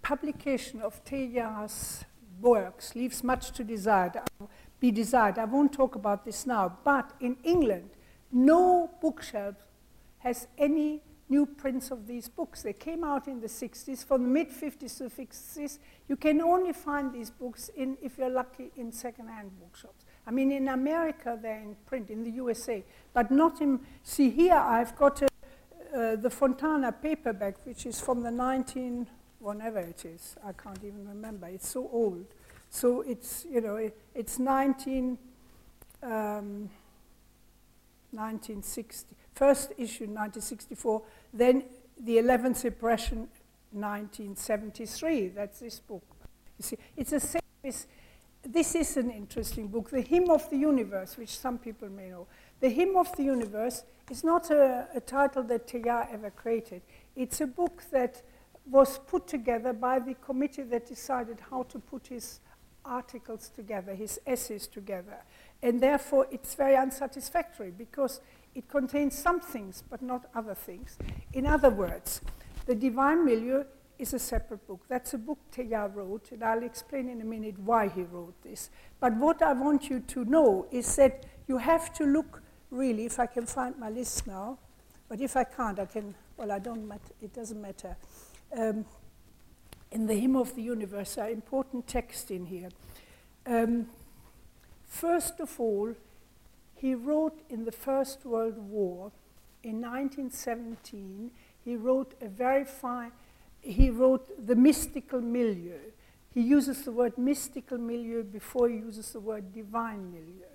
publication 0.01 0.82
of 0.82 1.03
Teilhard's 1.03 2.06
works 2.39 2.95
leaves 2.95 3.25
much 3.25 3.51
to 3.51 3.65
be 3.65 4.91
desired. 4.91 5.38
I 5.38 5.43
won't 5.43 5.73
talk 5.73 5.95
about 5.95 6.23
this 6.23 6.45
now, 6.47 6.77
but 6.86 7.12
in 7.19 7.36
England, 7.43 7.89
no 8.32 8.89
bookshelf 9.01 9.58
has 10.19 10.47
any 10.58 11.01
new 11.27 11.45
prints 11.45 11.91
of 11.91 12.08
these 12.08 12.30
books. 12.30 12.62
They 12.62 12.71
came 12.71 13.03
out 13.03 13.27
in 13.27 13.41
the 13.41 13.47
60s. 13.47 14.06
From 14.06 14.23
the 14.23 14.30
mid 14.30 14.49
50s 14.49 14.97
to 14.99 15.10
the 15.10 15.25
60s, 15.25 15.80
you 16.08 16.15
can 16.15 16.39
only 16.39 16.71
find 16.71 17.12
these 17.12 17.32
books 17.32 17.69
in, 17.75 17.97
if 18.01 18.17
you're 18.17 18.30
lucky, 18.30 18.71
in 18.77 18.93
second-hand 18.93 19.51
bookshops. 19.60 20.06
I 20.27 20.31
mean, 20.31 20.51
in 20.51 20.67
America, 20.67 21.39
they're 21.41 21.61
in 21.61 21.77
print, 21.85 22.09
in 22.09 22.23
the 22.23 22.31
USA, 22.31 22.83
but 23.13 23.31
not 23.31 23.61
in. 23.61 23.79
See, 24.03 24.29
here 24.29 24.55
I've 24.55 24.93
got 24.97 25.21
a, 25.21 25.27
uh, 25.95 26.15
the 26.17 26.29
Fontana 26.29 26.91
paperback, 26.91 27.65
which 27.65 27.85
is 27.85 28.01
from 28.01 28.21
the 28.23 28.31
19, 28.31 29.07
whenever 29.39 29.79
it 29.79 30.03
is, 30.03 30.35
I 30.45 30.51
can't 30.51 30.83
even 30.83 31.07
remember. 31.07 31.47
It's 31.47 31.69
so 31.69 31.89
old. 31.93 32.25
So 32.69 33.01
it's, 33.01 33.45
you 33.49 33.61
know, 33.61 33.77
it, 33.77 33.97
it's 34.13 34.37
19, 34.37 35.17
um, 36.03 36.69
1960. 38.11 39.15
First 39.33 39.71
issue 39.77 40.05
1964, 40.05 41.01
then 41.33 41.63
the 41.99 42.17
11th 42.17 42.65
impression 42.65 43.29
1973. 43.71 45.29
That's 45.29 45.59
this 45.59 45.79
book. 45.79 46.03
You 46.59 46.63
see, 46.63 46.77
it's 46.97 47.11
the 47.11 47.19
same. 47.21 47.41
This 48.47 48.75
is 48.75 48.97
an 48.97 49.12
interesting 49.12 49.67
book, 49.67 49.89
The 49.89 50.01
Hymn 50.01 50.29
of 50.29 50.49
the 50.49 50.57
Universe, 50.57 51.17
which 51.17 51.38
some 51.38 51.57
people 51.57 51.89
may 51.89 52.10
know. 52.10 52.27
The 52.60 52.69
Hymn 52.69 52.95
of 52.95 53.15
the 53.15 53.23
Universe 53.23 53.83
is 54.10 54.23
not 54.23 54.49
a, 54.49 54.88
a 54.95 55.01
title 55.01 55.43
that 55.43 55.67
Teilhard 55.67 56.13
ever 56.13 56.29
created. 56.29 56.81
It's 57.15 57.41
a 57.41 57.47
book 57.47 57.83
that 57.91 58.21
was 58.69 58.99
put 58.99 59.27
together 59.27 59.73
by 59.73 59.99
the 59.99 60.13
committee 60.15 60.63
that 60.63 60.88
decided 60.88 61.39
how 61.49 61.63
to 61.63 61.79
put 61.79 62.07
his 62.07 62.39
articles 62.86 63.49
together, 63.49 63.93
his 63.93 64.19
essays 64.25 64.67
together. 64.67 65.17
And 65.62 65.81
therefore, 65.81 66.27
it's 66.31 66.55
very 66.55 66.77
unsatisfactory 66.77 67.71
because 67.77 68.21
it 68.55 68.69
contains 68.69 69.17
some 69.17 69.39
things 69.39 69.83
but 69.89 70.01
not 70.01 70.29
other 70.33 70.55
things. 70.55 70.97
In 71.33 71.45
other 71.45 71.69
words, 71.69 72.21
the 72.65 72.75
divine 72.75 73.25
milieu 73.25 73.65
is 73.99 74.13
a 74.13 74.19
separate 74.19 74.65
book. 74.67 74.81
That's 74.88 75.13
a 75.13 75.17
book 75.17 75.39
Teilhard 75.51 75.95
wrote, 75.95 76.31
and 76.31 76.43
I'll 76.43 76.63
explain 76.63 77.10
in 77.10 77.21
a 77.21 77.25
minute 77.25 77.57
why 77.60 77.88
he 77.89 78.03
wrote 78.03 78.41
this. 78.43 78.69
But 78.99 79.15
what 79.15 79.41
I 79.41 79.53
want 79.53 79.89
you 79.89 79.99
to 79.99 80.25
know 80.25 80.67
is 80.71 80.95
that 80.97 81.25
you 81.47 81.57
have 81.57 81.93
to 81.95 82.05
look 82.05 82.41
really, 82.71 83.05
if 83.05 83.19
I 83.19 83.25
can 83.25 83.45
find 83.45 83.77
my 83.77 83.89
list 83.89 84.27
now, 84.27 84.60
but 85.10 85.21
if 85.21 85.38
I 85.38 85.43
can't, 85.43 85.79
I 85.79 85.86
can, 85.86 86.13
well, 86.36 86.51
I 86.51 86.60
don't 86.60 86.91
it 87.21 87.33
doesn't 87.33 87.62
matter. 87.62 87.95
Um, 88.55 88.86
in 89.91 90.05
the 90.05 90.15
Hymn 90.15 90.36
of 90.36 90.53
the 90.55 90.62
Universe, 90.62 91.15
there 91.15 91.25
are 91.25 91.29
important 91.29 91.88
texts 91.88 92.29
in 92.29 92.45
here. 92.45 92.69
Um, 93.45 93.88
first 94.86 95.39
of 95.39 95.60
all, 95.60 95.93
he 96.75 96.93
wrote 96.93 97.39
in 97.49 97.65
the 97.65 97.71
First 97.71 98.25
World 98.25 98.57
War, 98.57 99.12
in 99.63 99.81
1917, 99.81 101.31
he 101.63 101.75
wrote 101.75 102.13
a 102.21 102.27
very 102.27 102.63
fine, 102.63 103.12
he 103.67 103.89
wrote 103.89 104.47
the 104.47 104.56
mystical 104.56 105.21
milieu. 105.21 105.80
He 106.34 106.41
uses 106.41 106.84
the 106.84 106.91
word 106.91 107.17
mystical 107.17 107.77
milieu 107.77 108.23
before 108.23 108.69
he 108.69 108.77
uses 108.77 109.12
the 109.12 109.19
word 109.19 109.53
divine 109.53 110.12
milieu. 110.12 110.45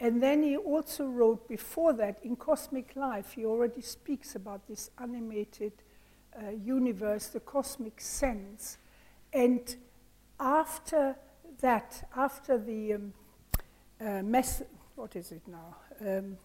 And 0.00 0.22
then 0.22 0.42
he 0.42 0.56
also 0.56 1.06
wrote 1.06 1.48
before 1.48 1.92
that, 1.94 2.18
in 2.22 2.36
Cosmic 2.36 2.96
Life, 2.96 3.32
he 3.32 3.44
already 3.44 3.80
speaks 3.80 4.34
about 4.34 4.66
this 4.66 4.90
animated 4.98 5.72
uh, 6.36 6.50
universe, 6.50 7.28
the 7.28 7.40
cosmic 7.40 8.00
sense. 8.00 8.78
And 9.32 9.76
after 10.40 11.16
that, 11.60 12.08
after 12.16 12.58
the 12.58 12.94
um, 12.94 13.12
uh, 14.00 14.22
mess, 14.22 14.62
what 14.96 15.16
is 15.16 15.32
it 15.32 15.42
now? 15.46 15.76
Um, 16.00 16.38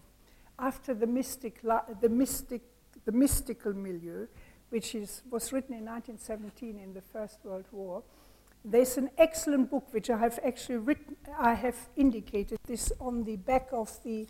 after 0.58 0.94
the 0.94 1.06
mystic, 1.06 1.60
the 1.62 2.08
mystic, 2.08 2.62
the 3.04 3.12
mystical 3.12 3.72
milieu, 3.72 4.26
which 4.70 4.94
is, 4.94 5.22
was 5.30 5.52
written 5.52 5.74
in 5.74 5.84
1917 5.84 6.78
in 6.78 6.94
the 6.94 7.00
First 7.00 7.38
World 7.44 7.66
War. 7.72 8.02
There's 8.64 8.96
an 8.96 9.10
excellent 9.18 9.70
book 9.70 9.86
which 9.92 10.10
I 10.10 10.18
have 10.18 10.38
actually 10.44 10.78
written, 10.78 11.16
I 11.38 11.54
have 11.54 11.76
indicated 11.96 12.58
this 12.66 12.92
on 13.00 13.24
the 13.24 13.36
back 13.36 13.68
of 13.72 13.90
the, 14.04 14.26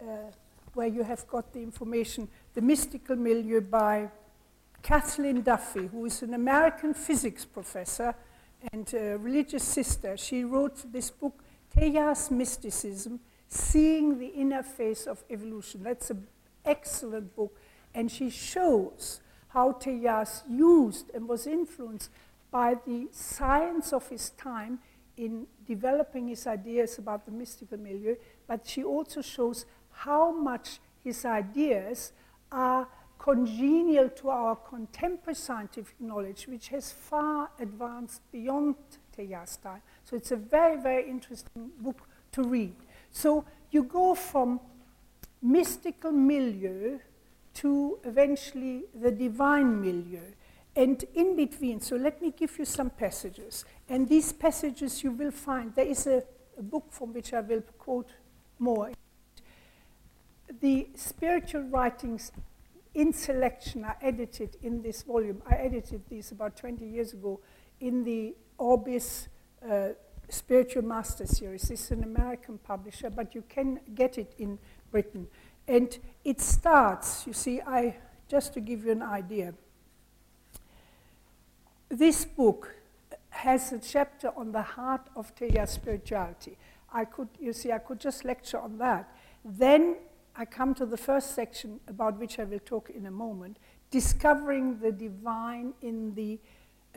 uh, 0.00 0.30
where 0.74 0.86
you 0.86 1.02
have 1.02 1.26
got 1.26 1.52
the 1.52 1.62
information, 1.62 2.28
The 2.54 2.62
Mystical 2.62 3.16
Milieu 3.16 3.60
by 3.60 4.08
Kathleen 4.82 5.42
Duffy, 5.42 5.86
who 5.86 6.06
is 6.06 6.22
an 6.22 6.34
American 6.34 6.94
physics 6.94 7.44
professor 7.44 8.14
and 8.72 8.92
a 8.94 9.16
religious 9.18 9.64
sister. 9.64 10.16
She 10.16 10.44
wrote 10.44 10.92
this 10.92 11.10
book, 11.10 11.42
Teilhard's 11.76 12.30
Mysticism, 12.30 13.20
Seeing 13.48 14.18
the 14.18 14.28
Inner 14.28 14.62
Face 14.62 15.06
of 15.06 15.22
Evolution. 15.28 15.82
That's 15.82 16.10
an 16.10 16.26
excellent 16.64 17.34
book. 17.36 17.58
And 17.94 18.10
she 18.10 18.30
shows 18.30 19.20
how 19.52 19.72
Teilhard 19.72 20.28
used 20.48 21.10
and 21.14 21.28
was 21.28 21.46
influenced 21.46 22.10
by 22.50 22.74
the 22.86 23.08
science 23.12 23.92
of 23.92 24.08
his 24.08 24.30
time 24.30 24.78
in 25.16 25.46
developing 25.66 26.28
his 26.28 26.46
ideas 26.46 26.98
about 26.98 27.26
the 27.26 27.32
mystical 27.32 27.78
milieu, 27.78 28.14
but 28.46 28.66
she 28.66 28.82
also 28.82 29.20
shows 29.20 29.66
how 29.90 30.32
much 30.32 30.80
his 31.04 31.24
ideas 31.24 32.12
are 32.50 32.88
congenial 33.18 34.08
to 34.08 34.30
our 34.30 34.56
contemporary 34.56 35.34
scientific 35.34 36.00
knowledge, 36.00 36.48
which 36.48 36.68
has 36.68 36.90
far 36.90 37.50
advanced 37.60 38.20
beyond 38.32 38.74
Teilhard's 39.16 39.56
time. 39.58 39.82
So 40.02 40.16
it's 40.16 40.32
a 40.32 40.36
very, 40.36 40.80
very 40.80 41.08
interesting 41.08 41.70
book 41.78 42.08
to 42.32 42.42
read. 42.42 42.74
So 43.10 43.44
you 43.70 43.84
go 43.84 44.14
from 44.14 44.60
mystical 45.42 46.10
milieu 46.10 46.98
to 47.54 47.98
eventually 48.04 48.84
the 48.94 49.10
divine 49.10 49.80
milieu. 49.80 50.20
And 50.74 51.04
in 51.14 51.36
between, 51.36 51.80
so 51.80 51.96
let 51.96 52.22
me 52.22 52.32
give 52.36 52.58
you 52.58 52.64
some 52.64 52.90
passages. 52.90 53.64
And 53.88 54.08
these 54.08 54.32
passages 54.32 55.02
you 55.02 55.10
will 55.10 55.30
find, 55.30 55.74
there 55.74 55.86
is 55.86 56.06
a, 56.06 56.22
a 56.58 56.62
book 56.62 56.86
from 56.90 57.12
which 57.12 57.34
I 57.34 57.40
will 57.40 57.62
quote 57.78 58.08
more. 58.58 58.92
The 60.60 60.88
spiritual 60.94 61.62
writings 61.62 62.32
in 62.94 63.12
selection 63.12 63.84
are 63.84 63.96
edited 64.00 64.56
in 64.62 64.82
this 64.82 65.02
volume. 65.02 65.42
I 65.46 65.54
edited 65.56 66.02
these 66.08 66.30
about 66.30 66.56
20 66.56 66.86
years 66.86 67.12
ago 67.12 67.40
in 67.80 68.04
the 68.04 68.34
Orbis 68.58 69.28
uh, 69.68 69.88
Spiritual 70.28 70.82
Master 70.82 71.26
Series. 71.26 71.62
This 71.62 71.84
is 71.84 71.90
an 71.90 72.04
American 72.04 72.58
publisher, 72.58 73.10
but 73.10 73.34
you 73.34 73.42
can 73.48 73.80
get 73.94 74.18
it 74.18 74.34
in 74.38 74.58
Britain. 74.90 75.26
And 75.66 75.96
it 76.24 76.40
starts, 76.40 77.26
you 77.26 77.32
see, 77.32 77.60
I 77.60 77.96
just 78.28 78.54
to 78.54 78.60
give 78.60 78.84
you 78.84 78.92
an 78.92 79.02
idea. 79.02 79.54
This 81.88 82.24
book 82.24 82.74
has 83.30 83.72
a 83.72 83.78
chapter 83.78 84.30
on 84.36 84.52
the 84.52 84.62
heart 84.62 85.02
of 85.16 85.34
Teilhard 85.34 85.68
spirituality. 85.68 86.56
I 86.92 87.04
could, 87.04 87.28
you 87.40 87.52
see, 87.52 87.72
I 87.72 87.78
could 87.78 88.00
just 88.00 88.24
lecture 88.24 88.58
on 88.58 88.78
that. 88.78 89.08
Then 89.44 89.96
I 90.36 90.44
come 90.44 90.74
to 90.74 90.86
the 90.86 90.96
first 90.96 91.34
section 91.34 91.80
about 91.88 92.18
which 92.18 92.38
I 92.38 92.44
will 92.44 92.60
talk 92.60 92.90
in 92.90 93.06
a 93.06 93.10
moment, 93.10 93.58
discovering 93.90 94.78
the 94.78 94.92
divine 94.92 95.74
in 95.82 96.14
the, 96.14 96.38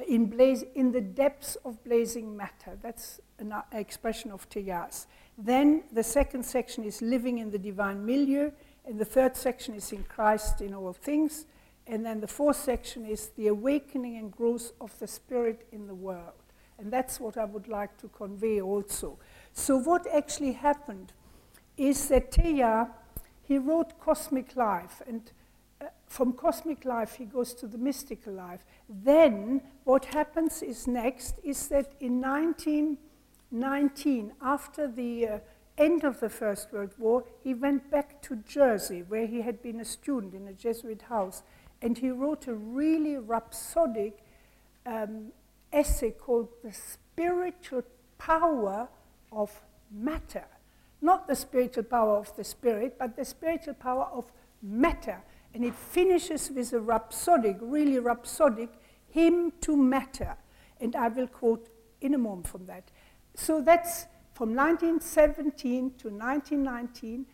in, 0.07 0.27
blaze, 0.27 0.63
in 0.75 0.91
the 0.91 1.01
depths 1.01 1.55
of 1.65 1.83
blazing 1.83 2.35
matter. 2.35 2.77
That's 2.81 3.19
an 3.39 3.51
uh, 3.51 3.63
expression 3.71 4.31
of 4.31 4.49
Teilhard's. 4.49 5.07
Then 5.37 5.83
the 5.91 6.03
second 6.03 6.43
section 6.43 6.83
is 6.83 7.01
living 7.01 7.39
in 7.39 7.51
the 7.51 7.59
divine 7.59 8.05
milieu, 8.05 8.51
and 8.85 8.99
the 8.99 9.05
third 9.05 9.35
section 9.35 9.75
is 9.75 9.91
in 9.91 10.03
Christ 10.03 10.61
in 10.61 10.73
all 10.73 10.93
things. 10.93 11.45
And 11.87 12.05
then 12.05 12.21
the 12.21 12.27
fourth 12.27 12.57
section 12.57 13.05
is 13.05 13.29
the 13.37 13.47
awakening 13.47 14.17
and 14.17 14.31
growth 14.31 14.71
of 14.81 14.97
the 14.99 15.07
spirit 15.07 15.67
in 15.71 15.87
the 15.87 15.95
world. 15.95 16.33
And 16.79 16.91
that's 16.91 17.19
what 17.19 17.37
I 17.37 17.45
would 17.45 17.67
like 17.67 17.97
to 17.97 18.07
convey 18.09 18.61
also. 18.61 19.17
So, 19.53 19.77
what 19.77 20.07
actually 20.13 20.53
happened 20.53 21.13
is 21.77 22.07
that 22.09 22.31
Teilhard 22.31 22.89
he 23.47 23.57
wrote 23.59 23.99
Cosmic 23.99 24.55
Life, 24.55 25.01
and 25.07 25.31
uh, 25.79 25.85
from 26.07 26.33
Cosmic 26.33 26.83
Life 26.83 27.15
he 27.15 27.25
goes 27.25 27.53
to 27.55 27.67
the 27.67 27.77
mystical 27.77 28.33
life. 28.33 28.65
Then 28.89 29.61
what 29.83 30.05
happens 30.05 30.63
is 30.63 30.87
next 30.87 31.35
is 31.43 31.67
that 31.67 31.93
in 31.99 32.19
1919, 33.49 34.33
after 34.41 34.87
the 34.87 35.27
uh, 35.27 35.39
end 35.77 36.03
of 36.03 36.19
the 36.19 36.29
First 36.29 36.71
World 36.71 36.93
War, 36.97 37.23
he 37.43 37.53
went 37.53 37.89
back 37.91 38.21
to 38.23 38.37
Jersey, 38.37 39.03
where 39.07 39.27
he 39.27 39.41
had 39.41 39.61
been 39.61 39.79
a 39.79 39.85
student 39.85 40.33
in 40.33 40.47
a 40.47 40.53
Jesuit 40.53 41.03
house, 41.03 41.43
and 41.81 41.97
he 41.97 42.09
wrote 42.09 42.47
a 42.47 42.53
really 42.53 43.17
rhapsodic 43.17 44.23
um, 44.85 45.31
essay 45.71 46.11
called 46.11 46.49
The 46.63 46.71
Spiritual 46.71 47.83
Power 48.17 48.87
of 49.31 49.61
Matter 49.91 50.45
not 51.05 51.27
the 51.27 51.35
spiritual 51.35 51.83
power 51.83 52.17
of 52.17 52.35
the 52.35 52.43
spirit, 52.43 52.97
but 52.97 53.15
the 53.15 53.23
spiritual 53.23 53.75
power 53.75 54.05
of 54.11 54.25
matter. 54.61 55.21
And 55.53 55.63
it 55.63 55.75
finishes 55.75 56.51
with 56.51 56.73
a 56.73 56.79
rhapsodic, 56.79 57.57
really 57.61 57.99
rhapsodic 57.99 58.69
hymn 59.09 59.53
to 59.61 59.77
matter. 59.77 60.35
And 60.81 60.95
I 60.95 61.07
will 61.07 61.27
quote 61.27 61.69
in 62.01 62.13
a 62.13 62.17
moment 62.17 62.47
from 62.47 62.65
that. 62.65 62.91
So 63.35 63.61
that's 63.61 64.05
from 64.33 64.55
1917 64.55 65.91
to 65.97 66.09
1919 66.09 67.25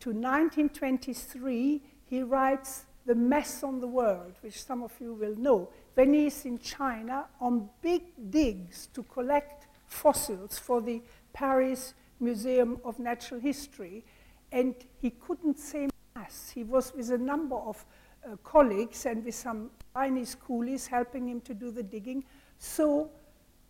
to 0.00 0.10
1923, 0.10 1.82
he 2.04 2.22
writes 2.22 2.84
The 3.06 3.14
Mass 3.14 3.62
on 3.62 3.80
the 3.80 3.86
World, 3.86 4.34
which 4.42 4.62
some 4.62 4.82
of 4.82 4.92
you 5.00 5.14
will 5.14 5.34
know, 5.36 5.70
when 5.94 6.12
he's 6.12 6.44
in 6.44 6.58
China 6.58 7.26
on 7.40 7.68
big 7.80 8.02
digs 8.30 8.88
to 8.94 9.02
collect 9.04 9.66
fossils 9.86 10.58
for 10.58 10.80
the 10.80 11.02
Paris 11.32 11.94
Museum 12.20 12.78
of 12.84 12.98
Natural 12.98 13.40
History, 13.40 14.04
and 14.52 14.74
he 15.00 15.10
couldn't 15.10 15.58
say 15.58 15.88
mass. 16.14 16.50
He 16.54 16.62
was 16.64 16.92
with 16.94 17.10
a 17.10 17.18
number 17.18 17.56
of 17.56 17.84
uh, 18.24 18.36
colleagues 18.44 19.06
and 19.06 19.24
with 19.24 19.34
some 19.34 19.70
Chinese 19.94 20.34
coolies 20.34 20.86
helping 20.86 21.28
him 21.28 21.40
to 21.42 21.54
do 21.54 21.70
the 21.70 21.82
digging. 21.82 22.24
So, 22.58 23.10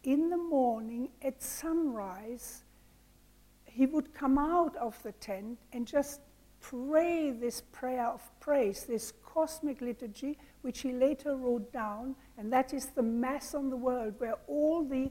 in 0.06 0.30
the 0.30 0.36
morning 0.36 1.08
at 1.20 1.42
sunrise, 1.42 2.62
he 3.64 3.86
would 3.86 4.14
come 4.14 4.38
out 4.38 4.74
of 4.76 4.96
the 5.02 5.12
tent 5.12 5.58
and 5.72 5.86
just 5.86 6.20
pray 6.60 7.32
this 7.32 7.60
prayer 7.72 8.06
of 8.06 8.22
praise, 8.40 8.84
this 8.84 9.12
cosmic 9.22 9.80
liturgy, 9.80 10.38
which 10.62 10.80
he 10.80 10.92
later 10.92 11.36
wrote 11.36 11.70
down, 11.72 12.14
and 12.38 12.52
that 12.52 12.72
is 12.72 12.86
the 12.86 13.02
Mass 13.02 13.54
on 13.54 13.68
the 13.68 13.76
world, 13.76 14.14
where 14.18 14.36
all 14.46 14.84
the 14.84 15.10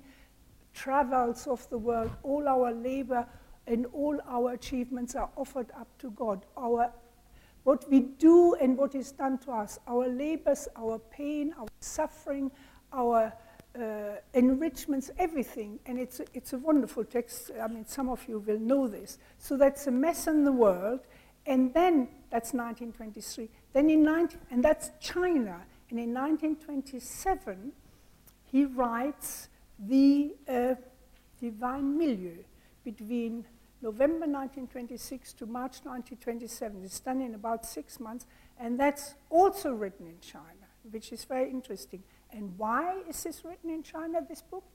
travels 0.74 1.46
of 1.46 1.70
the 1.70 1.78
world, 1.78 2.12
all 2.24 2.48
our 2.48 2.74
labor 2.74 3.28
and 3.68 3.86
all 3.88 4.18
our 4.28 4.54
achievements 4.54 5.14
are 5.16 5.30
offered 5.36 5.72
up 5.78 5.88
to 6.00 6.10
God. 6.12 6.46
Our, 6.58 6.92
what 7.64 7.90
we 7.90 8.00
do 8.00 8.54
and 8.56 8.78
what 8.78 8.96
is 8.96 9.12
done 9.12 9.40
to 9.40 9.52
us, 9.52 9.78
our 9.88 10.08
labors, 10.08 10.68
our 10.78 11.00
pain, 11.00 11.54
our 11.60 11.68
suffering, 11.82 12.50
our 12.94 13.34
uh, 13.76 14.18
enrichments, 14.34 15.12
everything. 15.18 15.80
And 15.86 16.00
it's 16.00 16.20
a, 16.20 16.26
it's 16.34 16.54
a 16.54 16.58
wonderful 16.58 17.04
text. 17.04 17.52
I 17.62 17.68
mean, 17.68 17.86
some 17.86 18.10
of 18.10 18.28
you 18.28 18.40
will 18.40 18.60
know 18.60 18.88
this. 18.88 19.18
So 19.38 19.58
that's 19.58 19.88
a 19.88 19.92
Mass 19.92 20.28
in 20.28 20.44
the 20.44 20.52
world. 20.52 21.02
And 21.46 21.74
then, 21.74 22.08
that's 22.32 22.54
1923. 22.54 23.50
Then 23.74 23.90
in 23.90 24.04
19, 24.04 24.40
and 24.52 24.64
that's 24.64 24.92
China. 25.00 25.62
And 25.90 26.00
in 26.00 26.14
1927, 26.14 27.72
he 28.52 28.66
writes 28.66 29.50
the 29.78 30.36
uh, 30.48 30.76
divine 31.40 31.98
milieu 31.98 32.38
between 32.84 33.46
November 33.82 34.26
1926 34.26 35.34
to 35.34 35.46
March 35.46 35.82
1927. 35.84 36.84
It's 36.84 37.00
done 37.00 37.22
in 37.22 37.36
about 37.36 37.66
six 37.66 38.00
months, 38.00 38.26
and 38.60 38.80
that's 38.80 39.16
also 39.30 39.74
written 39.74 40.08
in 40.08 40.20
China, 40.22 40.68
which 40.90 41.12
is 41.12 41.24
very 41.26 41.50
interesting. 41.50 42.02
And 42.36 42.58
why 42.58 43.02
is 43.08 43.24
this 43.24 43.46
written 43.46 43.70
in 43.70 43.82
China, 43.82 44.20
this 44.28 44.42
book? 44.42 44.66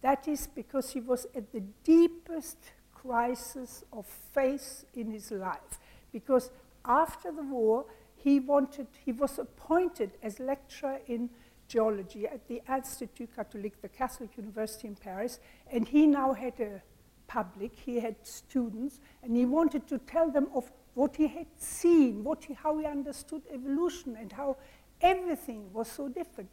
That 0.00 0.26
is 0.26 0.46
because 0.46 0.90
he 0.90 1.00
was 1.00 1.26
at 1.36 1.52
the 1.52 1.62
deepest 1.84 2.56
crisis 2.94 3.84
of 3.92 4.06
faith 4.06 4.86
in 4.94 5.10
his 5.10 5.30
life. 5.30 5.78
Because 6.10 6.50
after 6.86 7.30
the 7.32 7.42
war, 7.42 7.84
he 8.16 8.40
wanted, 8.40 8.86
he 9.04 9.12
was 9.12 9.38
appointed 9.38 10.12
as 10.22 10.40
lecturer 10.40 11.00
in 11.06 11.28
geology 11.68 12.26
at 12.26 12.48
the 12.48 12.62
Institut 12.68 13.28
Catholique, 13.36 13.80
the 13.82 13.88
Catholic 13.88 14.36
University 14.36 14.88
in 14.88 14.96
Paris, 14.96 15.38
and 15.70 15.86
he 15.86 16.06
now 16.06 16.32
had 16.32 16.58
a 16.60 16.82
public, 17.28 17.72
he 17.76 18.00
had 18.00 18.16
students, 18.22 19.00
and 19.22 19.36
he 19.36 19.44
wanted 19.44 19.86
to 19.86 19.98
tell 19.98 20.30
them 20.30 20.48
of 20.54 20.70
what 20.94 21.14
he 21.14 21.28
had 21.28 21.46
seen, 21.56 22.24
what 22.24 22.44
he, 22.44 22.54
how 22.54 22.76
he 22.78 22.86
understood 22.86 23.42
evolution, 23.52 24.16
and 24.18 24.32
how 24.32 24.56
everything 25.00 25.72
was 25.72 25.88
so 25.88 26.08
different. 26.08 26.50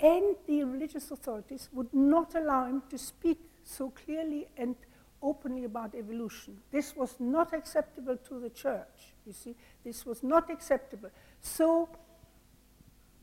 And 0.00 0.36
the 0.46 0.64
religious 0.64 1.10
authorities 1.10 1.68
would 1.72 1.92
not 1.94 2.34
allow 2.34 2.66
him 2.66 2.82
to 2.90 2.98
speak 2.98 3.38
so 3.62 3.90
clearly 3.90 4.48
and 4.56 4.74
openly 5.22 5.64
about 5.64 5.94
evolution. 5.94 6.58
This 6.70 6.94
was 6.94 7.14
not 7.18 7.54
acceptable 7.54 8.16
to 8.28 8.40
the 8.40 8.50
church, 8.50 9.14
you 9.26 9.32
see. 9.32 9.54
This 9.82 10.04
was 10.04 10.22
not 10.22 10.50
acceptable. 10.50 11.10
So 11.40 11.88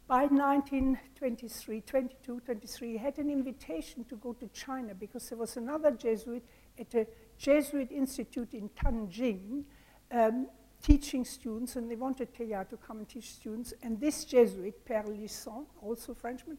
by 0.07 0.23
1923, 0.23 1.81
22, 1.81 2.39
23, 2.41 2.91
he 2.91 2.97
had 2.97 3.17
an 3.19 3.29
invitation 3.29 4.03
to 4.05 4.15
go 4.15 4.34
to 4.34 4.47
China 4.47 4.93
because 4.93 5.29
there 5.29 5.38
was 5.38 5.57
another 5.57 5.91
Jesuit 5.91 6.43
at 6.79 6.93
a 6.95 7.07
Jesuit 7.38 7.91
institute 7.91 8.53
in 8.53 8.69
Tianjin 8.69 9.63
um, 10.12 10.47
teaching 10.82 11.26
students, 11.26 11.76
and 11.76 11.89
they 11.89 11.96
wanted 11.96 12.34
Teilhard 12.34 12.70
to 12.70 12.78
come 12.78 13.00
and 13.00 13.08
teach 13.08 13.32
students. 13.32 13.74
And 13.84 14.00
this 14.00 14.26
Jesuit, 14.26 14.86
Père 14.86 15.08
Licent, 15.08 15.67
also 15.82 16.13
Frenchman, 16.13 16.58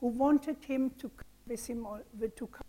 who 0.00 0.08
wanted 0.08 0.56
him 0.64 0.90
to 0.98 1.08
come 1.08 1.26
with 1.46 1.66
him 1.66 1.86
to 2.36 2.46
come 2.46 2.64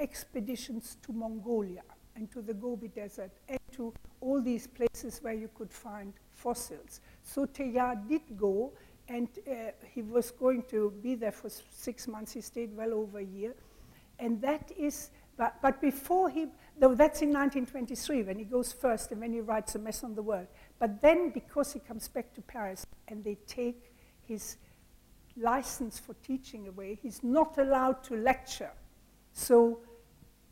expeditions 0.00 0.96
to 1.02 1.12
Mongolia 1.12 1.82
and 2.16 2.30
to 2.32 2.42
the 2.42 2.54
Gobi 2.54 2.88
Desert 2.88 3.30
and 3.48 3.58
to 3.72 3.92
all 4.20 4.42
these 4.42 4.66
places 4.66 5.18
where 5.22 5.34
you 5.34 5.48
could 5.54 5.72
find 5.72 6.12
fossils. 6.34 7.00
So 7.22 7.46
Teilhard 7.46 8.08
did 8.08 8.36
go, 8.36 8.72
and 9.08 9.28
uh, 9.46 9.70
he 9.94 10.02
was 10.02 10.30
going 10.30 10.64
to 10.70 10.92
be 11.02 11.14
there 11.14 11.32
for 11.32 11.48
six 11.70 12.08
months. 12.08 12.32
He 12.32 12.40
stayed 12.40 12.76
well 12.76 12.92
over 12.94 13.18
a 13.18 13.24
year. 13.24 13.54
And 14.18 14.40
that 14.42 14.72
is, 14.76 15.10
but, 15.36 15.60
but 15.60 15.80
before 15.80 16.30
he, 16.30 16.46
though 16.78 16.94
that's 16.94 17.22
in 17.22 17.28
1923 17.28 18.22
when 18.22 18.38
he 18.38 18.44
goes 18.44 18.72
first 18.72 19.12
and 19.12 19.20
when 19.20 19.32
he 19.32 19.40
writes 19.40 19.74
A 19.74 19.78
Mass 19.78 20.02
on 20.02 20.14
the 20.14 20.22
World. 20.22 20.46
But 20.78 21.00
then, 21.02 21.30
because 21.30 21.72
he 21.72 21.80
comes 21.80 22.08
back 22.08 22.32
to 22.34 22.42
Paris 22.42 22.86
and 23.08 23.22
they 23.22 23.36
take 23.46 23.92
his 24.26 24.56
license 25.36 25.98
for 25.98 26.14
teaching 26.14 26.68
away, 26.68 26.98
he's 27.02 27.22
not 27.22 27.58
allowed 27.58 28.02
to 28.04 28.16
lecture. 28.16 28.72
So 29.32 29.80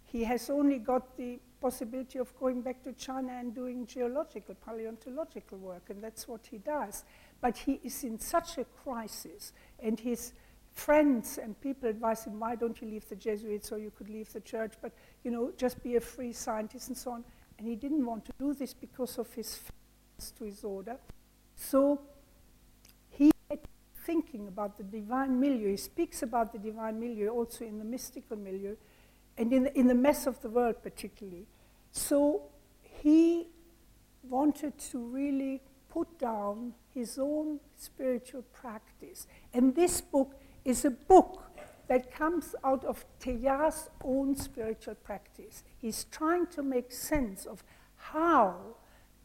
he 0.05 0.25
has 0.25 0.51
only 0.51 0.79
got 0.79 1.17
the 1.17 1.41
possibility 1.61 2.19
of 2.19 2.39
going 2.39 2.61
back 2.61 2.83
to 2.83 2.93
China 2.93 3.33
and 3.33 3.55
doing 3.55 3.87
geological, 3.87 4.55
paleontological 4.55 5.57
work, 5.57 5.89
and 5.89 6.05
that's 6.05 6.29
what 6.29 6.43
he 6.51 6.59
does. 6.59 7.05
But 7.41 7.57
he 7.57 7.81
is 7.83 8.05
in 8.05 8.19
such 8.19 8.59
a 8.59 8.65
crisis, 8.65 9.55
and 9.81 9.99
his 9.99 10.35
friends 10.75 11.39
and 11.39 11.59
people 11.61 11.89
advise 11.89 12.25
him, 12.25 12.39
why 12.39 12.55
don't 12.57 12.81
you 12.83 12.89
leave 12.89 13.09
the 13.09 13.17
Jesuits 13.17 13.73
or 13.73 13.79
you 13.79 13.91
could 13.91 14.09
leave 14.09 14.33
the 14.33 14.41
church, 14.41 14.75
but, 14.83 14.93
you 15.23 15.31
know, 15.31 15.53
just 15.57 15.83
be 15.83 15.97
a 15.97 16.01
free 16.01 16.33
scientist 16.33 16.89
and 16.89 16.97
so 16.97 17.13
on. 17.13 17.25
And 17.59 17.67
he 17.67 17.77
didn't 17.77 18.05
want 18.05 18.25
to 18.27 18.33
do 18.39 18.53
this 18.53 18.75
because 18.75 19.19
of 19.19 19.33
his 19.33 19.61
to 20.39 20.45
his 20.45 20.63
order. 20.63 20.97
So 21.57 22.01
he 23.11 23.31
thinking 24.05 24.49
about 24.49 24.77
the 24.77 24.83
divine 24.83 25.41
milieu. 25.41 25.71
He 25.71 25.77
speaks 25.77 26.23
about 26.23 26.53
the 26.53 26.59
divine 26.59 27.01
milieu 27.01 27.29
also 27.29 27.65
in 27.65 27.79
the 27.79 27.85
mystical 27.85 28.37
milieu 28.37 28.77
and 29.39 29.53
in 29.53 29.65
the, 29.65 29.79
in 29.79 29.87
the 29.87 29.95
mess 29.95 30.27
of 30.27 30.41
the 30.43 30.49
world 30.49 30.83
particularly. 30.83 31.47
So 31.91 32.43
he 32.83 33.49
wanted 34.23 34.79
to 34.91 34.99
really 34.99 35.63
put 35.89 36.19
down 36.19 36.75
his 36.93 37.19
own 37.19 37.61
spiritual 37.77 38.43
practice. 38.53 39.27
And 39.53 39.75
this 39.75 40.01
book 40.01 40.35
is 40.65 40.85
a 40.85 40.91
book 40.91 41.43
that 41.89 42.13
comes 42.13 42.55
out 42.65 42.85
of 42.85 43.05
Teilhard's 43.21 43.91
own 44.03 44.37
spiritual 44.37 44.95
practice. 44.95 45.63
He's 45.77 46.05
trying 46.05 46.47
to 46.49 46.63
make 46.63 46.91
sense 46.93 47.45
of 47.45 47.63
how 47.97 48.77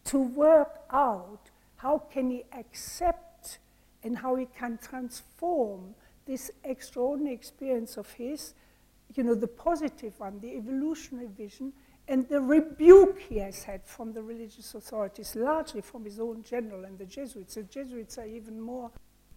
to 0.05 0.19
work 0.19 0.81
out 0.91 1.49
how 1.77 1.99
can 2.11 2.29
he 2.29 2.43
accept 2.51 3.59
and 4.03 4.17
how 4.17 4.35
he 4.35 4.45
can 4.57 4.77
transform 4.77 5.95
this 6.25 6.51
extraordinary 6.65 7.33
experience 7.33 7.95
of 7.95 8.11
his, 8.13 8.53
you 9.15 9.23
know, 9.23 9.33
the 9.33 9.47
positive 9.47 10.19
one, 10.19 10.39
the 10.41 10.57
evolutionary 10.57 11.27
vision, 11.27 11.71
and 12.09 12.27
the 12.27 12.41
rebuke 12.41 13.19
he 13.19 13.37
has 13.37 13.63
had 13.63 13.85
from 13.85 14.11
the 14.11 14.21
religious 14.21 14.73
authorities, 14.75 15.35
largely 15.35 15.79
from 15.79 16.03
his 16.03 16.19
own 16.19 16.43
general 16.43 16.83
and 16.83 16.97
the 16.97 17.05
Jesuits. 17.05 17.55
The 17.55 17.63
Jesuits 17.63 18.17
are 18.17 18.25
even 18.25 18.59
more 18.59 18.91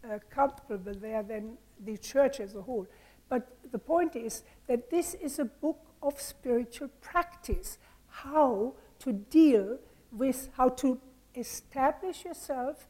uh, 0.05 0.19
culpable 0.31 0.95
there 0.95 1.23
than 1.23 1.57
the 1.85 1.97
church 1.97 2.41
as 2.41 2.55
a 2.55 2.63
whole. 2.63 2.87
But 3.29 3.57
the 3.71 3.79
point 3.79 4.17
is 4.17 4.43
that 4.67 4.91
this 4.91 5.15
is 5.15 5.39
a 5.39 5.45
book 5.45 5.79
of 6.03 6.21
spiritual 6.21 6.89
practice, 7.01 7.79
how 8.09 8.75
to 9.01 9.13
deal 9.13 9.79
with 10.11 10.51
how 10.57 10.69
to 10.69 11.01
establish 11.35 12.25
yourself 12.25 12.87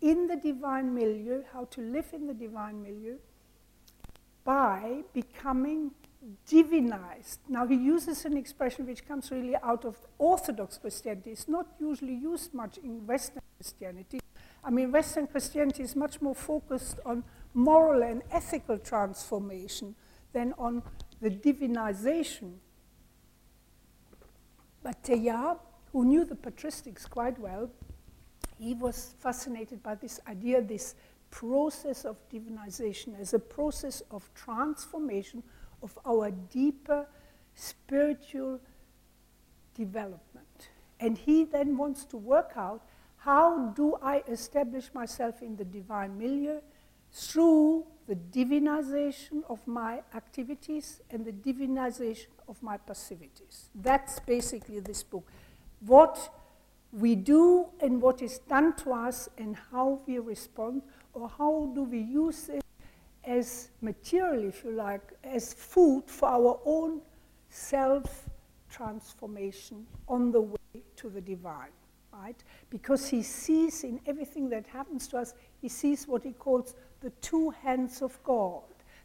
in 0.00 0.26
the 0.26 0.36
divine 0.36 0.94
milieu, 0.94 1.42
how 1.52 1.64
to 1.70 1.80
live 1.80 2.06
in 2.12 2.26
the 2.26 2.34
divine 2.34 2.82
milieu 2.82 3.16
by 4.44 5.02
becoming 5.12 5.92
divinized. 6.48 7.38
Now, 7.48 7.66
he 7.66 7.76
uses 7.76 8.24
an 8.24 8.36
expression 8.36 8.86
which 8.86 9.06
comes 9.06 9.30
really 9.30 9.56
out 9.56 9.84
of 9.84 9.96
Orthodox 10.18 10.78
Christianity. 10.78 11.30
It's 11.30 11.48
not 11.48 11.66
usually 11.80 12.14
used 12.14 12.52
much 12.52 12.78
in 12.78 13.06
Western 13.06 13.42
Christianity. 13.56 14.20
I 14.66 14.70
mean, 14.70 14.90
Western 14.90 15.28
Christianity 15.28 15.84
is 15.84 15.94
much 15.94 16.20
more 16.20 16.34
focused 16.34 16.98
on 17.06 17.22
moral 17.54 18.02
and 18.02 18.22
ethical 18.32 18.78
transformation 18.78 19.94
than 20.32 20.52
on 20.58 20.82
the 21.20 21.30
divinization. 21.30 22.54
But 24.82 25.04
Teilhard 25.04 25.60
who 25.92 26.04
knew 26.04 26.24
the 26.24 26.34
patristics 26.34 27.08
quite 27.08 27.38
well, 27.38 27.70
he 28.58 28.74
was 28.74 29.14
fascinated 29.18 29.82
by 29.82 29.94
this 29.94 30.20
idea, 30.28 30.60
this 30.60 30.94
process 31.30 32.04
of 32.04 32.16
divinization 32.28 33.18
as 33.18 33.32
a 33.32 33.38
process 33.38 34.02
of 34.10 34.28
transformation 34.34 35.42
of 35.82 35.98
our 36.04 36.30
deeper 36.30 37.06
spiritual 37.54 38.60
development. 39.74 40.68
And 41.00 41.16
he 41.16 41.44
then 41.44 41.76
wants 41.76 42.04
to 42.06 42.16
work 42.16 42.52
out 42.56 42.82
how 43.26 43.70
do 43.74 43.96
I 44.00 44.22
establish 44.28 44.94
myself 44.94 45.42
in 45.42 45.56
the 45.56 45.64
divine 45.64 46.16
milieu? 46.16 46.60
Through 47.10 47.84
the 48.06 48.14
divinization 48.14 49.42
of 49.48 49.66
my 49.66 50.02
activities 50.14 51.00
and 51.10 51.24
the 51.24 51.32
divinization 51.32 52.28
of 52.48 52.62
my 52.62 52.76
passivities. 52.76 53.70
That's 53.74 54.20
basically 54.20 54.78
this 54.78 55.02
book. 55.02 55.26
What 55.80 56.32
we 56.92 57.16
do 57.16 57.66
and 57.80 58.00
what 58.00 58.22
is 58.22 58.38
done 58.38 58.76
to 58.76 58.92
us 58.92 59.28
and 59.38 59.56
how 59.72 60.00
we 60.06 60.20
respond, 60.20 60.82
or 61.12 61.28
how 61.28 61.72
do 61.74 61.82
we 61.82 61.98
use 61.98 62.48
it 62.48 62.62
as 63.24 63.70
material, 63.80 64.44
if 64.44 64.62
you 64.62 64.70
like, 64.70 65.02
as 65.24 65.52
food 65.52 66.04
for 66.06 66.28
our 66.28 66.60
own 66.64 67.00
self 67.50 68.28
transformation 68.70 69.84
on 70.06 70.30
the 70.30 70.40
way 70.40 70.82
to 70.94 71.10
the 71.10 71.20
divine, 71.20 71.74
right? 72.22 72.42
Because 72.70 73.08
he 73.08 73.22
sees 73.22 73.84
in 73.84 74.00
everything 74.06 74.48
that 74.50 74.66
happens 74.66 75.08
to 75.08 75.18
us, 75.18 75.34
he 75.60 75.68
sees 75.68 76.06
what 76.06 76.24
he 76.24 76.32
calls 76.32 76.74
the 77.00 77.10
two 77.20 77.50
hands 77.50 78.02
of 78.02 78.22
God 78.24 78.62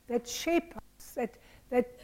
that 0.08 0.28
shape 0.28 0.74
us, 0.76 1.12
that, 1.12 1.36
that 1.70 2.00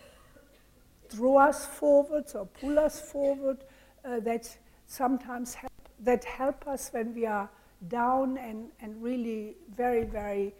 draw 1.13 1.47
us 1.47 1.65
forwards 1.65 2.35
or 2.35 2.45
pull 2.45 2.79
us 2.79 2.99
forward 2.99 3.63
uh, 4.05 4.19
that 4.21 4.57
sometimes 4.87 5.53
help, 5.53 5.71
that 5.99 6.23
help 6.23 6.67
us 6.67 6.89
when 6.91 7.13
we 7.13 7.25
are 7.25 7.49
down 7.89 8.37
and, 8.37 8.69
and 8.81 9.01
really 9.01 9.55
very, 9.75 10.03
very 10.03 10.53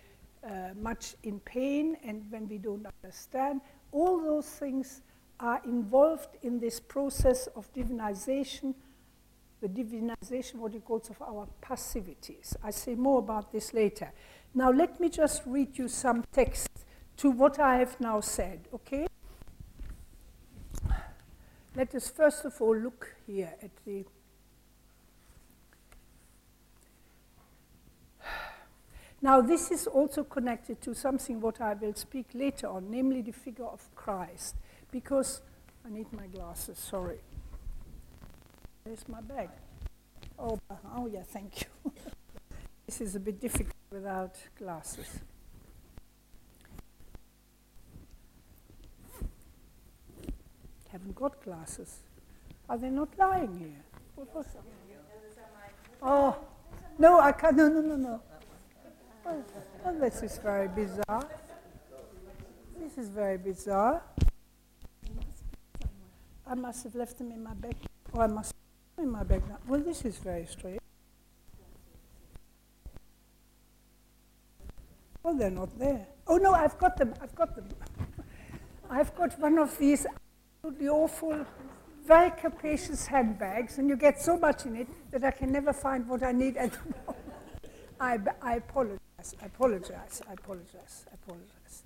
uh, 0.44 0.70
much 0.80 1.16
in 1.24 1.40
pain 1.42 1.98
and 2.04 2.24
when 2.30 2.48
we 2.48 2.58
don't 2.58 2.86
understand. 3.04 3.62
All 3.92 4.22
those 4.22 4.48
things 4.48 5.02
are 5.40 5.62
involved 5.66 6.38
in 6.44 6.60
this 6.60 6.80
process 6.80 7.48
of 7.56 7.72
divinization, 7.74 8.74
the 9.62 9.68
divinization, 9.68 10.56
what 10.56 10.74
he 10.74 10.80
calls, 10.80 11.10
of 11.10 11.22
our 11.22 11.48
passivities. 11.62 12.56
I 12.64 12.72
say 12.72 12.96
more 12.96 13.20
about 13.20 13.52
this 13.52 13.74
later. 13.74 14.12
Now, 14.54 14.72
let 14.72 15.00
me 15.00 15.10
just 15.10 15.42
read 15.46 15.78
you 15.78 15.88
some 15.88 16.24
text 16.32 16.70
to 17.18 17.32
what 17.32 17.60
I 17.60 17.78
have 17.78 18.00
now 18.00 18.22
said, 18.22 18.68
okay? 18.74 19.08
Let 21.76 21.94
us 21.96 22.10
first 22.10 22.46
of 22.46 22.60
all 22.62 22.76
look 22.76 23.16
here 23.26 23.54
at 23.62 23.72
the 23.86 24.06
Now, 29.22 29.42
this 29.42 29.72
is 29.72 29.88
also 29.88 30.24
connected 30.24 30.80
to 30.82 30.94
something 30.94 31.42
what 31.42 31.60
I 31.60 31.74
will 31.74 31.96
speak 31.96 32.28
later 32.34 32.68
on, 32.68 32.92
namely 32.92 33.22
the 33.22 33.32
figure 33.32 33.66
of 33.66 33.94
Christ. 33.96 34.56
Because 34.92 35.42
I 35.86 35.90
need 35.90 36.14
my 36.14 36.28
glasses, 36.28 36.78
sorry. 36.78 37.20
Where's 38.88 39.10
my 39.10 39.20
bag? 39.20 39.50
Oh, 40.40 40.58
oh 40.96 41.08
yeah, 41.08 41.24
thank 41.24 41.60
you. 41.60 41.92
this 42.86 43.02
is 43.02 43.16
a 43.18 43.20
bit 43.20 43.42
difficult 43.42 43.76
without 43.92 44.36
glasses. 44.58 45.20
Haven't 50.90 51.16
got 51.16 51.44
glasses. 51.44 51.98
Are 52.70 52.78
they 52.78 52.90
not 52.90 53.10
lying 53.18 53.60
here? 53.60 53.84
What 54.16 54.34
was 54.34 54.46
Oh, 56.02 56.38
no, 56.98 57.20
I 57.20 57.34
can't. 57.34 57.58
No, 57.58 57.68
no, 57.68 57.82
no, 57.82 57.96
no. 57.98 58.22
Oh, 59.26 59.44
oh, 59.86 60.00
this 60.00 60.24
is 60.24 60.38
very 60.38 60.70
bizarre. 60.70 61.28
This 62.80 62.98
is 62.98 63.10
very 63.10 63.38
bizarre. 63.38 64.02
I 66.50 66.56
must 66.56 66.86
have 66.86 66.96
left 66.96 67.18
them 67.18 67.32
in 67.32 67.44
my 67.44 67.54
bag. 67.54 67.76
Or 68.14 68.24
I 68.24 68.28
must 68.28 68.57
in 68.98 69.12
my 69.12 69.22
now. 69.24 69.60
Well, 69.68 69.80
this 69.80 70.06
is 70.06 70.18
very 70.18 70.46
strange. 70.46 70.80
Oh, 75.24 75.38
they're 75.38 75.52
not 75.52 75.78
there. 75.78 76.08
Oh, 76.28 76.38
no, 76.38 76.54
I've 76.54 76.78
got 76.78 76.98
them. 76.98 77.14
I've 77.22 77.36
got 77.36 77.56
them. 77.56 77.68
I've 78.90 79.14
got 79.16 79.38
one 79.40 79.58
of 79.58 79.78
these 79.78 80.06
absolutely 80.64 80.90
awful, 80.90 81.46
very 82.06 82.32
capacious 82.32 83.06
handbags, 83.06 83.78
and 83.78 83.90
you 83.90 83.98
get 83.98 84.22
so 84.22 84.38
much 84.38 84.66
in 84.66 84.78
it 84.78 84.88
that 85.12 85.24
I 85.24 85.32
can 85.32 85.52
never 85.52 85.74
find 85.74 86.08
what 86.08 86.24
I 86.24 86.32
need 86.32 86.58
at 86.58 86.72
the 86.72 86.80
moment. 87.06 87.26
I, 88.00 88.20
I 88.42 88.56
apologize. 88.56 89.00
I 89.42 89.46
apologize. 89.46 90.22
I 90.30 90.34
apologize. 90.34 91.06
I 91.12 91.16
apologize. 91.16 91.84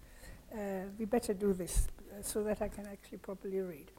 Uh, 0.54 0.90
we 1.00 1.06
better 1.06 1.34
do 1.34 1.54
this 1.54 1.88
uh, 2.12 2.22
so 2.22 2.44
that 2.44 2.62
I 2.62 2.68
can 2.68 2.86
actually 2.86 3.18
properly 3.18 3.62
read. 3.62 3.92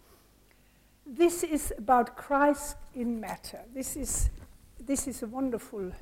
This 1.05 1.43
is 1.43 1.73
about 1.77 2.17
Christ 2.17 2.77
in 2.95 3.21
matter. 3.21 3.61
This 3.75 3.97
is, 3.97 4.31
this 4.79 5.09
is 5.09 5.23
a 5.23 5.27
wonderful, 5.27 5.93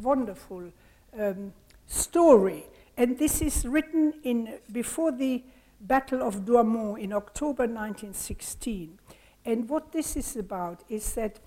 wonderful 0.00 0.70
um, 1.18 1.52
story. 1.86 2.66
And 2.96 3.18
this 3.18 3.40
is 3.40 3.64
written 3.64 4.14
in, 4.22 4.58
before 4.70 5.12
the 5.12 5.42
Battle 5.80 6.22
of 6.22 6.44
Douaumont 6.44 7.00
in 7.00 7.12
October 7.12 7.62
1916. 7.62 8.98
And 9.46 9.68
what 9.68 9.92
this 9.92 10.16
is 10.16 10.36
about 10.36 10.84
is 10.90 11.14
that 11.14 11.38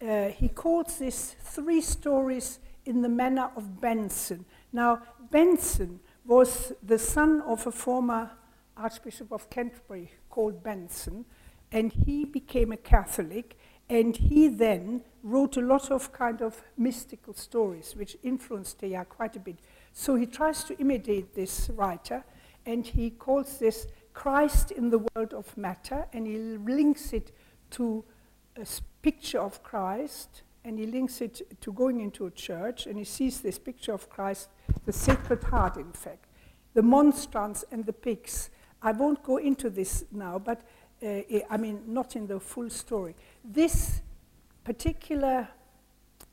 uh, 0.00 0.28
he 0.28 0.48
calls 0.48 0.98
this 0.98 1.34
three 1.42 1.80
stories 1.80 2.60
in 2.86 3.02
the 3.02 3.08
manner 3.08 3.50
of 3.56 3.80
Benson. 3.80 4.44
Now, 4.72 5.02
Benson 5.30 6.00
was 6.24 6.72
the 6.82 6.98
son 6.98 7.40
of 7.42 7.66
a 7.66 7.72
former 7.72 8.30
Archbishop 8.76 9.32
of 9.32 9.50
Canterbury 9.50 10.12
called 10.30 10.62
Benson, 10.62 11.24
and 11.72 11.92
he 11.92 12.24
became 12.24 12.72
a 12.72 12.76
Catholic, 12.76 13.56
and 13.88 14.16
he 14.16 14.48
then 14.48 15.02
wrote 15.22 15.56
a 15.56 15.60
lot 15.60 15.90
of 15.90 16.12
kind 16.12 16.40
of 16.40 16.62
mystical 16.76 17.34
stories, 17.34 17.94
which 17.96 18.16
influenced 18.22 18.80
Teilhard 18.80 19.08
quite 19.08 19.36
a 19.36 19.40
bit. 19.40 19.58
So 19.92 20.14
he 20.14 20.26
tries 20.26 20.64
to 20.64 20.78
imitate 20.78 21.34
this 21.34 21.70
writer, 21.70 22.24
and 22.66 22.86
he 22.86 23.10
calls 23.10 23.58
this 23.58 23.86
Christ 24.14 24.70
in 24.70 24.90
the 24.90 25.04
world 25.14 25.32
of 25.32 25.56
matter, 25.56 26.06
and 26.12 26.26
he 26.26 26.38
links 26.38 27.12
it 27.12 27.32
to 27.72 28.04
a 28.56 28.66
picture 29.02 29.40
of 29.40 29.62
Christ, 29.62 30.42
and 30.64 30.78
he 30.78 30.86
links 30.86 31.20
it 31.20 31.60
to 31.60 31.72
going 31.72 32.00
into 32.00 32.26
a 32.26 32.30
church, 32.30 32.86
and 32.86 32.98
he 32.98 33.04
sees 33.04 33.40
this 33.40 33.58
picture 33.58 33.92
of 33.92 34.10
Christ, 34.10 34.48
the 34.84 34.92
Sacred 34.92 35.42
Heart, 35.44 35.76
in 35.76 35.92
fact, 35.92 36.26
the 36.74 36.82
monstrance 36.82 37.64
and 37.70 37.86
the 37.86 37.92
pigs. 37.92 38.50
I 38.82 38.92
won't 38.92 39.22
go 39.22 39.36
into 39.36 39.70
this 39.70 40.04
now, 40.10 40.38
but 40.38 40.62
I 41.02 41.56
mean, 41.58 41.82
not 41.86 42.16
in 42.16 42.26
the 42.26 42.40
full 42.40 42.70
story. 42.70 43.14
This 43.44 44.00
particular 44.64 45.48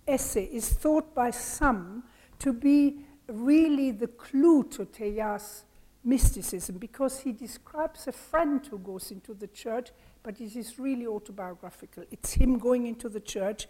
essay 0.08 0.46
is 0.46 0.70
thought 0.70 1.14
by 1.14 1.32
some 1.32 2.04
to 2.40 2.54
be 2.54 3.06
really 3.28 3.92
the 3.92 4.08
clue 4.08 4.64
to 4.64 4.86
Teilhard's 4.86 5.64
mysticism 6.04 6.78
because 6.78 7.20
he 7.20 7.32
describes 7.34 8.08
a 8.08 8.12
friend 8.12 8.66
who 8.66 8.80
goes 8.80 9.12
into 9.12 9.34
the 9.34 9.48
church, 9.48 9.90
but 10.24 10.40
it 10.40 10.56
is 10.56 10.80
really 10.80 11.06
autobiographical. 11.06 12.04
It's 12.12 12.34
him 12.34 12.58
going 12.58 12.88
into 12.88 13.10
the 13.10 13.20
church 13.20 13.68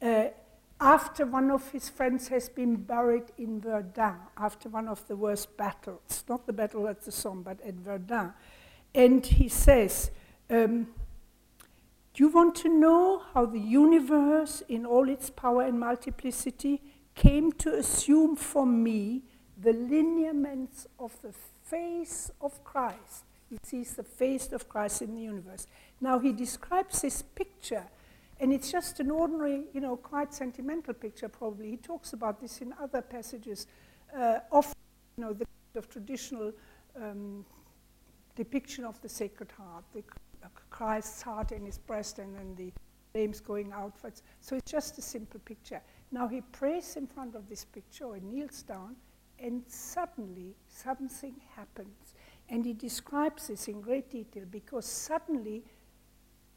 uh, 0.00 0.26
after 0.80 1.26
one 1.26 1.50
of 1.50 1.68
his 1.70 1.88
friends 1.88 2.28
has 2.28 2.48
been 2.48 2.76
buried 2.76 3.24
in 3.36 3.60
Verdun, 3.60 4.16
after 4.38 4.68
one 4.68 4.88
of 4.88 5.06
the 5.08 5.16
worst 5.16 5.54
battles, 5.56 6.24
not 6.28 6.46
the 6.46 6.52
battle 6.52 6.88
at 6.88 7.02
the 7.02 7.12
Somme, 7.12 7.42
but 7.42 7.60
at 7.60 7.74
Verdun. 7.74 8.32
And 8.94 9.24
he 9.24 9.48
says, 9.48 10.10
um, 10.50 10.88
Do 12.14 12.24
you 12.24 12.28
want 12.28 12.54
to 12.56 12.68
know 12.68 13.22
how 13.32 13.46
the 13.46 13.60
universe, 13.60 14.62
in 14.68 14.84
all 14.84 15.08
its 15.08 15.30
power 15.30 15.62
and 15.62 15.78
multiplicity, 15.78 16.82
came 17.14 17.52
to 17.52 17.74
assume 17.74 18.36
for 18.36 18.66
me 18.66 19.22
the 19.60 19.72
lineaments 19.72 20.86
of 20.98 21.20
the 21.22 21.32
face 21.64 22.30
of 22.40 22.62
Christ. 22.64 23.24
He 23.48 23.58
sees 23.62 23.94
the 23.94 24.02
face 24.02 24.52
of 24.52 24.68
Christ 24.68 25.02
in 25.02 25.14
the 25.14 25.20
universe. 25.22 25.66
Now 26.00 26.18
he 26.18 26.32
describes 26.32 27.02
this 27.02 27.22
picture, 27.22 27.84
and 28.40 28.52
it's 28.52 28.70
just 28.72 29.00
an 29.00 29.10
ordinary, 29.10 29.64
you 29.72 29.80
know, 29.80 29.96
quite 29.96 30.32
sentimental 30.32 30.94
picture 30.94 31.28
probably. 31.28 31.70
He 31.70 31.76
talks 31.76 32.12
about 32.12 32.40
this 32.40 32.60
in 32.60 32.72
other 32.80 33.02
passages 33.02 33.66
uh, 34.16 34.38
of, 34.50 34.74
you 35.16 35.24
know, 35.24 35.32
the 35.32 35.46
of 35.76 35.88
traditional 35.88 36.52
um, 36.96 37.44
depiction 38.34 38.84
of 38.84 39.00
the 39.02 39.08
Sacred 39.08 39.52
Heart, 39.52 39.84
the 39.94 40.02
Christ's 40.80 41.20
heart 41.20 41.52
in 41.52 41.66
his 41.66 41.76
breast, 41.76 42.18
and 42.18 42.34
then 42.34 42.54
the 42.56 42.72
flames 43.12 43.38
going 43.38 43.70
outwards. 43.70 44.22
So 44.40 44.56
it's 44.56 44.70
just 44.70 44.96
a 44.96 45.02
simple 45.02 45.38
picture. 45.40 45.82
Now 46.10 46.26
he 46.26 46.40
prays 46.40 46.96
in 46.96 47.06
front 47.06 47.34
of 47.34 47.50
this 47.50 47.66
picture 47.66 48.04
or 48.04 48.18
kneels 48.18 48.62
down 48.62 48.96
and 49.38 49.62
suddenly 49.66 50.54
something 50.68 51.34
happens. 51.54 52.14
And 52.48 52.64
he 52.64 52.72
describes 52.72 53.48
this 53.48 53.68
in 53.68 53.82
great 53.82 54.10
detail 54.10 54.44
because 54.50 54.86
suddenly 54.86 55.64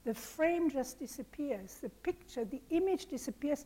the 0.05 0.13
frame 0.13 0.69
just 0.69 0.99
disappears, 0.99 1.79
the 1.81 1.89
picture, 1.89 2.45
the 2.45 2.61
image 2.69 3.07
disappears, 3.07 3.65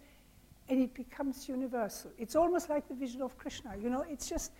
and 0.70 0.82
it 0.82 0.95
becomes 0.95 1.47
universal. 1.47 2.10
It's 2.18 2.36
almost 2.36 2.68
like 2.68 2.88
the 2.88 2.95
vision 2.95 3.22
of 3.22 3.38
Krishna, 3.38 3.76
you 3.80 3.91
know, 3.91 4.03
it's 4.10 4.28
just, 4.28 4.53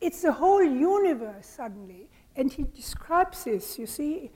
it's 0.00 0.22
the 0.22 0.32
whole 0.32 0.62
universe 0.62 1.46
suddenly. 1.46 2.08
And 2.36 2.52
he 2.52 2.62
describes 2.62 3.42
this, 3.42 3.80
you 3.80 3.86
see, 3.86 4.30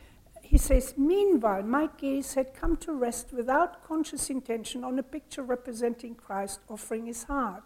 he 0.53 0.59
says, 0.59 0.93
Meanwhile, 0.99 1.63
my 1.63 1.89
gaze 1.97 2.35
had 2.35 2.53
come 2.53 2.77
to 2.77 2.93
rest 2.93 3.33
without 3.33 3.83
conscious 3.83 4.29
intention 4.29 4.85
on 4.85 4.99
a 4.99 5.03
picture 5.03 5.43
representing 5.43 6.15
Christ 6.15 6.61
offering 6.69 7.07
his 7.07 7.23
heart. 7.23 7.63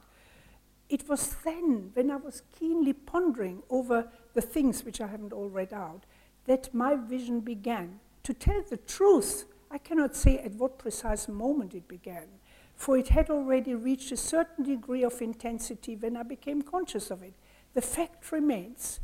It 0.88 1.08
was 1.08 1.34
then, 1.44 1.90
when 1.94 2.12
I 2.12 2.16
was 2.16 2.44
keenly 2.56 2.92
pondering 2.92 3.64
over 3.70 4.06
the 4.34 4.40
things 4.40 4.84
which 4.84 5.00
I 5.00 5.08
haven't 5.08 5.32
all 5.32 5.48
read 5.48 5.72
out, 5.72 6.04
that 6.44 6.72
my 6.72 6.94
vision 6.94 7.40
began. 7.40 7.98
To 8.22 8.32
tell 8.32 8.62
the 8.62 8.76
truth, 8.76 9.46
I 9.68 9.78
cannot 9.78 10.14
say 10.14 10.38
at 10.38 10.54
what 10.54 10.78
precise 10.78 11.26
moment 11.26 11.74
it 11.74 11.88
began, 11.88 12.28
for 12.76 12.96
it 12.96 13.08
had 13.08 13.30
already 13.30 13.74
reached 13.74 14.12
a 14.12 14.16
certain 14.16 14.62
degree 14.62 15.02
of 15.02 15.20
intensity 15.20 15.96
when 15.96 16.16
I 16.16 16.22
became 16.22 16.62
conscious 16.62 17.10
of 17.10 17.24
it. 17.24 17.34
The 17.74 17.82
fact 17.82 18.30
remains 18.30 19.00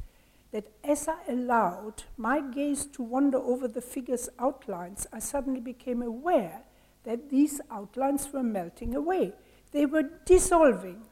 that 0.53 0.71
as 0.85 1.09
I 1.09 1.17
allowed 1.29 2.05
my 2.17 2.41
gaze 2.41 2.85
to 2.87 3.03
wander 3.03 3.39
over 3.39 3.67
the 3.67 3.81
figure's 3.81 4.29
outlines, 4.39 5.07
I 5.13 5.19
suddenly 5.19 5.61
became 5.61 6.03
aware 6.03 6.63
that 7.05 7.31
these 7.31 7.61
outlines 7.71 8.33
were 8.33 8.43
melting 8.43 8.95
away. 8.95 9.33
They 9.73 9.87
were 9.87 10.11
dissolving, 10.27 11.03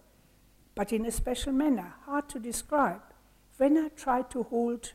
but 0.74 0.93
in 0.93 1.07
a 1.07 1.11
special 1.11 1.53
manner, 1.53 1.95
hard 2.05 2.28
to 2.28 2.38
describe. 2.38 3.01
When 3.57 3.78
I 3.78 3.88
tried 3.88 4.30
to 4.30 4.43
hold 4.45 4.93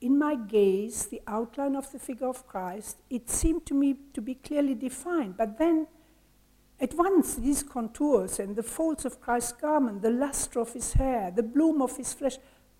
in 0.00 0.16
my 0.16 0.36
gaze 0.36 1.06
the 1.06 1.20
outline 1.26 1.74
of 1.74 1.90
the 1.90 1.98
figure 1.98 2.28
of 2.28 2.46
Christ, 2.46 2.98
it 3.10 3.28
seemed 3.28 3.66
to 3.66 3.74
me 3.74 3.96
to 4.14 4.20
be 4.20 4.36
clearly 4.36 4.74
defined. 4.74 5.36
But 5.36 5.58
then, 5.58 5.88
at 6.80 6.94
once, 6.94 7.34
these 7.34 7.64
contours 7.64 8.38
and 8.38 8.54
the 8.54 8.62
folds 8.62 9.04
of 9.04 9.20
Christ's 9.20 9.52
garment, 9.52 10.02
the 10.02 10.10
luster 10.10 10.60
of 10.60 10.72
his 10.72 10.92
hair, 10.92 11.32
the 11.34 11.42
bloom 11.42 11.82
of 11.82 11.96
his 11.96 12.12
flesh, 12.12 12.38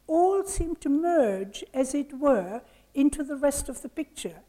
all 0.08 0.42
seemed 0.44 0.80
to 0.80 0.88
merge, 0.88 1.62
as 1.72 1.94
it 1.94 2.12
were, 2.18 2.62
into 2.94 3.22
the 3.22 3.36
rest 3.36 3.68
of 3.68 3.82
the 3.82 3.88
picture. 3.88 4.40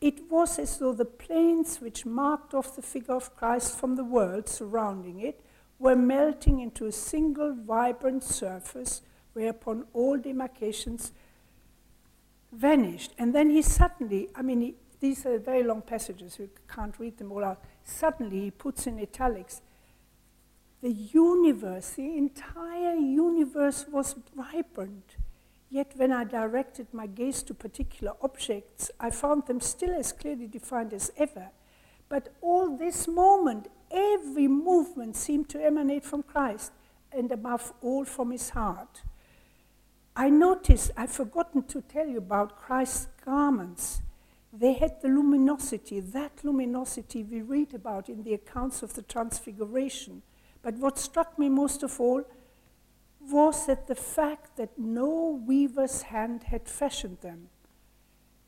It 0.00 0.30
was 0.30 0.58
as 0.58 0.78
though 0.78 0.92
the 0.92 1.04
planes 1.04 1.80
which 1.80 2.06
marked 2.06 2.54
off 2.54 2.76
the 2.76 2.82
figure 2.82 3.14
of 3.14 3.34
Christ 3.34 3.76
from 3.76 3.96
the 3.96 4.04
world 4.04 4.48
surrounding 4.48 5.20
it 5.20 5.40
were 5.78 5.96
melting 5.96 6.60
into 6.60 6.86
a 6.86 6.92
single 6.92 7.54
vibrant 7.54 8.22
surface 8.22 9.02
whereupon 9.32 9.86
all 9.92 10.18
demarcations 10.18 11.12
vanished. 12.52 13.12
And 13.18 13.34
then 13.34 13.50
he 13.50 13.62
suddenly, 13.62 14.28
I 14.34 14.42
mean, 14.42 14.60
he, 14.60 14.74
these 15.00 15.24
are 15.26 15.38
very 15.38 15.62
long 15.62 15.82
passages, 15.82 16.38
you 16.38 16.50
can't 16.68 16.98
read 16.98 17.18
them 17.18 17.32
all 17.32 17.44
out. 17.44 17.64
Suddenly 17.84 18.40
he 18.40 18.50
puts 18.50 18.86
in 18.86 18.98
italics 18.98 19.62
the 20.82 20.92
universe, 20.92 21.90
the 21.90 22.16
entire 22.16 22.94
universe 22.94 23.86
was 23.90 24.14
vibrant. 24.34 25.16
Yet 25.70 25.92
when 25.96 26.12
I 26.12 26.24
directed 26.24 26.86
my 26.92 27.06
gaze 27.06 27.42
to 27.44 27.54
particular 27.54 28.12
objects, 28.22 28.90
I 29.00 29.10
found 29.10 29.46
them 29.46 29.60
still 29.60 29.94
as 29.94 30.12
clearly 30.12 30.46
defined 30.46 30.92
as 30.92 31.10
ever. 31.16 31.50
But 32.08 32.28
all 32.40 32.76
this 32.76 33.08
moment, 33.08 33.68
every 33.90 34.48
movement 34.48 35.16
seemed 35.16 35.48
to 35.50 35.64
emanate 35.64 36.04
from 36.04 36.22
Christ, 36.22 36.72
and 37.10 37.32
above 37.32 37.72
all 37.80 38.04
from 38.04 38.30
his 38.30 38.50
heart. 38.50 39.02
I 40.14 40.28
noticed, 40.28 40.90
I've 40.96 41.12
forgotten 41.12 41.62
to 41.64 41.80
tell 41.82 42.06
you 42.06 42.18
about 42.18 42.60
Christ's 42.60 43.08
garments. 43.24 44.02
They 44.52 44.74
had 44.74 45.00
the 45.02 45.08
luminosity, 45.08 46.00
that 46.00 46.44
luminosity 46.44 47.22
we 47.22 47.42
read 47.42 47.74
about 47.74 48.08
in 48.08 48.22
the 48.22 48.34
accounts 48.34 48.82
of 48.82 48.94
the 48.94 49.02
Transfiguration 49.02 50.22
but 50.66 50.74
what 50.78 50.98
struck 50.98 51.38
me 51.38 51.48
most 51.48 51.84
of 51.84 52.00
all 52.00 52.24
was 53.20 53.66
that 53.66 53.86
the 53.86 53.94
fact 53.94 54.56
that 54.56 54.76
no 54.76 55.40
weaver's 55.46 56.02
hand 56.02 56.42
had 56.42 56.68
fashioned 56.68 57.20
them. 57.20 57.50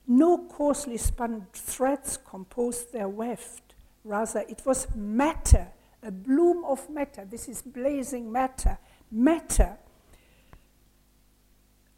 No 0.04 0.48
coarsely 0.48 0.96
spun 0.96 1.46
threads 1.52 2.18
composed 2.28 2.92
their 2.92 3.08
weft. 3.08 3.76
Rather, 4.02 4.40
it 4.48 4.62
was 4.66 4.88
matter, 4.96 5.68
a 6.02 6.10
bloom 6.10 6.64
of 6.64 6.90
matter. 6.90 7.24
This 7.24 7.48
is 7.48 7.62
blazing 7.62 8.32
matter. 8.32 8.78
Matter, 9.12 9.78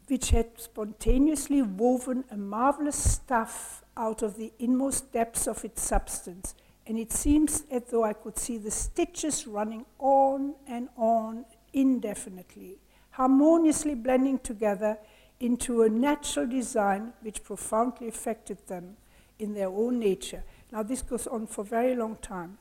which 0.05 0.29
had 0.29 0.51
spontaneously 0.61 1.63
woven 1.63 2.25
a 2.29 2.37
marvelous 2.37 3.13
stuff 3.13 3.83
out 3.97 4.21
of 4.21 4.37
the 4.37 4.53
inmost 4.59 5.11
depths 5.11 5.47
of 5.47 5.65
its 5.65 5.81
substance 5.81 6.53
and 6.91 6.99
it 6.99 7.13
seems 7.13 7.63
as 7.71 7.83
though 7.89 8.03
I 8.03 8.11
could 8.11 8.37
see 8.37 8.57
the 8.57 8.69
stitches 8.69 9.47
running 9.47 9.85
on 9.97 10.55
and 10.67 10.89
on 10.97 11.45
indefinitely, 11.71 12.79
harmoniously 13.11 13.95
blending 13.95 14.39
together 14.39 14.97
into 15.39 15.83
a 15.83 15.89
natural 15.89 16.45
design 16.47 17.13
which 17.21 17.45
profoundly 17.45 18.09
affected 18.09 18.57
them 18.67 18.97
in 19.39 19.53
their 19.53 19.69
own 19.69 19.99
nature. 19.99 20.43
Now, 20.69 20.83
this 20.83 21.01
goes 21.01 21.27
on 21.27 21.47
for 21.47 21.61
a 21.61 21.63
very 21.63 21.95
long 21.95 22.17
time. 22.17 22.57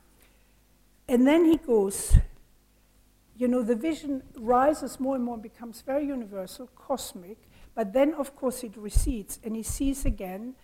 And 1.08 1.26
then 1.26 1.44
he 1.46 1.56
goes, 1.56 2.16
you 3.36 3.48
know, 3.48 3.64
the 3.64 3.74
vision 3.74 4.22
rises 4.36 5.00
more 5.00 5.16
and 5.16 5.24
more 5.24 5.38
becomes 5.38 5.80
very 5.80 6.06
universal, 6.06 6.68
cosmic, 6.76 7.38
but 7.74 7.92
then, 7.92 8.14
of 8.14 8.36
course, 8.36 8.62
it 8.62 8.76
recedes, 8.76 9.40
and 9.42 9.56
he 9.56 9.64
sees 9.64 10.04
again 10.04 10.54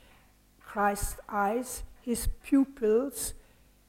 Christ's 0.60 1.18
eyes, 1.28 1.82
his 2.00 2.28
pupils, 2.44 3.34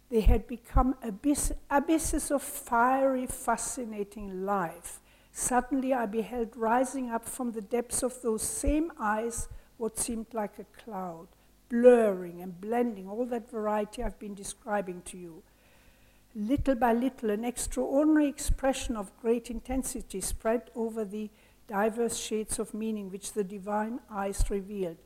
They 0.09 0.21
had 0.21 0.47
become 0.47 0.95
abyss, 1.03 1.51
abysses 1.69 2.31
of 2.31 2.41
fiery, 2.41 3.27
fascinating 3.27 4.45
life. 4.45 5.01
Suddenly 5.33 5.93
I 5.93 6.05
beheld 6.05 6.55
rising 6.55 7.09
up 7.09 7.25
from 7.25 7.51
the 7.51 7.61
depths 7.61 8.03
of 8.03 8.21
those 8.21 8.41
same 8.41 8.91
eyes 8.99 9.49
what 9.75 9.99
seemed 9.99 10.27
like 10.33 10.57
a 10.59 10.81
cloud, 10.81 11.27
blurring 11.69 12.41
and 12.41 12.59
blending 12.59 13.09
all 13.09 13.25
that 13.25 13.51
variety 13.51 14.01
I've 14.01 14.17
been 14.17 14.33
describing 14.33 15.01
to 15.03 15.17
you. 15.17 15.43
Little 16.33 16.75
by 16.75 16.93
little, 16.93 17.29
an 17.29 17.43
extraordinary 17.43 18.27
expression 18.27 18.95
of 18.95 19.15
great 19.21 19.49
intensity 19.49 20.21
spread 20.21 20.71
over 20.73 21.03
the 21.03 21.29
diverse 21.67 22.17
shades 22.17 22.59
of 22.59 22.73
meaning 22.73 23.11
which 23.11 23.33
the 23.33 23.43
divine 23.43 23.99
eyes 24.09 24.43
revealed. 24.49 24.97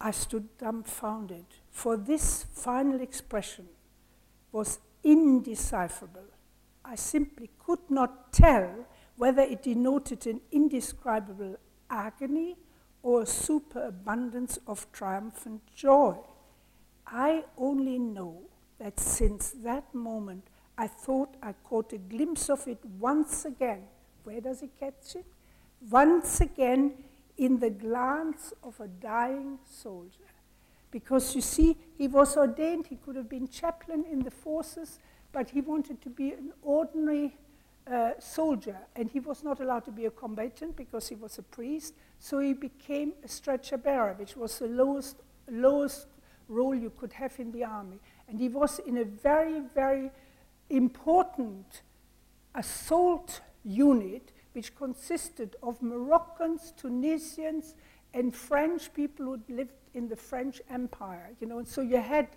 I 0.00 0.12
stood 0.12 0.56
dumbfounded, 0.56 1.44
for 1.70 1.96
this 1.96 2.46
final 2.54 3.00
expression 3.00 3.68
was 4.52 4.78
indecipherable. 5.02 6.28
I 6.84 6.94
simply 6.96 7.50
could 7.58 7.90
not 7.90 8.32
tell 8.32 8.86
whether 9.16 9.42
it 9.42 9.62
denoted 9.62 10.26
an 10.26 10.40
indescribable 10.50 11.56
agony 11.88 12.56
or 13.02 13.22
a 13.22 13.26
superabundance 13.26 14.58
of 14.66 14.90
triumphant 14.92 15.62
joy. 15.74 16.16
I 17.06 17.44
only 17.58 17.98
know 17.98 18.42
that 18.78 18.98
since 18.98 19.50
that 19.62 19.94
moment 19.94 20.44
I 20.76 20.86
thought 20.86 21.36
I 21.42 21.52
caught 21.64 21.92
a 21.92 21.98
glimpse 21.98 22.48
of 22.48 22.66
it 22.66 22.78
once 22.98 23.44
again. 23.44 23.82
Where 24.24 24.40
does 24.40 24.60
he 24.60 24.68
catch 24.68 25.16
it? 25.16 25.26
Once 25.90 26.40
again 26.40 26.92
in 27.36 27.58
the 27.58 27.70
glance 27.70 28.52
of 28.62 28.80
a 28.80 28.88
dying 28.88 29.58
soldier. 29.68 30.32
Because 30.90 31.34
you 31.34 31.40
see, 31.40 31.76
he 31.96 32.08
was 32.08 32.36
ordained, 32.36 32.86
he 32.88 32.96
could 32.96 33.16
have 33.16 33.28
been 33.28 33.48
chaplain 33.48 34.04
in 34.10 34.20
the 34.20 34.30
forces, 34.30 34.98
but 35.32 35.50
he 35.50 35.60
wanted 35.60 36.02
to 36.02 36.10
be 36.10 36.32
an 36.32 36.52
ordinary 36.62 37.36
uh, 37.90 38.12
soldier, 38.18 38.76
and 38.96 39.10
he 39.10 39.20
was 39.20 39.42
not 39.42 39.60
allowed 39.60 39.84
to 39.84 39.90
be 39.90 40.06
a 40.06 40.10
combatant 40.10 40.76
because 40.76 41.08
he 41.08 41.14
was 41.14 41.38
a 41.38 41.42
priest, 41.42 41.94
so 42.18 42.38
he 42.38 42.52
became 42.52 43.12
a 43.24 43.28
stretcher 43.28 43.76
bearer, 43.76 44.14
which 44.18 44.36
was 44.36 44.58
the 44.58 44.66
lowest, 44.66 45.16
lowest 45.48 46.06
role 46.48 46.74
you 46.74 46.90
could 46.90 47.12
have 47.12 47.38
in 47.38 47.52
the 47.52 47.64
army. 47.64 47.98
And 48.28 48.38
he 48.38 48.48
was 48.48 48.80
in 48.80 48.98
a 48.98 49.04
very, 49.04 49.60
very 49.74 50.10
important 50.68 51.82
assault 52.54 53.40
unit 53.64 54.32
which 54.52 54.74
consisted 54.74 55.56
of 55.62 55.80
Moroccans, 55.80 56.72
Tunisians, 56.76 57.74
and 58.12 58.34
French 58.34 58.92
people 58.92 59.26
who 59.26 59.40
lived 59.48 59.74
in 59.94 60.08
the 60.08 60.16
French 60.16 60.60
Empire. 60.70 61.30
You 61.40 61.46
know, 61.46 61.58
and 61.58 61.68
so 61.68 61.80
you 61.80 61.98
had 61.98 62.28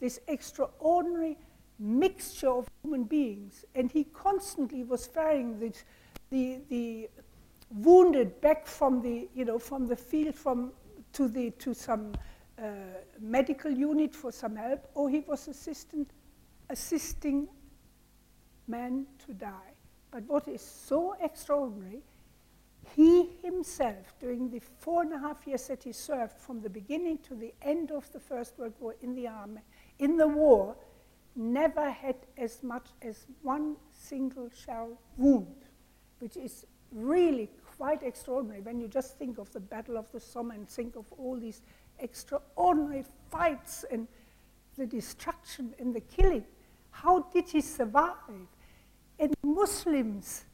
this 0.00 0.20
extraordinary 0.28 1.36
mixture 1.78 2.50
of 2.50 2.68
human 2.82 3.04
beings, 3.04 3.64
and 3.74 3.90
he 3.90 4.04
constantly 4.04 4.84
was 4.84 5.06
ferrying 5.06 5.58
the, 5.58 5.72
the, 6.30 6.60
the 6.68 7.10
wounded 7.70 8.40
back 8.40 8.66
from 8.66 9.02
the, 9.02 9.28
you 9.34 9.44
know, 9.44 9.58
from 9.58 9.86
the 9.86 9.96
field 9.96 10.34
from 10.34 10.72
to, 11.12 11.28
the, 11.28 11.50
to 11.52 11.74
some 11.74 12.12
uh, 12.58 12.64
medical 13.20 13.70
unit 13.70 14.14
for 14.14 14.32
some 14.32 14.56
help, 14.56 14.88
or 14.94 15.10
he 15.10 15.20
was 15.20 15.48
assistant, 15.48 16.10
assisting 16.70 17.48
men 18.68 19.06
to 19.26 19.32
die. 19.34 19.72
But 20.10 20.24
what 20.24 20.46
is 20.48 20.60
so 20.62 21.14
extraordinary, 21.20 22.02
he 22.94 23.30
himself, 23.42 24.14
during 24.20 24.50
the 24.50 24.60
four 24.78 25.02
and 25.02 25.12
a 25.12 25.18
half 25.18 25.46
years 25.46 25.68
that 25.68 25.82
he 25.82 25.92
served, 25.92 26.38
from 26.38 26.60
the 26.60 26.70
beginning 26.70 27.18
to 27.18 27.34
the 27.34 27.52
end 27.62 27.90
of 27.90 28.10
the 28.12 28.20
First 28.20 28.58
World 28.58 28.74
War 28.80 28.94
in 29.00 29.14
the 29.14 29.28
army, 29.28 29.60
in 29.98 30.16
the 30.16 30.28
war, 30.28 30.76
never 31.34 31.90
had 31.90 32.16
as 32.36 32.62
much 32.62 32.88
as 33.00 33.26
one 33.42 33.76
single 33.92 34.50
shell 34.50 34.98
wound, 35.16 35.64
which 36.18 36.36
is 36.36 36.66
really 36.90 37.48
quite 37.76 38.02
extraordinary 38.02 38.60
when 38.60 38.78
you 38.78 38.88
just 38.88 39.16
think 39.16 39.38
of 39.38 39.50
the 39.52 39.60
Battle 39.60 39.96
of 39.96 40.10
the 40.12 40.20
Somme 40.20 40.50
and 40.50 40.68
think 40.68 40.96
of 40.96 41.06
all 41.18 41.38
these 41.38 41.62
extraordinary 41.98 43.04
fights 43.30 43.84
and 43.90 44.06
the 44.76 44.86
destruction 44.86 45.74
and 45.78 45.94
the 45.94 46.00
killing. 46.00 46.44
How 46.90 47.20
did 47.32 47.48
he 47.48 47.60
survive? 47.60 48.14
And 49.18 49.34
Muslims, 49.42 50.44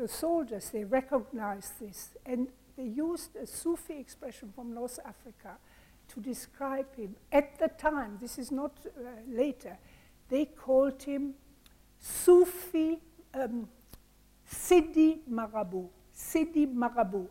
the 0.00 0.08
soldiers, 0.08 0.70
they 0.70 0.84
recognized 0.84 1.78
this 1.78 2.16
and 2.24 2.48
they 2.76 2.84
used 2.84 3.36
a 3.36 3.46
Sufi 3.46 3.98
expression 3.98 4.50
from 4.54 4.72
North 4.74 4.98
Africa 5.04 5.58
to 6.08 6.20
describe 6.20 6.96
him. 6.96 7.14
At 7.30 7.58
the 7.58 7.68
time, 7.68 8.16
this 8.20 8.38
is 8.38 8.50
not 8.50 8.72
uh, 8.86 9.02
later, 9.28 9.76
they 10.30 10.46
called 10.46 11.02
him 11.02 11.34
Sufi 11.98 12.98
um, 13.34 13.68
Sidi 14.46 15.20
Marabout. 15.28 15.90
Sidi 16.12 16.64
Marabout. 16.66 17.28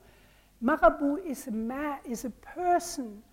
Marabout 0.61 1.25
is 1.25 1.47
a, 1.47 1.51
man, 1.51 1.97
is 2.05 2.25
a 2.25 2.29
person 2.29 3.23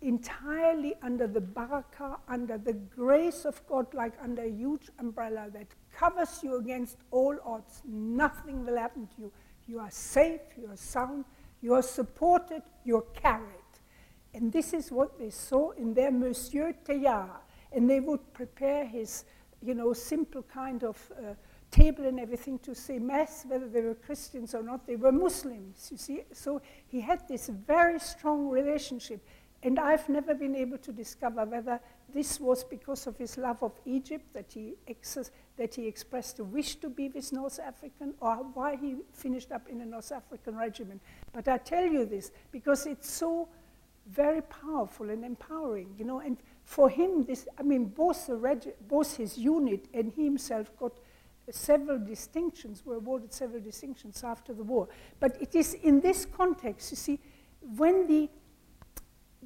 entirely 0.00 0.94
under 1.02 1.26
the 1.26 1.40
baraka, 1.40 2.18
under 2.28 2.56
the 2.56 2.74
grace 2.74 3.44
of 3.44 3.66
God, 3.66 3.92
like 3.94 4.12
under 4.22 4.42
a 4.42 4.50
huge 4.50 4.90
umbrella 5.00 5.48
that 5.52 5.66
covers 5.98 6.40
you 6.42 6.56
against 6.56 6.98
all 7.10 7.36
odds. 7.44 7.82
Nothing 7.84 8.64
will 8.64 8.76
happen 8.76 9.08
to 9.16 9.22
you. 9.22 9.32
You 9.66 9.80
are 9.80 9.90
safe, 9.90 10.40
you 10.60 10.70
are 10.70 10.76
sound, 10.76 11.24
you 11.60 11.74
are 11.74 11.82
supported, 11.82 12.62
you 12.84 12.96
are 12.98 13.06
carried. 13.14 13.72
And 14.32 14.52
this 14.52 14.72
is 14.72 14.92
what 14.92 15.18
they 15.18 15.30
saw 15.30 15.70
in 15.72 15.94
their 15.94 16.10
Monsieur 16.10 16.72
Teilhard. 16.84 17.40
And 17.72 17.90
they 17.90 18.00
would 18.00 18.32
prepare 18.32 18.86
his, 18.86 19.24
you 19.62 19.74
know, 19.74 19.92
simple 19.92 20.42
kind 20.42 20.84
of 20.84 21.12
uh, 21.18 21.34
table 21.70 22.06
and 22.06 22.18
everything 22.20 22.58
to 22.60 22.74
say 22.74 22.98
mass, 22.98 23.44
whether 23.46 23.68
they 23.68 23.82
were 23.82 23.94
Christians 23.94 24.54
or 24.54 24.62
not, 24.62 24.86
they 24.86 24.96
were 24.96 25.12
Muslims, 25.12 25.88
you 25.90 25.98
see. 25.98 26.22
So 26.32 26.62
he 26.86 27.00
had 27.00 27.26
this 27.28 27.48
very 27.48 27.98
strong 27.98 28.48
relationship. 28.48 29.26
And 29.62 29.78
I've 29.78 30.08
never 30.08 30.34
been 30.34 30.54
able 30.54 30.78
to 30.78 30.92
discover 30.92 31.44
whether 31.44 31.80
this 32.14 32.38
was 32.40 32.62
because 32.64 33.06
of 33.06 33.16
his 33.18 33.36
love 33.36 33.62
of 33.62 33.72
Egypt 33.84 34.32
that 34.32 34.52
he, 34.52 34.74
ex- 34.86 35.30
that 35.58 35.74
he 35.74 35.86
expressed 35.86 36.38
a 36.38 36.44
wish 36.44 36.76
to 36.76 36.88
be 36.88 37.08
with 37.08 37.32
North 37.32 37.58
African 37.58 38.14
or 38.20 38.36
why 38.54 38.76
he 38.76 38.96
finished 39.12 39.52
up 39.52 39.68
in 39.68 39.80
a 39.82 39.84
North 39.84 40.10
African 40.10 40.56
regiment. 40.56 41.02
But 41.32 41.48
I 41.48 41.58
tell 41.58 41.84
you 41.84 42.06
this 42.06 42.30
because 42.50 42.86
it's 42.86 43.10
so 43.10 43.48
very 44.08 44.40
powerful 44.42 45.10
and 45.10 45.24
empowering, 45.24 45.94
you 45.98 46.04
know. 46.04 46.20
And 46.20 46.38
for 46.64 46.88
him, 46.88 47.24
this, 47.24 47.46
I 47.58 47.62
mean, 47.62 47.86
both, 47.86 48.26
the 48.26 48.36
regi- 48.36 48.72
both 48.88 49.16
his 49.16 49.36
unit 49.36 49.86
and 49.92 50.12
he 50.14 50.24
himself 50.24 50.70
got 50.78 50.92
several 51.50 51.98
distinctions, 51.98 52.84
were 52.84 52.96
awarded 52.96 53.32
several 53.32 53.60
distinctions 53.60 54.22
after 54.24 54.54
the 54.54 54.62
war. 54.62 54.88
But 55.20 55.40
it 55.40 55.54
is 55.54 55.74
in 55.74 56.00
this 56.00 56.24
context, 56.24 56.90
you 56.92 56.96
see, 56.96 57.20
when 57.76 58.06
the 58.06 58.28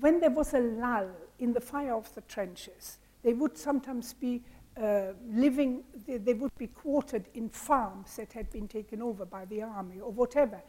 when 0.01 0.21
there 0.21 0.31
was 0.31 0.55
a 0.55 0.59
lull 0.59 1.11
in 1.39 1.53
the 1.53 1.61
fire 1.61 1.95
of 1.95 2.13
the 2.15 2.23
trenches, 2.23 2.99
they 3.23 3.35
would 3.35 3.57
sometimes 3.57 4.15
be 4.15 4.43
uh, 4.81 5.13
living, 5.29 5.83
they, 6.07 6.17
they, 6.17 6.35
would 6.35 6.57
be 6.57 6.67
quartered 6.67 7.25
in 7.35 7.49
farms 7.49 8.17
that 8.17 8.33
had 8.33 8.51
been 8.51 8.67
taken 8.67 9.03
over 9.03 9.25
by 9.25 9.45
the 9.45 9.63
army 9.63 10.01
or 10.01 10.11
whatever. 10.11 10.63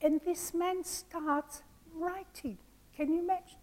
And 0.00 0.20
this 0.24 0.54
man 0.54 0.82
starts 0.84 1.62
writing. 1.94 2.58
Can 2.96 3.12
you 3.12 3.20
imagine? 3.20 3.58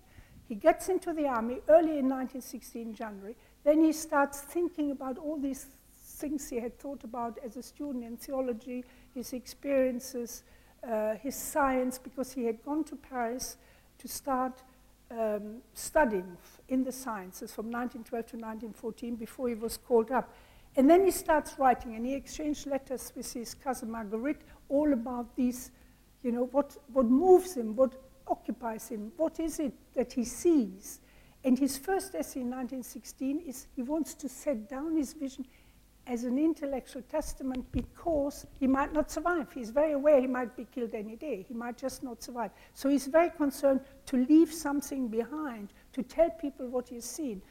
He 0.48 0.56
gets 0.56 0.90
into 0.90 1.14
the 1.14 1.28
army 1.28 1.60
early 1.70 1.98
in 1.98 2.10
1916, 2.10 2.94
January. 2.94 3.36
Then 3.64 3.84
he 3.84 3.92
starts 3.92 4.42
thinking 4.42 4.92
about 4.92 5.18
all 5.18 5.40
these 5.40 5.68
things 6.04 6.50
he 6.50 6.60
had 6.60 6.78
thought 6.78 7.04
about 7.04 7.40
as 7.44 7.58
a 7.58 7.64
student 7.64 8.04
in 8.04 8.18
theology, 8.18 8.84
his 9.16 9.34
experiences, 9.34 10.44
uh, 10.88 11.16
his 11.16 11.36
science, 11.36 11.98
because 11.98 12.34
he 12.34 12.46
had 12.46 12.64
gone 12.64 12.84
to 12.84 12.96
Paris 12.96 13.58
to 13.98 14.08
start 14.08 14.62
um, 15.12 15.57
studying 15.74 16.38
in 16.70 16.84
the 16.84 16.91
sciences 16.91 17.53
from 17.53 17.66
1912 17.66 18.26
to 18.28 18.38
1914 18.38 19.16
before 19.16 19.49
he 19.49 19.55
was 19.55 19.78
called 19.78 20.12
up. 20.12 20.34
And 20.76 20.89
then 20.89 21.03
he 21.03 21.12
starts 21.12 21.59
writing, 21.59 21.95
and 21.95 22.05
he 22.05 22.14
exchanged 22.14 22.66
letters 22.66 23.12
with 23.16 23.32
his 23.32 23.53
cousin 23.53 23.91
Marguerite 23.91 24.41
all 24.70 24.93
about 24.93 25.36
these, 25.36 25.72
you 26.24 26.32
know, 26.32 26.45
what, 26.51 26.78
what 26.93 27.05
moves 27.05 27.57
him, 27.57 27.76
what 27.76 27.93
occupies 28.28 28.88
him, 28.88 29.12
what 29.18 29.39
is 29.39 29.59
it 29.59 29.74
that 29.95 30.14
he 30.14 30.24
sees. 30.24 31.01
And 31.43 31.57
his 31.57 31.78
first 31.78 32.16
essay 32.16 32.41
in 32.41 32.51
1916 32.51 33.41
is 33.47 33.68
he 33.76 33.82
wants 33.82 34.14
to 34.16 34.30
set 34.30 34.70
down 34.70 34.95
his 34.95 35.14
vision 35.14 35.45
as 36.12 36.26
an 36.26 36.38
intellectual 36.38 37.01
testament 37.03 37.66
because 37.72 38.45
he 38.59 38.68
might 38.68 38.91
not 38.91 39.09
survive. 39.09 39.47
He's 39.53 39.70
very 39.70 39.93
aware 39.93 40.20
he 40.20 40.28
might 40.28 40.57
be 40.57 40.68
killed 40.76 40.93
any 40.93 41.16
day. 41.16 41.45
He 41.47 41.53
might 41.53 41.78
just 41.78 42.03
not 42.03 42.22
survive. 42.22 42.51
So 42.74 42.89
he's 42.89 43.07
very 43.07 43.30
concerned 43.30 43.80
to 44.07 44.18
leave 44.18 44.51
something 44.51 45.07
behind, 45.07 45.70
to 45.93 46.03
tell 46.03 46.30
people 46.30 46.68
what 46.68 46.89
he's 46.89 47.05
seen. 47.05 47.41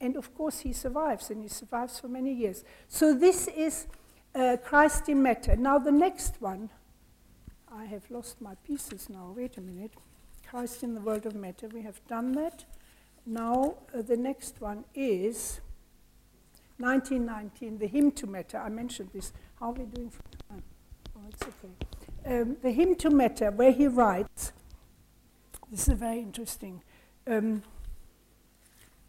And 0.00 0.16
of 0.16 0.34
course, 0.34 0.60
he 0.60 0.72
survives, 0.72 1.30
and 1.30 1.42
he 1.42 1.48
survives 1.48 2.00
for 2.00 2.08
many 2.08 2.32
years. 2.32 2.64
So 2.88 3.12
this 3.12 3.48
is 3.48 3.86
uh, 4.34 4.56
Christ 4.64 5.10
in 5.10 5.22
Matter. 5.22 5.54
Now, 5.54 5.78
the 5.78 5.92
next 5.92 6.40
one, 6.40 6.70
I 7.70 7.84
have 7.84 8.10
lost 8.10 8.40
my 8.40 8.54
pieces 8.66 9.10
now. 9.10 9.34
Wait 9.36 9.58
a 9.58 9.60
minute. 9.60 9.92
Christ 10.48 10.82
in 10.82 10.94
the 10.94 11.00
World 11.02 11.26
of 11.26 11.34
Matter. 11.34 11.68
We 11.68 11.82
have 11.82 12.00
done 12.08 12.32
that. 12.32 12.64
Now, 13.26 13.74
uh, 13.94 14.00
the 14.00 14.16
next 14.16 14.58
one 14.62 14.84
is 14.94 15.60
1919, 16.78 17.78
the 17.78 17.86
hymn 17.86 18.10
to 18.12 18.26
matter. 18.26 18.58
I 18.58 18.68
mentioned 18.68 19.10
this. 19.14 19.32
How 19.58 19.70
are 19.70 19.72
we 19.72 19.84
doing 19.84 20.10
for 20.10 20.22
time? 20.48 20.62
Oh, 21.16 21.20
it's 21.28 21.42
okay. 21.42 22.40
Um, 22.40 22.56
the 22.62 22.70
hymn 22.70 22.94
to 22.96 23.10
matter, 23.10 23.50
where 23.50 23.72
he 23.72 23.86
writes, 23.86 24.52
this 25.70 25.88
is 25.88 25.94
very 25.98 26.18
interesting. 26.18 26.82
Um, 27.26 27.62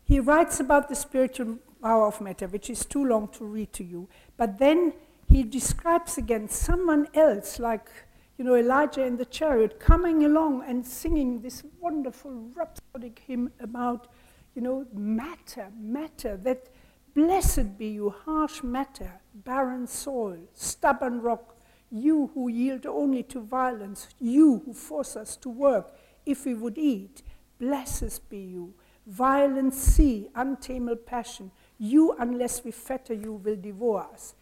he 0.03 0.19
writes 0.19 0.59
about 0.59 0.87
the 0.87 0.95
spiritual 0.95 1.59
power 1.81 2.07
of 2.07 2.21
matter, 2.21 2.47
which 2.47 2.69
is 2.69 2.85
too 2.85 3.05
long 3.05 3.27
to 3.29 3.45
read 3.45 3.73
to 3.73 3.83
you. 3.83 4.07
But 4.37 4.57
then 4.57 4.93
he 5.29 5.43
describes 5.43 6.17
again 6.17 6.47
someone 6.49 7.07
else, 7.13 7.59
like 7.59 7.89
you 8.37 8.45
know 8.45 8.55
Elijah 8.55 9.03
in 9.03 9.17
the 9.17 9.25
chariot, 9.25 9.79
coming 9.79 10.23
along 10.23 10.63
and 10.67 10.85
singing 10.85 11.41
this 11.41 11.63
wonderful 11.79 12.31
rhapsodic 12.55 13.21
hymn 13.27 13.51
about 13.59 14.07
you 14.55 14.61
know 14.61 14.85
matter, 14.93 15.67
matter. 15.77 16.37
That 16.37 16.69
blessed 17.17 17.79
be 17.79 17.87
you, 17.87 18.13
harsh 18.25 18.61
matter, 18.61 19.11
barren 19.33 19.87
soil, 19.87 20.37
stubborn 20.53 21.19
rock, 21.19 21.57
you 21.89 22.29
who 22.35 22.47
yield 22.47 22.85
only 22.85 23.23
to 23.23 23.39
violence, 23.39 24.07
you 24.19 24.61
who 24.63 24.71
force 24.71 25.15
us 25.15 25.35
to 25.35 25.49
work 25.49 25.97
if 26.27 26.45
we 26.45 26.53
would 26.53 26.77
eat. 26.77 27.23
Blessed 27.57 28.29
be 28.29 28.37
you, 28.37 28.71
violent 29.07 29.73
sea, 29.73 30.27
untamable 30.35 30.95
passion. 30.95 31.49
You, 31.79 32.15
unless 32.19 32.63
we 32.63 32.69
fetter 32.69 33.15
you, 33.15 33.33
will 33.33 33.55
devour 33.55 34.07
us. 34.13 34.35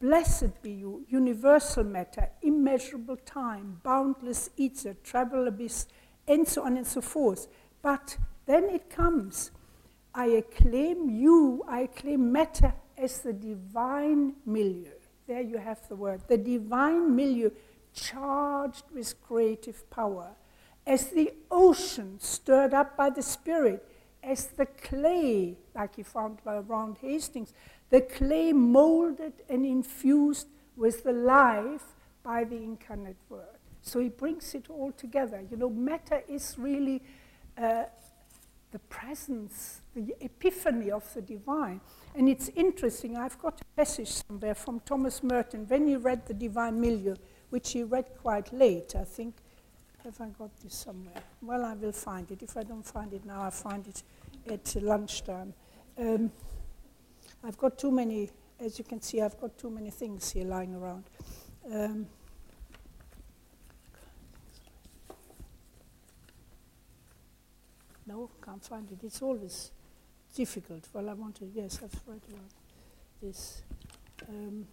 Blessed 0.00 0.62
be 0.62 0.70
you, 0.70 1.04
universal 1.10 1.84
matter, 1.84 2.30
immeasurable 2.40 3.18
time, 3.26 3.82
boundless 3.82 4.48
ether, 4.56 4.96
travel 5.04 5.48
abyss, 5.48 5.86
and 6.26 6.48
so 6.48 6.62
on 6.62 6.78
and 6.78 6.86
so 6.86 7.02
forth. 7.02 7.46
But 7.82 8.16
then 8.46 8.70
it 8.70 8.88
comes. 8.88 9.50
I 10.14 10.26
acclaim 10.26 11.08
you, 11.10 11.64
I 11.66 11.80
acclaim 11.80 12.30
matter 12.32 12.74
as 12.98 13.20
the 13.20 13.32
divine 13.32 14.34
milieu. 14.44 14.90
There 15.26 15.40
you 15.40 15.58
have 15.58 15.88
the 15.88 15.96
word. 15.96 16.22
The 16.28 16.36
divine 16.36 17.14
milieu 17.16 17.50
charged 17.94 18.84
with 18.94 19.20
creative 19.22 19.88
power. 19.90 20.30
As 20.86 21.06
the 21.06 21.32
ocean 21.50 22.18
stirred 22.20 22.74
up 22.74 22.96
by 22.96 23.10
the 23.10 23.22
Spirit, 23.22 23.86
as 24.22 24.46
the 24.46 24.66
clay, 24.66 25.56
like 25.74 25.96
he 25.96 26.02
found 26.02 26.42
by 26.44 26.56
around 26.56 26.98
Hastings, 27.00 27.52
the 27.90 28.00
clay 28.00 28.52
molded 28.52 29.32
and 29.48 29.64
infused 29.64 30.48
with 30.76 31.04
the 31.04 31.12
life 31.12 31.84
by 32.22 32.44
the 32.44 32.56
incarnate 32.56 33.16
word. 33.28 33.58
So 33.82 34.00
he 34.00 34.08
brings 34.08 34.54
it 34.54 34.70
all 34.70 34.92
together. 34.92 35.42
You 35.50 35.56
know, 35.56 35.70
matter 35.70 36.22
is 36.28 36.56
really 36.58 37.02
uh, 37.58 37.84
the 38.72 38.78
presence, 38.78 39.82
the 39.94 40.14
epiphany 40.20 40.90
of 40.90 41.12
the 41.14 41.20
divine. 41.20 41.80
And 42.14 42.28
it's 42.28 42.48
interesting, 42.56 43.16
I've 43.16 43.38
got 43.38 43.60
a 43.60 43.64
passage 43.76 44.08
somewhere 44.08 44.54
from 44.54 44.80
Thomas 44.80 45.22
Merton 45.22 45.66
when 45.68 45.86
he 45.86 45.96
read 45.96 46.26
The 46.26 46.34
Divine 46.34 46.80
Milieu, 46.80 47.14
which 47.50 47.72
he 47.72 47.84
read 47.84 48.06
quite 48.20 48.52
late, 48.52 48.94
I 48.96 49.04
think. 49.04 49.36
Have 50.04 50.20
I 50.20 50.28
got 50.30 50.50
this 50.60 50.74
somewhere? 50.74 51.22
Well, 51.40 51.64
I 51.64 51.74
will 51.74 51.92
find 51.92 52.28
it. 52.30 52.42
If 52.42 52.56
I 52.56 52.64
don't 52.64 52.84
find 52.84 53.12
it 53.12 53.24
now, 53.24 53.42
I'll 53.42 53.50
find 53.52 53.86
it 53.86 54.02
at 54.50 54.82
lunchtime. 54.82 55.54
Um, 55.96 56.32
I've 57.44 57.58
got 57.58 57.78
too 57.78 57.90
many, 57.90 58.30
as 58.58 58.78
you 58.78 58.84
can 58.84 59.00
see, 59.00 59.20
I've 59.20 59.38
got 59.40 59.56
too 59.58 59.70
many 59.70 59.90
things 59.90 60.32
here 60.32 60.44
lying 60.44 60.74
around. 60.74 61.04
Um, 61.72 62.06
no, 68.06 68.30
can't 68.44 68.64
find 68.64 68.90
it. 68.90 68.98
It's 69.04 69.22
always 69.22 69.70
difficult. 70.34 70.88
Well, 70.92 71.08
I 71.08 71.14
want 71.14 71.36
to, 71.36 71.46
yes, 71.54 71.80
I've 71.82 72.00
read 72.06 72.20
about 72.28 72.50
this. 73.22 73.62
Um, 74.28 74.66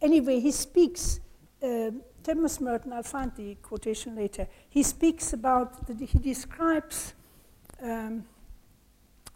anyway, 0.00 0.40
he 0.40 0.52
speaks, 0.52 1.20
um, 1.62 2.02
Thomas 2.22 2.60
Merton, 2.60 2.92
I'll 2.92 3.02
find 3.02 3.32
the 3.36 3.56
quotation 3.56 4.14
later, 4.14 4.46
he 4.68 4.82
speaks 4.82 5.32
about, 5.32 5.86
the, 5.86 6.04
he 6.04 6.18
describes 6.18 7.14
um, 7.82 8.24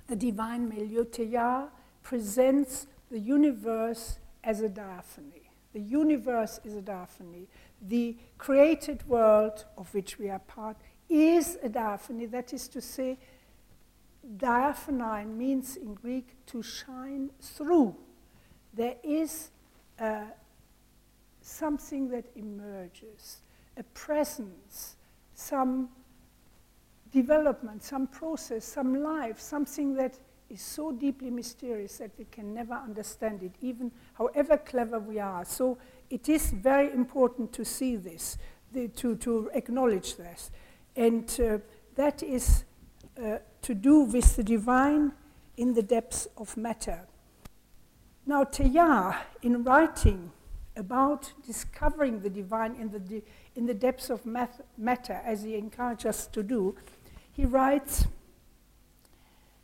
the 0.06 0.16
divine 0.16 0.68
milieu, 0.68 1.04
Teilhard, 1.04 1.68
presents 2.02 2.86
the 3.10 3.18
universe 3.18 4.18
as 4.42 4.60
a 4.60 4.68
diaphany. 4.68 5.50
The 5.72 5.80
universe 5.80 6.60
is 6.64 6.74
a 6.74 6.82
diaphany. 6.82 7.46
The 7.80 8.16
created 8.38 9.06
world 9.06 9.64
of 9.78 9.92
which 9.94 10.18
we 10.18 10.28
are 10.28 10.40
part 10.40 10.76
is 11.10 11.58
a 11.62 11.68
diaphany. 11.68 12.30
That 12.30 12.52
is 12.52 12.68
to 12.68 12.80
say, 12.80 13.18
diaphainein 14.36 15.36
means 15.36 15.76
in 15.76 15.94
Greek 15.94 16.28
to 16.46 16.62
shine 16.62 17.30
through. 17.40 17.96
There 18.72 18.94
is 19.02 19.50
uh, 19.98 20.22
something 21.42 22.08
that 22.10 22.24
emerges, 22.36 23.40
a 23.76 23.82
presence, 23.82 24.96
some 25.34 25.88
development, 27.10 27.82
some 27.82 28.06
process, 28.06 28.64
some 28.64 29.02
life, 29.02 29.40
something 29.40 29.94
that 29.94 30.18
is 30.48 30.60
so 30.60 30.92
deeply 30.92 31.30
mysterious 31.30 31.98
that 31.98 32.10
we 32.18 32.24
can 32.30 32.54
never 32.54 32.74
understand 32.74 33.42
it, 33.42 33.52
even 33.60 33.90
however 34.14 34.56
clever 34.56 34.98
we 34.98 35.18
are. 35.18 35.44
So 35.44 35.78
it 36.08 36.28
is 36.28 36.50
very 36.50 36.92
important 36.92 37.52
to 37.54 37.64
see 37.64 37.96
this, 37.96 38.36
the, 38.72 38.88
to, 38.88 39.16
to 39.16 39.50
acknowledge 39.54 40.16
this. 40.16 40.50
And 41.00 41.40
uh, 41.40 41.58
that 41.94 42.22
is 42.22 42.64
uh, 43.18 43.38
to 43.62 43.74
do 43.74 44.00
with 44.00 44.36
the 44.36 44.44
divine 44.44 45.12
in 45.56 45.72
the 45.72 45.82
depths 45.82 46.28
of 46.36 46.58
matter. 46.58 47.06
Now, 48.26 48.44
Teilhard, 48.44 49.16
in 49.40 49.64
writing 49.64 50.30
about 50.76 51.32
discovering 51.46 52.20
the 52.20 52.28
divine 52.28 52.74
in 52.74 52.90
the, 52.90 53.22
in 53.56 53.64
the 53.64 53.72
depths 53.72 54.10
of 54.10 54.26
math- 54.26 54.60
matter, 54.76 55.22
as 55.24 55.42
he 55.42 55.56
encourages 55.56 56.04
us 56.04 56.26
to 56.26 56.42
do, 56.42 56.76
he 57.32 57.46
writes, 57.46 58.06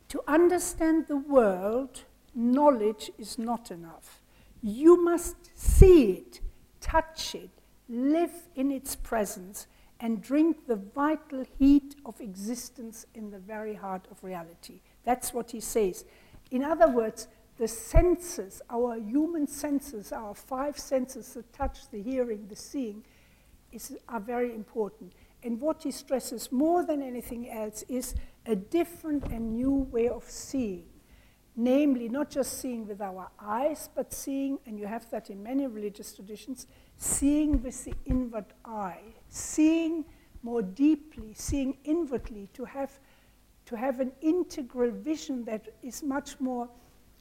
to 0.09 0.23
understand 0.27 1.05
the 1.07 1.17
world, 1.17 2.03
knowledge 2.33 3.11
is 3.19 3.37
not 3.37 3.69
enough. 3.69 4.23
You 4.63 5.03
must 5.03 5.35
see 5.53 6.13
it, 6.13 6.41
touch 6.81 7.35
it, 7.35 7.51
live 7.87 8.33
in 8.55 8.71
its 8.71 8.95
presence, 8.95 9.67
and 9.99 10.21
drink 10.21 10.67
the 10.67 10.75
vital 10.75 11.43
heat 11.57 11.95
of 12.05 12.19
existence 12.21 13.05
in 13.15 13.31
the 13.31 13.39
very 13.39 13.73
heart 13.73 14.07
of 14.11 14.23
reality. 14.23 14.81
That's 15.03 15.33
what 15.33 15.51
he 15.51 15.59
says. 15.59 16.05
In 16.51 16.63
other 16.63 16.87
words, 16.87 17.27
the 17.57 17.67
senses, 17.67 18.61
our 18.69 18.97
human 18.99 19.47
senses, 19.47 20.11
our 20.11 20.35
five 20.35 20.77
senses 20.77 21.33
the 21.33 21.41
touch, 21.43 21.89
the 21.89 22.01
hearing, 22.01 22.47
the 22.47 22.55
seeing, 22.55 23.03
is, 23.71 23.97
are 24.07 24.19
very 24.19 24.53
important. 24.53 25.13
And 25.43 25.59
what 25.59 25.83
he 25.83 25.91
stresses 25.91 26.51
more 26.51 26.85
than 26.85 27.01
anything 27.01 27.49
else 27.49 27.83
is 27.89 28.15
a 28.45 28.55
different 28.55 29.25
and 29.25 29.53
new 29.53 29.87
way 29.91 30.07
of 30.07 30.23
seeing. 30.23 30.85
Namely, 31.55 32.07
not 32.07 32.29
just 32.29 32.59
seeing 32.59 32.87
with 32.87 33.01
our 33.01 33.29
eyes, 33.39 33.89
but 33.95 34.13
seeing, 34.13 34.59
and 34.67 34.77
you 34.77 34.85
have 34.85 35.09
that 35.09 35.31
in 35.31 35.41
many 35.41 35.65
religious 35.65 36.13
traditions, 36.13 36.67
seeing 36.97 37.63
with 37.63 37.83
the 37.83 37.93
inward 38.05 38.45
eye, 38.63 39.01
seeing 39.29 40.05
more 40.43 40.61
deeply, 40.61 41.33
seeing 41.33 41.77
inwardly, 41.83 42.49
to 42.53 42.65
have, 42.65 42.99
to 43.65 43.75
have 43.75 43.99
an 43.99 44.11
integral 44.21 44.91
vision 44.91 45.43
that 45.45 45.67
is 45.83 46.03
much 46.03 46.39
more 46.39 46.69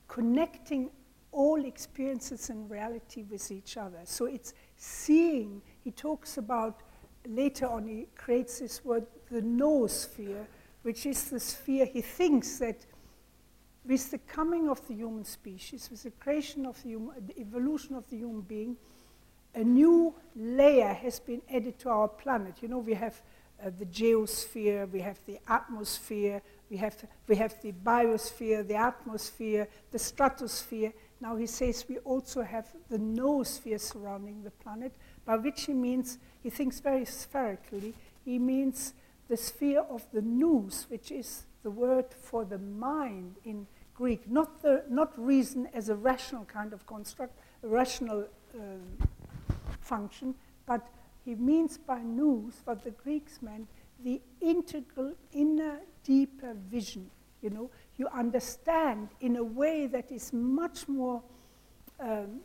connecting 0.09 0.91
all 1.33 1.65
experiences 1.65 2.51
and 2.51 2.71
reality 2.71 3.25
with 3.25 3.51
each 3.51 3.77
other. 3.77 4.01
So 4.05 4.27
it's 4.27 4.55
seeing, 4.77 5.61
he 5.83 5.91
talks 5.91 6.39
about, 6.39 6.83
later 7.27 7.67
on, 7.67 7.87
he 7.87 8.07
creates 8.17 8.61
this 8.61 8.85
word, 8.85 9.07
the 9.31 9.43
noosphere, 9.43 10.47
which 10.83 11.05
is 11.05 11.31
the 11.31 11.41
sphere 11.41 11.85
he 11.85 12.01
thinks 12.01 12.59
that 12.59 12.87
with 13.85 14.11
the 14.11 14.19
coming 14.19 14.69
of 14.69 14.87
the 14.89 14.95
human 14.95 15.25
species, 15.25 15.89
with 15.91 16.03
the 16.05 16.11
creation 16.13 16.65
of 16.67 16.81
the, 16.83 16.91
human, 16.91 17.27
the 17.27 17.39
evolution 17.41 17.95
of 17.97 18.09
the 18.09 18.17
human 18.17 18.41
being, 18.41 18.77
a 19.57 19.65
new 19.65 20.15
layer 20.37 20.93
has 20.93 21.19
been 21.19 21.43
added 21.51 21.79
to 21.81 21.89
our 21.89 22.09
planet. 22.09 22.57
You 22.61 22.69
know, 22.69 22.79
we 22.79 22.95
have 22.95 23.21
uh, 23.61 23.71
the 23.79 23.87
geosphere, 23.87 24.89
we 24.93 25.01
have 25.01 25.19
the 25.27 25.39
atmosphere, 25.49 26.43
we 26.71 26.77
have, 26.77 26.95
we 27.27 27.37
have 27.37 27.61
the 27.63 27.73
biosphere, 27.73 28.69
the 28.69 28.75
atmosphere, 28.75 29.67
the 29.91 29.99
stratosphere. 29.99 30.93
Now 31.21 31.37
he 31.37 31.47
says 31.47 31.87
we 31.89 31.97
also 31.99 32.43
have 32.43 32.67
the 32.91 32.99
noosphere 32.99 33.81
surrounding 33.81 34.43
the 34.43 34.51
planet, 34.51 34.93
by 35.25 35.37
which 35.37 35.65
he 35.65 35.73
means, 35.73 36.19
he 36.43 36.51
thinks 36.51 36.79
very 36.81 37.07
spherically, 37.07 37.95
he 38.27 38.39
means 38.39 38.93
the 39.29 39.39
sphere 39.39 39.81
of 39.89 40.05
the 40.13 40.21
nous, 40.21 40.85
which 40.91 41.11
is 41.11 41.45
the 41.63 41.71
word 41.71 42.05
for 42.13 42.45
the 42.45 42.59
mind 42.59 43.37
in 43.45 43.67
Greek, 43.95 44.31
not, 44.31 44.61
the, 44.61 44.85
not 44.91 45.19
reason 45.19 45.67
as 45.73 45.89
a 45.89 45.95
rational 45.95 46.45
kind 46.45 46.75
of 46.75 46.87
construct, 46.87 47.33
a 47.65 47.69
rational 47.69 48.27
um, 48.55 49.09
function, 49.87 50.34
but 50.66 50.87
he 51.24 51.34
means 51.34 51.78
by 51.78 52.03
nous 52.03 52.55
what 52.64 52.84
the 52.84 52.91
Greeks 52.91 53.41
meant 53.43 53.68
the 54.05 54.20
integral, 54.41 55.14
inner, 55.32 55.80
deeper 56.05 56.55
vision. 56.70 57.11
You 57.43 57.51
know, 57.51 57.70
you 57.97 58.09
understand 58.09 59.09
in 59.20 59.37
a 59.37 59.45
way 59.45 59.87
that 59.87 60.11
is 60.11 60.32
much 60.32 60.89
more 60.89 61.22
um, 62.01 62.41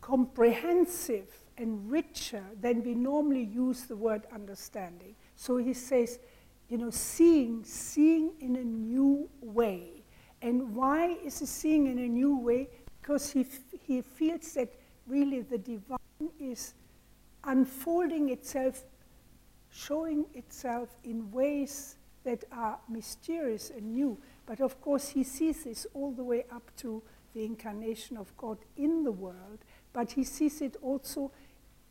comprehensive 0.00 1.28
and 1.58 1.90
richer 1.90 2.42
than 2.60 2.82
we 2.82 2.94
normally 2.94 3.44
use 3.44 3.82
the 3.82 3.96
word 3.96 4.22
understanding. 4.32 5.14
So 5.36 5.58
he 5.58 5.74
says, 5.74 6.18
you 6.68 6.78
know, 6.78 6.90
seeing, 6.90 7.64
seeing 7.64 8.32
in 8.40 8.56
a 8.56 8.64
new 8.64 9.28
way. 9.40 10.02
And 10.40 10.74
why 10.74 11.18
is 11.24 11.38
he 11.38 11.46
seeing 11.46 11.86
in 11.86 11.98
a 11.98 12.08
new 12.08 12.36
way? 12.38 12.68
Because 13.00 13.30
he, 13.30 13.46
he 13.86 14.02
feels 14.02 14.52
that 14.54 14.72
really 15.06 15.40
the 15.40 15.58
divine 15.58 15.98
is 16.40 16.74
unfolding 17.44 18.28
itself, 18.28 18.84
showing 19.70 20.26
itself 20.34 20.88
in 21.04 21.30
ways 21.30 21.96
that 22.24 22.44
are 22.52 22.78
mysterious 22.88 23.70
and 23.70 23.94
new. 23.94 24.16
But 24.46 24.60
of 24.60 24.80
course, 24.80 25.08
he 25.08 25.24
sees 25.24 25.64
this 25.64 25.86
all 25.94 26.12
the 26.12 26.24
way 26.24 26.44
up 26.52 26.70
to 26.78 27.02
the 27.34 27.44
incarnation 27.44 28.16
of 28.16 28.36
God 28.36 28.58
in 28.76 29.04
the 29.04 29.12
world, 29.12 29.58
but 29.92 30.12
he 30.12 30.24
sees 30.24 30.60
it 30.60 30.76
also, 30.82 31.32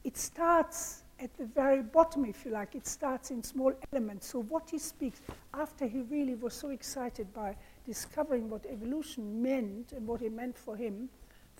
it 0.03 0.17
starts 0.17 1.03
at 1.19 1.35
the 1.37 1.45
very 1.45 1.83
bottom, 1.83 2.25
if 2.25 2.45
you 2.45 2.51
like. 2.51 2.75
It 2.75 2.87
starts 2.87 3.31
in 3.31 3.43
small 3.43 3.73
elements. 3.91 4.27
So, 4.27 4.41
what 4.41 4.69
he 4.69 4.79
speaks, 4.79 5.21
after 5.53 5.85
he 5.85 6.01
really 6.01 6.35
was 6.35 6.53
so 6.53 6.69
excited 6.69 7.31
by 7.33 7.55
discovering 7.85 8.49
what 8.49 8.65
evolution 8.65 9.41
meant 9.41 9.91
and 9.91 10.07
what 10.07 10.21
it 10.21 10.31
meant 10.31 10.57
for 10.57 10.75
him 10.75 11.09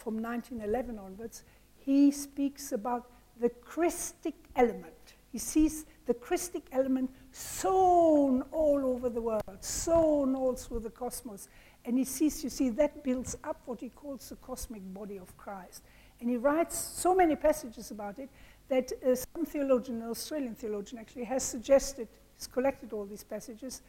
from 0.01 0.21
1911 0.21 0.97
onwards, 0.97 1.43
he 1.77 2.11
speaks 2.11 2.71
about 2.71 3.11
the 3.39 3.49
Christic 3.49 4.33
element. 4.55 5.15
He 5.31 5.37
sees 5.37 5.85
the 6.07 6.13
Christic 6.13 6.63
element 6.71 7.09
sown 7.31 8.43
all 8.51 8.85
over 8.85 9.09
the 9.09 9.21
world, 9.21 9.43
sown 9.61 10.35
all 10.35 10.55
through 10.55 10.79
the 10.79 10.89
cosmos. 10.89 11.47
And 11.85 11.97
he 11.97 12.03
sees, 12.03 12.43
you 12.43 12.49
see, 12.49 12.69
that 12.69 13.03
builds 13.03 13.37
up 13.43 13.61
what 13.65 13.79
he 13.79 13.89
calls 13.89 14.29
the 14.29 14.35
cosmic 14.37 14.81
body 14.93 15.17
of 15.17 15.35
Christ. 15.37 15.83
And 16.19 16.29
he 16.29 16.37
writes 16.37 16.77
so 16.77 17.15
many 17.15 17.35
passages 17.35 17.91
about 17.91 18.19
it 18.19 18.29
that 18.69 18.91
uh, 19.05 19.15
some 19.15 19.45
theologian, 19.45 20.01
an 20.01 20.09
Australian 20.09 20.55
theologian 20.55 20.99
actually, 20.99 21.23
has 21.23 21.43
suggested, 21.43 22.07
he's 22.37 22.47
collected 22.47 22.93
all 22.93 23.05
these 23.05 23.23
passages, 23.23 23.81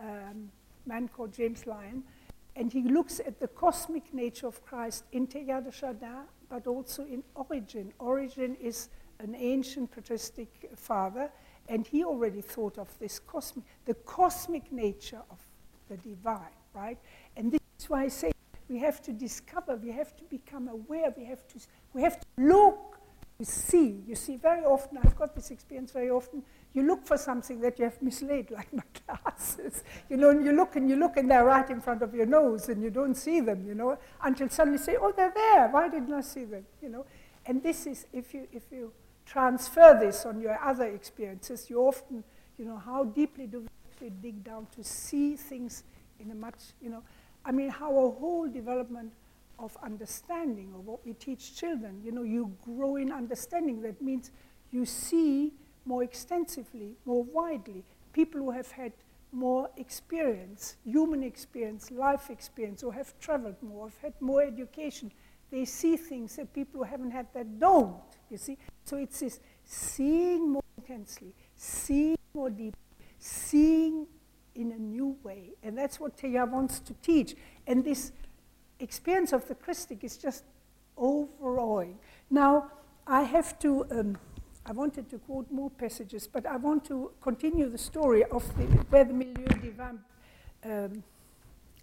um, 0.00 0.50
a 0.84 0.88
man 0.88 1.08
called 1.08 1.32
James 1.32 1.66
Lyons, 1.66 2.04
and 2.56 2.72
he 2.72 2.82
looks 2.82 3.20
at 3.20 3.38
the 3.38 3.48
cosmic 3.48 4.12
nature 4.14 4.46
of 4.46 4.64
Christ 4.64 5.04
in 5.12 5.26
de 5.26 5.70
Chardin, 5.70 6.24
but 6.48 6.66
also 6.66 7.04
in 7.04 7.22
Origen. 7.34 7.92
Origen 7.98 8.56
is 8.56 8.88
an 9.20 9.34
ancient 9.34 9.90
patristic 9.90 10.70
father, 10.74 11.30
and 11.68 11.86
he 11.86 12.04
already 12.04 12.40
thought 12.40 12.78
of 12.78 12.98
this 12.98 13.18
cosmic, 13.18 13.64
the 13.84 13.94
cosmic 13.94 14.72
nature 14.72 15.22
of 15.30 15.38
the 15.88 15.96
divine, 15.98 16.56
right? 16.74 16.98
And 17.36 17.52
this 17.52 17.60
is 17.78 17.90
why 17.90 18.04
I 18.04 18.08
say 18.08 18.32
we 18.68 18.78
have 18.78 19.02
to 19.02 19.12
discover, 19.12 19.76
we 19.76 19.90
have 19.92 20.16
to 20.16 20.24
become 20.24 20.68
aware, 20.68 21.14
we 21.16 21.24
have 21.26 21.46
to, 21.48 21.60
we 21.92 22.02
have 22.02 22.18
to 22.18 22.26
look 22.38 22.98
to 23.38 23.44
see. 23.44 24.02
You 24.06 24.14
see, 24.14 24.36
very 24.36 24.64
often, 24.64 24.98
I've 24.98 25.16
got 25.16 25.34
this 25.34 25.50
experience 25.50 25.92
very 25.92 26.10
often, 26.10 26.42
you 26.76 26.82
look 26.82 27.06
for 27.06 27.16
something 27.16 27.58
that 27.62 27.78
you 27.78 27.86
have 27.86 28.00
mislaid, 28.02 28.50
like 28.58 28.72
my 28.72 28.82
glasses. 29.06 29.82
You 30.10 30.18
know, 30.18 30.30
and 30.30 30.44
you 30.44 30.52
look 30.52 30.76
and 30.76 30.88
you 30.88 30.96
look 30.96 31.16
and 31.16 31.30
they're 31.30 31.44
right 31.44 31.68
in 31.70 31.80
front 31.80 32.02
of 32.02 32.14
your 32.14 32.26
nose 32.26 32.68
and 32.68 32.82
you 32.82 32.90
don't 32.90 33.14
see 33.14 33.40
them, 33.40 33.66
you 33.66 33.74
know, 33.74 33.98
until 34.22 34.48
suddenly 34.50 34.78
you 34.78 34.84
say, 34.84 34.96
oh, 35.00 35.12
they're 35.16 35.32
there. 35.34 35.68
Why 35.68 35.88
didn't 35.88 36.12
I 36.12 36.20
see 36.20 36.44
them? 36.44 36.66
You 36.82 36.90
know, 36.90 37.06
and 37.46 37.62
this 37.62 37.86
is, 37.86 38.06
if 38.12 38.34
you, 38.34 38.46
if 38.52 38.64
you 38.70 38.92
transfer 39.24 39.98
this 39.98 40.26
on 40.26 40.38
your 40.40 40.60
other 40.62 40.84
experiences, 40.84 41.70
you 41.70 41.80
often, 41.80 42.22
you 42.58 42.66
know, 42.66 42.76
how 42.76 43.04
deeply 43.04 43.46
do 43.46 43.60
we 43.60 43.68
actually 43.90 44.10
dig 44.10 44.44
down 44.44 44.66
to 44.76 44.84
see 44.84 45.34
things 45.34 45.82
in 46.20 46.30
a 46.30 46.34
much, 46.34 46.58
you 46.82 46.90
know, 46.90 47.02
I 47.44 47.52
mean, 47.52 47.70
how 47.70 47.90
a 47.90 48.10
whole 48.10 48.48
development 48.48 49.12
of 49.58 49.74
understanding 49.82 50.72
of 50.74 50.84
what 50.84 51.06
we 51.06 51.14
teach 51.14 51.56
children, 51.56 52.02
you 52.04 52.12
know, 52.12 52.22
you 52.22 52.54
grow 52.62 52.96
in 52.96 53.10
understanding. 53.10 53.80
That 53.80 54.02
means 54.02 54.30
you 54.70 54.84
see 54.84 55.52
more 55.86 56.02
extensively, 56.02 56.96
more 57.04 57.22
widely. 57.24 57.84
People 58.12 58.40
who 58.40 58.50
have 58.50 58.70
had 58.70 58.92
more 59.32 59.70
experience, 59.76 60.76
human 60.84 61.22
experience, 61.22 61.90
life 61.90 62.30
experience, 62.30 62.82
or 62.82 62.92
have 62.92 63.18
traveled 63.20 63.56
more, 63.62 63.88
have 63.88 63.98
had 64.02 64.14
more 64.20 64.42
education, 64.42 65.12
they 65.50 65.64
see 65.64 65.96
things 65.96 66.36
that 66.36 66.52
people 66.52 66.82
who 66.82 66.84
haven't 66.84 67.10
had 67.10 67.26
that 67.34 67.58
don't, 67.58 67.96
you 68.30 68.36
see. 68.36 68.58
So 68.84 68.96
it's 68.96 69.20
this 69.20 69.40
seeing 69.64 70.50
more 70.50 70.62
intensely, 70.76 71.32
seeing 71.54 72.16
more 72.34 72.50
deeply, 72.50 72.80
seeing 73.18 74.06
in 74.54 74.72
a 74.72 74.78
new 74.78 75.16
way. 75.22 75.52
And 75.62 75.76
that's 75.76 76.00
what 76.00 76.16
Teilhard 76.16 76.50
wants 76.50 76.80
to 76.80 76.94
teach. 76.94 77.36
And 77.66 77.84
this 77.84 78.12
experience 78.80 79.32
of 79.32 79.46
the 79.48 79.54
Christic 79.54 80.02
is 80.02 80.16
just 80.16 80.44
overawing. 80.96 81.98
Now, 82.30 82.70
I 83.06 83.22
have 83.22 83.58
to, 83.60 83.86
um, 83.90 84.18
I 84.68 84.72
wanted 84.72 85.08
to 85.10 85.18
quote 85.18 85.50
more 85.50 85.70
passages, 85.70 86.26
but 86.26 86.44
I 86.44 86.56
want 86.56 86.84
to 86.86 87.12
continue 87.20 87.68
the 87.70 87.78
story 87.78 88.24
of 88.24 88.44
the, 88.56 88.64
where 88.90 89.04
the 89.04 89.14
milieu 89.14 89.46
divin 89.62 90.00
um, 90.64 91.04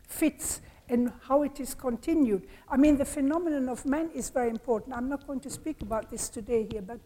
fits 0.06 0.62
and 0.90 1.14
how 1.28 1.44
it 1.44 1.62
is 1.62 1.74
continued. 1.74 2.46
I 2.70 2.76
mean, 2.76 2.98
the 2.98 3.06
phenomenon 3.06 3.70
of 3.70 3.86
man 3.86 4.10
is 4.14 4.30
very 4.30 4.50
important. 4.50 4.98
I'm 4.98 5.08
not 5.08 5.26
going 5.26 5.40
to 5.42 5.50
speak 5.50 5.82
about 5.82 6.12
this 6.12 6.28
today 6.28 6.68
here, 6.70 6.82
but 6.82 7.00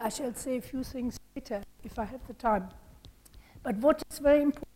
I 0.00 0.08
shall 0.08 0.34
say 0.34 0.56
a 0.56 0.60
few 0.60 0.82
things 0.82 1.20
later 1.36 1.62
if 1.84 1.96
I 1.96 2.04
have 2.04 2.26
the 2.26 2.34
time. 2.34 2.70
But 3.62 3.76
what 3.76 4.02
is 4.10 4.18
very 4.18 4.42
important 4.42 4.68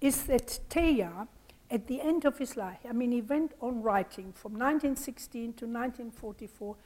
is 0.00 0.22
that 0.24 0.60
Teilhard, 0.70 1.26
at 1.70 1.88
the 1.88 2.00
end 2.00 2.24
of 2.24 2.38
his 2.38 2.56
life, 2.56 2.78
I 2.88 2.92
mean, 2.92 3.10
he 3.10 3.20
went 3.20 3.52
on 3.60 3.82
writing 3.82 4.32
from 4.32 4.52
1916 4.52 5.54
to 5.54 5.66
1944, 5.66 6.74
uh, 6.74 6.76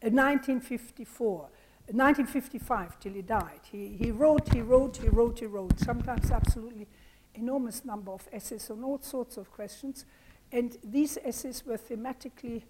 1954, 0.00 1.48
1955 1.90 2.88
uh, 2.88 2.92
till 3.00 3.12
he 3.12 3.22
died. 3.22 3.60
He, 3.70 3.96
he 3.98 4.10
wrote, 4.10 4.52
he 4.52 4.60
wrote, 4.60 4.96
he 4.98 5.08
wrote, 5.08 5.40
he 5.40 5.46
wrote, 5.46 5.78
sometimes 5.80 6.30
absolutely 6.30 6.86
enormous 7.34 7.84
number 7.84 8.12
of 8.12 8.28
essays 8.32 8.70
on 8.70 8.84
all 8.84 9.00
sorts 9.00 9.36
of 9.36 9.50
questions. 9.50 10.04
And 10.52 10.76
these 10.84 11.18
essays 11.24 11.64
were 11.66 11.78
thematically 11.78 12.62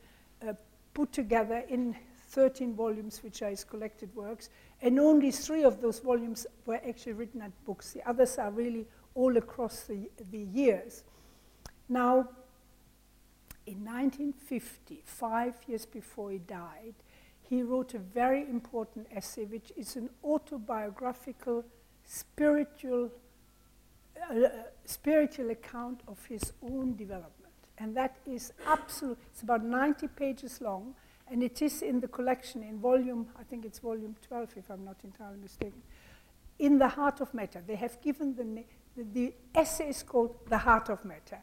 uh, 0.46 0.54
put 0.94 1.12
together 1.12 1.64
in 1.68 1.96
13 2.30 2.74
volumes, 2.74 3.22
which 3.22 3.42
are 3.42 3.50
his 3.50 3.64
collected 3.64 4.14
works, 4.14 4.50
and 4.82 4.98
only 5.00 5.30
three 5.30 5.64
of 5.64 5.80
those 5.80 5.98
volumes 6.00 6.46
were 6.66 6.80
actually 6.86 7.14
written 7.14 7.42
as 7.42 7.52
books. 7.64 7.92
The 7.92 8.06
others 8.08 8.38
are 8.38 8.50
really 8.50 8.86
all 9.14 9.36
across 9.36 9.82
the, 9.82 10.10
the 10.30 10.38
years. 10.38 11.04
Now, 11.88 12.28
in 13.66 13.84
1950, 13.84 15.02
five 15.04 15.54
years 15.66 15.86
before 15.86 16.30
he 16.30 16.38
died, 16.38 16.94
he 17.48 17.62
wrote 17.62 17.94
a 17.94 17.98
very 17.98 18.42
important 18.42 19.06
essay, 19.10 19.44
which 19.46 19.72
is 19.76 19.96
an 19.96 20.10
autobiographical, 20.22 21.64
spiritual, 22.04 23.10
uh, 24.30 24.48
spiritual 24.84 25.50
account 25.50 26.00
of 26.06 26.24
his 26.26 26.52
own 26.62 26.94
development. 26.96 27.32
And 27.78 27.96
that 27.96 28.16
is 28.26 28.52
absolute, 28.66 29.18
it's 29.32 29.42
about 29.42 29.64
90 29.64 30.08
pages 30.08 30.60
long, 30.60 30.94
and 31.30 31.42
it 31.42 31.62
is 31.62 31.80
in 31.80 32.00
the 32.00 32.08
collection 32.08 32.62
in 32.62 32.78
volume, 32.78 33.28
I 33.38 33.44
think 33.44 33.64
it's 33.64 33.78
volume 33.78 34.16
12, 34.26 34.50
if 34.56 34.70
I'm 34.70 34.84
not 34.84 34.96
entirely 35.04 35.38
mistaken, 35.38 35.82
in 36.58 36.78
the 36.78 36.88
heart 36.88 37.20
of 37.20 37.32
matter. 37.32 37.62
They 37.66 37.76
have 37.76 38.00
given 38.02 38.34
the, 38.34 38.64
the, 38.96 39.06
the 39.12 39.34
essay 39.54 39.88
is 39.88 40.02
called 40.02 40.36
The 40.48 40.58
Heart 40.58 40.90
of 40.90 41.04
Matter. 41.04 41.38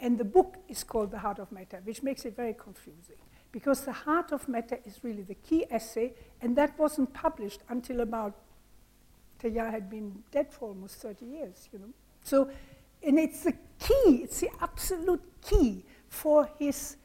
And 0.00 0.18
the 0.18 0.24
book 0.24 0.56
is 0.68 0.84
called 0.84 1.12
The 1.12 1.18
Heart 1.18 1.38
of 1.38 1.52
Matter, 1.52 1.80
which 1.84 2.02
makes 2.02 2.24
it 2.24 2.36
very 2.36 2.54
confusing. 2.54 3.16
Because 3.50 3.82
The 3.82 3.92
Heart 3.92 4.32
of 4.32 4.48
Matter 4.48 4.78
is 4.84 5.00
really 5.02 5.22
the 5.22 5.34
key 5.34 5.64
essay, 5.70 6.12
and 6.40 6.56
that 6.56 6.78
wasn't 6.78 7.12
published 7.14 7.60
until 7.68 8.00
about, 8.00 8.34
Teilhard 9.42 9.70
had 9.70 9.88
been 9.88 10.22
dead 10.30 10.52
for 10.52 10.68
almost 10.68 10.96
30 10.96 11.24
years, 11.24 11.68
you 11.72 11.78
know. 11.78 11.92
So, 12.24 12.50
and 13.02 13.18
it's 13.18 13.44
the 13.44 13.52
key, 13.78 14.22
it's 14.24 14.40
the 14.40 14.50
absolute 14.60 15.22
key 15.40 15.84
for 16.08 16.48
his 16.58 16.96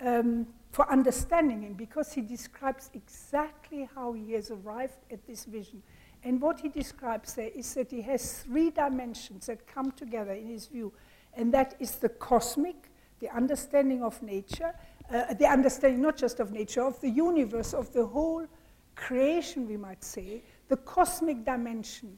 um, 0.00 0.46
for 0.70 0.90
understanding 0.90 1.62
him 1.62 1.72
because 1.74 2.12
he 2.12 2.20
describes 2.20 2.90
exactly 2.94 3.88
how 3.94 4.12
he 4.12 4.32
has 4.32 4.50
arrived 4.50 4.98
at 5.10 5.26
this 5.26 5.44
vision. 5.44 5.82
And 6.22 6.40
what 6.40 6.60
he 6.60 6.68
describes 6.68 7.34
there 7.34 7.50
is 7.54 7.74
that 7.74 7.90
he 7.90 8.02
has 8.02 8.40
three 8.42 8.70
dimensions 8.70 9.46
that 9.46 9.66
come 9.66 9.90
together 9.92 10.32
in 10.32 10.48
his 10.48 10.66
view, 10.66 10.92
and 11.34 11.52
that 11.54 11.74
is 11.80 11.96
the 11.96 12.08
cosmic, 12.08 12.90
the 13.20 13.30
understanding 13.30 14.02
of 14.02 14.22
nature, 14.22 14.74
uh, 15.12 15.34
the 15.34 15.46
understanding 15.46 16.00
not 16.00 16.16
just 16.16 16.40
of 16.40 16.52
nature, 16.52 16.82
of 16.82 17.00
the 17.00 17.10
universe, 17.10 17.74
of 17.74 17.92
the 17.92 18.04
whole 18.04 18.46
creation, 18.94 19.66
we 19.66 19.76
might 19.76 20.04
say, 20.04 20.42
the 20.68 20.76
cosmic 20.76 21.44
dimension, 21.44 22.16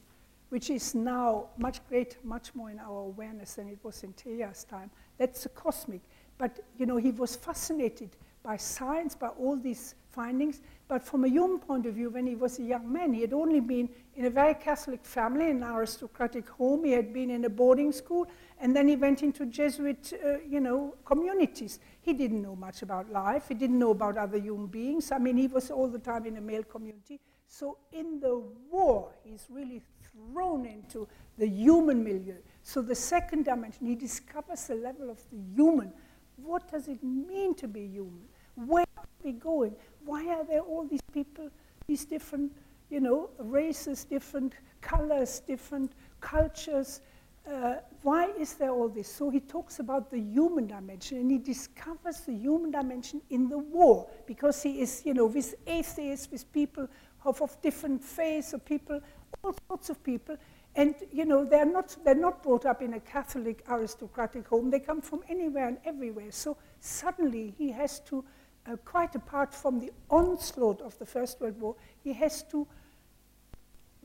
which 0.49 0.69
is 0.69 0.93
now 0.93 1.47
much 1.57 1.85
greater, 1.89 2.17
much 2.23 2.53
more 2.53 2.69
in 2.69 2.79
our 2.79 2.99
awareness 3.05 3.55
than 3.55 3.67
it 3.67 3.79
was 3.83 4.03
in 4.03 4.13
Teilhard's 4.13 4.63
time. 4.63 4.91
That's 5.17 5.43
the 5.43 5.49
cosmic. 5.49 6.01
But, 6.37 6.59
you 6.77 6.85
know, 6.85 6.97
he 6.97 7.11
was 7.11 7.35
fascinated 7.35 8.09
by 8.43 8.57
science, 8.57 9.15
by 9.15 9.29
all 9.29 9.55
these 9.55 9.95
findings. 10.11 10.61
But 10.87 11.03
from 11.03 11.23
a 11.23 11.27
human 11.27 11.59
point 11.59 11.85
of 11.85 11.95
view, 11.95 12.09
when 12.09 12.27
he 12.27 12.35
was 12.35 12.59
a 12.59 12.63
young 12.63 12.91
man, 12.91 13.13
he 13.13 13.21
had 13.21 13.33
only 13.33 13.61
been 13.61 13.89
in 14.15 14.25
a 14.25 14.29
very 14.29 14.53
Catholic 14.53 15.03
family, 15.05 15.49
an 15.49 15.63
aristocratic 15.63 16.47
home. 16.49 16.83
He 16.83 16.91
had 16.91 17.13
been 17.13 17.29
in 17.29 17.45
a 17.45 17.49
boarding 17.49 17.91
school, 17.91 18.27
and 18.59 18.75
then 18.75 18.87
he 18.87 18.95
went 18.95 19.23
into 19.23 19.45
Jesuit, 19.45 20.13
uh, 20.23 20.39
you 20.47 20.59
know, 20.59 20.95
communities. 21.05 21.79
He 22.01 22.13
didn't 22.13 22.41
know 22.41 22.55
much 22.55 22.81
about 22.81 23.11
life. 23.11 23.47
He 23.47 23.55
didn't 23.55 23.79
know 23.79 23.91
about 23.91 24.17
other 24.17 24.37
human 24.37 24.67
beings. 24.67 25.11
I 25.11 25.17
mean, 25.19 25.37
he 25.37 25.47
was 25.47 25.71
all 25.71 25.87
the 25.87 25.99
time 25.99 26.25
in 26.25 26.37
a 26.37 26.41
male 26.41 26.63
community. 26.63 27.19
So 27.47 27.77
in 27.91 28.19
the 28.19 28.43
war, 28.69 29.13
he's 29.23 29.45
really 29.49 29.81
thrown 30.11 30.65
into 30.65 31.07
the 31.37 31.47
human 31.47 32.03
milieu. 32.03 32.35
So 32.63 32.81
the 32.81 32.95
second 32.95 33.45
dimension, 33.45 33.87
he 33.87 33.95
discovers 33.95 34.67
the 34.67 34.75
level 34.75 35.09
of 35.09 35.19
the 35.31 35.37
human. 35.55 35.93
What 36.35 36.71
does 36.71 36.87
it 36.87 37.01
mean 37.03 37.55
to 37.55 37.67
be 37.67 37.87
human? 37.87 38.23
Where 38.55 38.85
are 38.97 39.05
we 39.23 39.33
going? 39.33 39.75
Why 40.05 40.27
are 40.27 40.43
there 40.43 40.61
all 40.61 40.85
these 40.85 41.01
people, 41.13 41.49
these 41.87 42.05
different, 42.05 42.51
you 42.89 42.99
know, 42.99 43.29
races, 43.39 44.03
different 44.03 44.53
colors, 44.81 45.39
different 45.39 45.91
cultures? 46.21 47.01
Uh, 47.49 47.75
why 48.03 48.31
is 48.39 48.53
there 48.53 48.71
all 48.71 48.87
this? 48.87 49.11
So 49.11 49.29
he 49.29 49.41
talks 49.41 49.79
about 49.79 50.09
the 50.09 50.19
human 50.19 50.67
dimension 50.67 51.17
and 51.17 51.29
he 51.29 51.37
discovers 51.37 52.21
the 52.21 52.33
human 52.33 52.71
dimension 52.71 53.21
in 53.29 53.49
the 53.49 53.57
war 53.57 54.09
because 54.25 54.63
he 54.63 54.81
is, 54.81 55.01
you 55.05 55.13
know, 55.13 55.25
with 55.25 55.55
atheists, 55.67 56.31
with 56.31 56.51
people 56.53 56.87
of, 57.25 57.41
of 57.41 57.61
different 57.61 58.03
faiths, 58.03 58.53
of 58.53 58.63
people, 58.63 59.01
all 59.43 59.55
sorts 59.67 59.89
of 59.89 60.01
people. 60.03 60.37
And, 60.75 60.95
you 61.11 61.25
know, 61.25 61.45
they're 61.45 61.65
not, 61.65 61.95
they're 62.03 62.15
not 62.15 62.41
brought 62.41 62.65
up 62.65 62.81
in 62.81 62.93
a 62.93 62.99
Catholic 62.99 63.63
aristocratic 63.69 64.47
home. 64.47 64.71
They 64.71 64.79
come 64.79 65.01
from 65.01 65.21
anywhere 65.29 65.67
and 65.67 65.77
everywhere. 65.85 66.31
So 66.31 66.57
suddenly 66.79 67.53
he 67.57 67.71
has 67.71 67.99
to, 68.01 68.23
uh, 68.65 68.75
quite 68.85 69.15
apart 69.15 69.53
from 69.53 69.79
the 69.79 69.91
onslaught 70.09 70.81
of 70.81 70.97
the 70.99 71.05
First 71.05 71.41
World 71.41 71.59
War, 71.59 71.75
he 72.03 72.13
has 72.13 72.43
to 72.43 72.67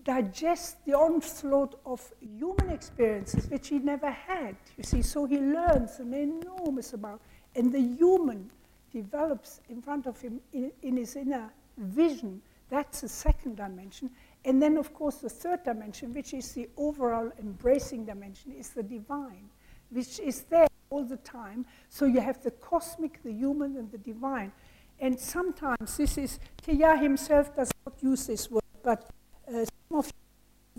digest 0.04 0.84
the 0.86 0.94
onslaught 0.94 1.78
of 1.84 2.12
human 2.20 2.70
experiences, 2.70 3.48
which 3.50 3.68
he 3.68 3.78
never 3.78 4.11
had, 4.11 4.56
you 4.76 4.84
see. 4.84 5.02
So 5.02 5.26
he 5.26 5.38
learns 5.38 5.98
an 5.98 6.14
enormous 6.14 6.92
amount. 6.94 7.20
And 7.54 7.72
the 7.72 7.80
human 7.80 8.50
develops 8.92 9.61
in 9.68 9.82
front 9.82 10.06
of 10.06 10.20
him 10.20 10.40
in, 10.52 10.72
in 10.82 10.96
his 10.96 11.16
inner 11.16 11.50
vision. 11.76 12.40
That's 12.70 13.02
the 13.02 13.09
second 13.09 13.56
dimension. 13.56 14.11
And 14.44 14.62
then, 14.62 14.76
of 14.76 14.94
course, 14.94 15.16
the 15.16 15.28
third 15.28 15.64
dimension, 15.64 16.14
which 16.14 16.32
is 16.32 16.52
the 16.52 16.68
overall 16.76 17.30
embracing 17.38 18.04
dimension, 18.04 18.52
is 18.52 18.70
the 18.70 18.82
divine, 18.82 19.48
which 19.91 20.20
is 20.20 20.43
there 20.43 20.66
all 20.91 21.05
the 21.05 21.16
time. 21.18 21.66
So 21.89 22.05
you 22.05 22.20
have 22.20 22.43
the 22.43 22.51
cosmic, 22.51 23.22
the 23.22 23.32
human, 23.32 23.76
and 23.76 23.91
the 23.91 23.99
divine. 23.99 24.53
And 25.01 25.18
sometimes 25.18 25.97
this 25.97 26.18
is, 26.18 26.39
Teilhard 26.62 27.01
himself 27.01 27.55
does 27.55 27.70
not 27.86 27.95
use 28.03 28.26
this 28.26 28.51
word, 28.51 28.62
but 28.82 29.09
uh, 29.47 29.64
some 29.64 29.99
of 29.99 30.07
you 30.07 30.12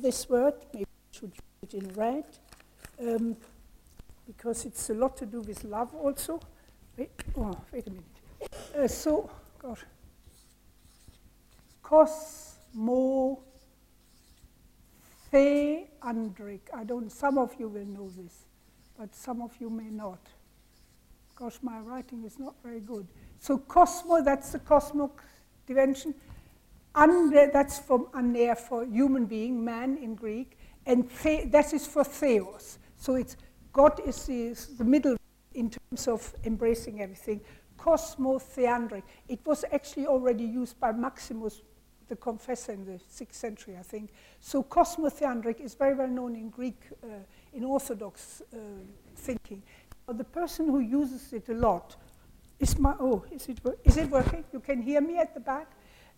this 0.03 0.29
word, 0.29 0.53
maybe 0.73 0.85
I 0.85 1.17
should 1.17 1.31
use 1.31 1.63
it 1.63 1.73
in 1.73 1.93
red, 1.93 2.25
um, 3.01 3.35
because 4.27 4.65
it's 4.65 4.89
a 4.89 4.93
lot 4.93 5.17
to 5.17 5.25
do 5.25 5.41
with 5.41 5.63
love 5.63 5.93
also. 5.95 6.39
Wait, 6.97 7.11
oh, 7.37 7.57
wait 7.71 7.87
a 7.87 7.89
minute. 7.89 8.05
Uh, 8.77 8.87
so, 8.87 9.29
God, 9.61 9.77
cosmo 11.81 13.39
theandric. 15.31 16.61
I 16.73 16.83
don't, 16.83 17.11
some 17.11 17.37
of 17.37 17.55
you 17.59 17.67
will 17.67 17.85
know 17.85 18.09
this, 18.09 18.45
but 18.99 19.15
some 19.15 19.41
of 19.41 19.55
you 19.61 19.69
may 19.69 19.89
not. 19.89 20.19
Gosh, 21.33 21.57
my 21.61 21.79
writing 21.79 22.25
is 22.25 22.37
not 22.37 22.53
very 22.61 22.81
good. 22.81 23.07
So 23.39 23.57
cosmo, 23.57 24.21
that's 24.21 24.51
the 24.51 24.59
cosmic 24.59 25.11
dimension. 25.65 26.13
Ande, 26.93 27.49
that's 27.53 27.79
from 27.79 28.07
aner 28.13 28.55
for 28.55 28.83
human 28.83 29.25
being, 29.25 29.63
man 29.63 29.97
in 29.97 30.15
Greek, 30.15 30.57
and 30.85 31.09
the, 31.23 31.45
that 31.45 31.73
is 31.73 31.87
for 31.87 32.03
theos. 32.03 32.77
So 32.97 33.15
it's 33.15 33.37
God 33.71 34.01
is 34.05 34.25
the, 34.25 34.47
is 34.47 34.77
the 34.77 34.83
middle 34.83 35.15
in 35.53 35.69
terms 35.69 36.09
of 36.09 36.35
embracing 36.43 37.01
everything. 37.01 37.39
Cosmo 37.77 38.37
theandric. 38.37 39.03
It 39.29 39.39
was 39.45 39.63
actually 39.71 40.07
already 40.07 40.43
used 40.43 40.77
by 40.77 40.91
Maximus 40.91 41.61
the 42.09 42.15
confessor 42.15 42.73
in 42.73 42.85
the 42.85 42.99
6th 43.09 43.33
century, 43.33 43.77
I 43.79 43.83
think. 43.83 44.09
So 44.41 44.63
cosmotheandric 44.63 45.61
is 45.61 45.75
very 45.75 45.95
well 45.95 46.07
known 46.07 46.35
in 46.35 46.49
Greek, 46.49 46.81
uh, 47.03 47.07
in 47.53 47.63
Orthodox 47.63 48.41
uh, 48.53 48.57
thinking. 49.15 49.61
But 50.05 50.17
the 50.17 50.23
person 50.23 50.67
who 50.67 50.79
uses 50.79 51.33
it 51.33 51.49
a 51.49 51.53
lot 51.53 51.95
is 52.59 52.77
my, 52.77 52.95
oh, 52.99 53.23
is 53.31 53.47
it, 53.47 53.59
is 53.83 53.97
it 53.97 54.09
working? 54.09 54.43
You 54.51 54.59
can 54.59 54.81
hear 54.81 55.01
me 55.01 55.17
at 55.17 55.33
the 55.33 55.39
back? 55.39 55.71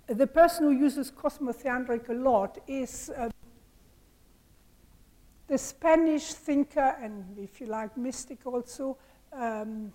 Uh, 0.10 0.14
the 0.14 0.28
person 0.28 0.66
who 0.66 0.72
uses 0.72 1.12
cosmotheandric 1.12 2.10
a 2.10 2.14
lot 2.14 2.58
is 2.68 3.12
uh, 3.18 3.30
the 5.48 5.58
Spanish 5.58 6.34
thinker 6.34 6.96
and, 7.02 7.38
if 7.38 7.60
you 7.60 7.68
like, 7.68 7.98
mystic 7.98 8.46
also, 8.46 8.98
um, 9.34 9.92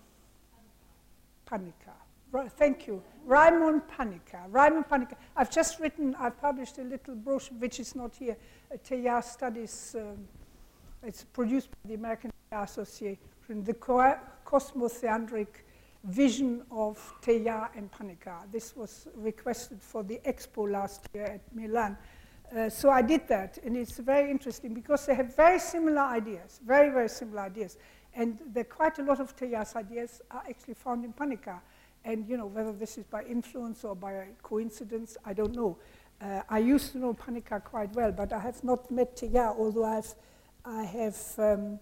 Panikkar. 1.49 2.49
Thank 2.57 2.87
you. 2.87 3.01
Raymond 3.25 3.83
Panikkar. 3.87 4.45
Raymond 4.49 4.85
Panikkar. 4.87 5.15
I've 5.35 5.49
just 5.49 5.79
written, 5.79 6.13
I've 6.19 6.39
published 6.39 6.77
a 6.77 6.83
little 6.83 7.15
brochure, 7.15 7.57
which 7.57 7.79
is 7.79 7.95
not 7.95 8.15
here, 8.15 8.37
Teilhard 8.87 9.23
Studies. 9.23 9.95
Um, 9.97 10.27
it's 11.03 11.23
produced 11.23 11.69
by 11.71 11.89
the 11.89 11.95
American 11.95 12.31
Association, 12.51 13.17
the 13.47 13.73
cosmotheandric 14.45 15.47
vision 16.03 16.63
of 16.71 17.13
Teilhard 17.21 17.69
and 17.75 17.91
Panikkar. 17.91 18.51
This 18.51 18.75
was 18.75 19.07
requested 19.15 19.81
for 19.81 20.03
the 20.03 20.19
expo 20.25 20.71
last 20.71 21.07
year 21.13 21.25
at 21.25 21.41
Milan. 21.53 21.97
Uh, 22.55 22.69
so 22.69 22.89
I 22.89 23.01
did 23.01 23.27
that, 23.27 23.57
and 23.65 23.75
it's 23.75 23.97
very 23.97 24.31
interesting 24.31 24.73
because 24.73 25.05
they 25.05 25.15
have 25.15 25.35
very 25.35 25.59
similar 25.59 26.01
ideas, 26.01 26.61
very, 26.65 26.89
very 26.89 27.09
similar 27.09 27.41
ideas. 27.41 27.77
And 28.13 28.39
there 28.53 28.63
quite 28.63 28.99
a 28.99 29.03
lot 29.03 29.19
of 29.19 29.35
Teilhard's 29.35 29.75
ideas 29.75 30.21
are 30.31 30.43
actually 30.49 30.75
found 30.75 31.03
in 31.03 31.13
Panikkar. 31.13 31.59
And 32.05 32.27
you 32.27 32.37
know, 32.37 32.45
whether 32.45 32.71
this 32.71 32.97
is 32.97 33.03
by 33.03 33.23
influence 33.23 33.83
or 33.83 33.95
by 33.95 34.27
coincidence, 34.41 35.17
I 35.25 35.33
don't 35.33 35.53
know. 35.53 35.77
Uh, 36.21 36.41
I 36.49 36.59
used 36.59 36.93
to 36.93 36.99
know 36.99 37.13
Panikkar 37.13 37.63
quite 37.63 37.93
well, 37.93 38.11
but 38.11 38.31
I 38.31 38.39
have 38.39 38.63
not 38.63 38.89
met 38.89 39.17
Teilhard, 39.17 39.57
although 39.59 39.83
I've, 39.85 40.15
I 40.65 40.83
have 40.83 41.17
um, 41.37 41.79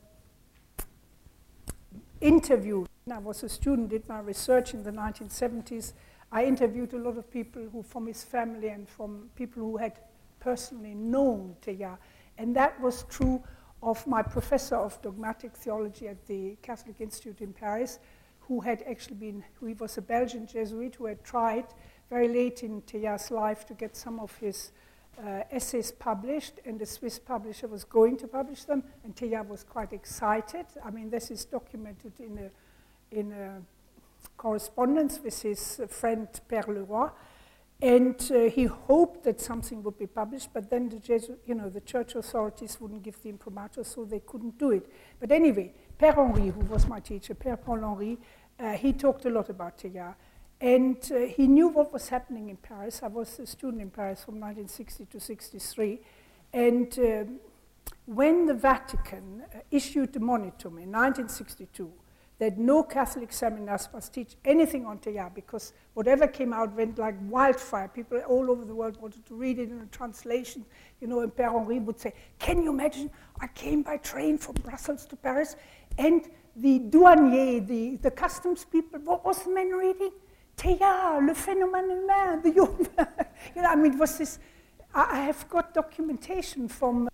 interviewed, 2.22 2.88
I 3.12 3.18
was 3.20 3.44
a 3.44 3.50
student, 3.50 3.90
did 3.90 4.08
my 4.08 4.20
research 4.20 4.74
in 4.74 4.84
the 4.84 4.92
1970s. 4.92 5.94
I 6.32 6.46
interviewed 6.46 6.94
a 6.94 6.98
lot 6.98 7.18
of 7.18 7.30
people 7.32 7.64
who, 7.72 7.84
from 7.84 8.08
his 8.08 8.24
family 8.24 8.70
and 8.70 8.88
from 8.88 9.30
people 9.36 9.62
who 9.64 9.78
had 9.78 10.00
personally 10.40 10.94
known 10.94 11.56
Teilhard. 11.62 11.98
And 12.38 12.56
that 12.56 12.80
was 12.82 13.04
true 13.10 13.42
of 13.82 14.06
my 14.08 14.22
professor 14.22 14.76
of 14.76 15.02
dogmatic 15.02 15.56
theology 15.56 16.08
at 16.08 16.26
the 16.28 16.58
Catholic 16.62 17.00
Institute 17.00 17.42
in 17.42 17.54
Paris, 17.54 18.00
who 18.40 18.60
had 18.60 18.84
actually 18.88 19.16
been, 19.16 19.44
he 19.66 19.74
was 19.74 19.98
a 19.98 20.02
Belgian 20.02 20.46
Jesuit 20.48 20.96
who 20.96 21.06
had 21.06 21.24
tried 21.24 21.66
very 22.10 22.28
late 22.28 22.64
in 22.64 22.82
Teilhard's 22.84 23.32
life 23.32 23.66
to 23.68 23.74
get 23.74 23.96
some 23.96 24.20
of 24.20 24.36
his 24.38 24.72
uh, 25.24 25.44
essays 25.52 25.92
published, 25.92 26.60
and 26.66 26.80
the 26.80 26.86
Swiss 26.86 27.20
publisher 27.20 27.68
was 27.68 27.84
going 27.84 28.18
to 28.18 28.28
publish 28.28 28.64
them, 28.64 28.84
and 29.04 29.16
Teilhard 29.16 29.48
was 29.48 29.64
quite 29.64 29.94
excited. 29.94 30.66
I 30.84 30.92
mean, 30.92 31.10
this 31.10 31.32
is 31.32 31.46
documented 31.46 32.14
in 32.20 32.38
a, 32.38 33.18
in 33.18 33.32
a 33.32 33.62
correspondence 34.38 35.20
with 35.24 35.42
his 35.42 35.82
friend 35.90 36.28
Père 36.50 36.68
Leroy, 36.68 37.10
and 37.82 38.32
uh, 38.32 38.50
he 38.50 38.66
hoped 38.66 39.24
that 39.26 39.42
something 39.42 39.84
would 39.84 39.98
be 39.98 40.08
published, 40.08 40.50
but 40.54 40.70
then 40.70 40.90
the 40.90 41.00
Jesuit, 41.00 41.40
you 41.46 41.56
know, 41.56 41.70
the 41.70 41.82
church 41.82 42.16
authorities 42.16 42.80
wouldn't 42.80 43.04
give 43.04 43.22
the 43.22 43.30
imprimatur, 43.30 43.84
so 43.84 44.06
they 44.06 44.22
couldn't 44.22 44.58
do 44.58 44.72
it. 44.72 44.90
But 45.20 45.32
anyway, 45.32 45.74
Père 46.00 46.16
Henry, 46.16 46.50
who 46.52 46.62
was 46.62 46.88
my 46.88 47.00
teacher, 47.00 47.36
Père 47.36 47.62
Paul 47.62 47.82
Henry, 47.82 48.18
uh, 48.60 48.72
he 48.74 48.94
talked 48.94 49.26
a 49.26 49.30
lot 49.30 49.50
about 49.50 49.78
Teilhard. 49.78 50.16
And 50.66 50.98
uh, 51.12 51.28
he 51.28 51.46
knew 51.46 51.68
what 51.68 51.94
was 51.94 52.10
happening 52.10 52.50
in 52.50 52.58
Paris. 52.58 53.02
I 53.04 53.08
was 53.08 53.38
a 53.38 53.46
student 53.46 53.84
in 53.84 53.92
Paris 53.92 54.24
from 54.24 54.40
1960 54.40 55.06
to 55.06 55.20
63. 55.20 56.00
And 56.54 56.98
um, 56.98 57.40
when 58.08 58.48
the 58.48 58.56
Vatican 58.56 59.44
uh, 59.44 59.60
issued 59.70 60.12
the 60.12 60.20
monitum 60.20 60.82
in 60.82 60.92
1962, 60.92 61.92
that 62.40 62.58
no 62.58 62.82
Catholic 62.82 63.32
seminars 63.32 63.88
must 63.94 64.12
teach 64.12 64.38
anything 64.44 64.88
on 64.88 64.98
Teilhard 64.98 65.36
because 65.36 65.74
whatever 65.94 66.26
came 66.26 66.52
out 66.52 66.74
went 66.74 66.98
like 66.98 67.14
wildfire. 67.30 67.88
People 67.88 68.18
all 68.28 68.50
over 68.50 68.66
the 68.66 68.74
world 68.74 69.00
wanted 69.00 69.24
to 69.28 69.36
read 69.36 69.60
it 69.60 69.70
in 69.70 69.82
a 69.82 69.96
translation. 69.96 70.66
You 71.00 71.06
know, 71.06 71.20
and 71.20 71.32
Père 71.32 71.52
Henry 71.52 71.78
would 71.78 72.00
say, 72.00 72.12
Can 72.40 72.64
you 72.64 72.72
imagine? 72.72 73.12
I 73.40 73.46
came 73.46 73.84
by 73.84 73.98
train 73.98 74.40
from 74.40 74.56
Brussels 74.56 75.06
to 75.06 75.16
Paris 75.16 75.58
and 76.00 76.28
the 76.56 76.80
douanier, 76.80 77.68
the, 77.68 77.98
the 77.98 78.10
customs 78.10 78.66
people, 78.66 79.00
what 79.02 79.24
was 79.24 79.44
the 79.44 79.54
man 79.54 79.70
reading? 79.70 80.12
Teilhard, 80.58 81.26
Le 81.26 81.34
Phénomène 81.34 81.90
Humain, 81.90 82.42
the 82.42 82.52
human. 82.52 83.08
you 83.56 83.62
know, 83.62 83.70
I 83.70 83.76
mean, 83.76 83.94
it 83.94 84.00
was 84.00 84.18
this. 84.18 84.40
I, 84.94 85.20
I 85.20 85.22
have 85.22 85.48
got 85.50 85.74
documentation 85.74 86.68
from 86.68 87.10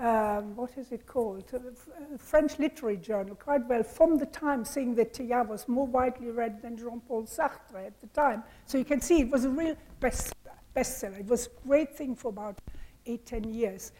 um, 0.00 0.56
what 0.56 0.78
is 0.78 0.92
it 0.92 1.06
called? 1.06 1.44
A 1.52 2.18
French 2.18 2.58
literary 2.58 2.96
journal, 2.96 3.34
quite 3.34 3.66
well, 3.66 3.82
from 3.82 4.16
the 4.16 4.26
time 4.26 4.64
saying 4.64 4.94
that 4.94 5.12
Teilhard 5.12 5.48
was 5.48 5.68
more 5.68 5.86
widely 5.86 6.30
read 6.30 6.62
than 6.62 6.76
Jean-Paul 6.76 7.24
Sartre 7.24 7.86
at 7.86 8.00
the 8.00 8.06
time. 8.08 8.42
So 8.64 8.78
you 8.78 8.84
can 8.84 9.00
see 9.00 9.20
it 9.20 9.30
was 9.30 9.44
a 9.44 9.50
real 9.50 9.76
bestseller. 10.00 10.32
bestseller. 10.74 11.20
It 11.20 11.26
was 11.26 11.46
a 11.46 11.68
great 11.68 11.94
thing 11.94 12.16
for 12.16 12.28
about 12.28 12.58
eight, 13.04 13.26
ten 13.26 13.44
years. 13.44 13.92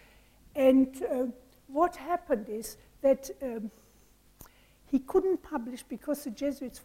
And 0.56 1.02
uh, 1.02 1.26
what 1.66 1.96
happened 1.96 2.48
is 2.48 2.78
that 3.02 3.30
um, 3.42 3.70
he 4.86 5.00
couldn't 5.00 5.42
publish 5.42 5.82
because 5.82 6.24
the 6.24 6.30
Jesuits 6.30 6.80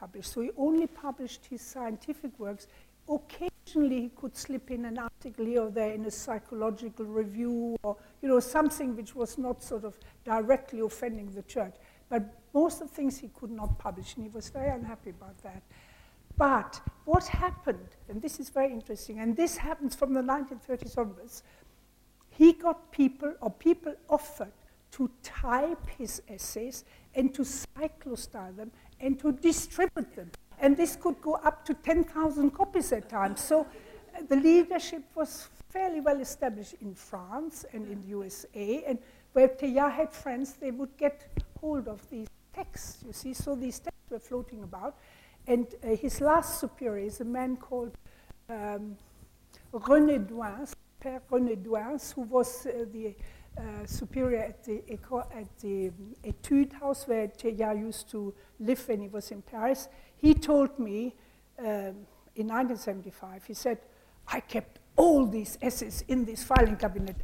wouldn't. 0.00 0.24
So 0.24 0.40
he 0.40 0.50
only 0.56 0.86
published 0.86 1.46
his 1.46 1.62
scientific 1.62 2.38
works. 2.38 2.66
Occasionally 3.08 4.02
he 4.02 4.10
could 4.14 4.36
slip 4.36 4.70
in 4.70 4.84
an 4.84 4.98
article 4.98 5.44
here 5.44 5.62
or 5.62 5.70
there 5.70 5.92
in 5.92 6.04
a 6.04 6.10
psychological 6.10 7.04
review 7.04 7.76
or 7.82 7.96
you 8.22 8.28
know 8.28 8.40
something 8.40 8.96
which 8.96 9.14
was 9.14 9.38
not 9.38 9.62
sort 9.62 9.84
of 9.84 9.98
directly 10.24 10.80
offending 10.80 11.30
the 11.32 11.42
church. 11.42 11.74
But 12.08 12.22
most 12.54 12.80
of 12.80 12.88
the 12.88 12.94
things 12.94 13.18
he 13.18 13.28
could 13.28 13.50
not 13.50 13.78
publish, 13.78 14.14
and 14.16 14.24
he 14.24 14.30
was 14.30 14.48
very 14.48 14.70
unhappy 14.70 15.10
about 15.10 15.36
that. 15.42 15.62
But 16.36 16.80
what 17.04 17.26
happened, 17.26 17.96
and 18.08 18.22
this 18.22 18.40
is 18.40 18.48
very 18.48 18.72
interesting, 18.72 19.18
and 19.18 19.36
this 19.36 19.56
happens 19.56 19.94
from 19.94 20.14
the 20.14 20.20
1930s 20.22 20.96
onwards, 20.96 21.42
he 22.30 22.52
got 22.52 22.92
people, 22.92 23.34
or 23.40 23.50
people 23.50 23.94
offered 24.08 24.52
to 24.92 25.10
type 25.22 25.86
his 25.98 26.22
essays 26.28 26.84
and 27.14 27.34
to 27.34 27.42
cyclostyle 27.42 28.56
them 28.56 28.70
and 29.00 29.18
to 29.20 29.32
distribute 29.32 30.14
them. 30.14 30.30
And 30.60 30.76
this 30.76 30.96
could 30.96 31.20
go 31.22 31.34
up 31.34 31.64
to 31.66 31.74
10,000 31.74 32.50
copies 32.50 32.92
at 32.92 33.08
times. 33.08 33.40
So 33.40 33.60
uh, 33.62 34.22
the 34.28 34.36
leadership 34.36 35.02
was 35.14 35.48
fairly 35.70 36.00
well 36.00 36.20
established 36.20 36.74
in 36.80 36.94
France 36.94 37.64
and 37.72 37.86
in 37.86 38.02
the 38.02 38.08
USA. 38.08 38.84
And 38.86 38.98
where 39.32 39.48
Teilhard 39.48 39.92
had 39.92 40.12
friends, 40.12 40.54
they 40.54 40.70
would 40.70 40.96
get 40.96 41.28
hold 41.60 41.86
of 41.88 42.08
these 42.10 42.28
texts, 42.54 43.04
you 43.06 43.12
see. 43.12 43.34
So 43.34 43.54
these 43.54 43.78
texts 43.78 44.10
were 44.10 44.18
floating 44.18 44.62
about. 44.62 44.96
And 45.46 45.66
uh, 45.82 45.96
his 45.96 46.20
last 46.20 46.60
superior 46.60 47.06
is 47.06 47.20
a 47.20 47.24
man 47.24 47.56
called 47.56 47.92
um, 48.48 48.96
René 49.72 50.26
d'Ouince, 50.26 50.74
Père 51.02 51.20
René 51.30 51.62
d'Ouince, 51.62 52.12
who 52.12 52.22
was 52.22 52.66
uh, 52.66 52.84
the 52.92 53.14
uh, 53.56 53.86
superior 53.86 54.38
at 54.38 54.64
the, 54.64 54.82
at 55.34 55.58
the 55.60 55.90
Etude 56.24 56.72
House 56.74 57.08
where 57.08 57.28
Teilhard 57.28 57.78
used 57.78 58.10
to 58.10 58.34
live 58.60 58.86
when 58.88 59.00
he 59.00 59.08
was 59.08 59.30
in 59.30 59.42
Paris. 59.42 59.88
He 60.16 60.34
told 60.34 60.78
me 60.78 61.14
um, 61.58 62.06
in 62.36 62.46
1975, 62.46 63.44
he 63.44 63.54
said, 63.54 63.78
I 64.28 64.40
kept 64.40 64.78
all 64.96 65.26
these 65.26 65.58
essays 65.62 66.04
in 66.08 66.24
this 66.24 66.44
filing 66.44 66.76
cabinet. 66.76 67.16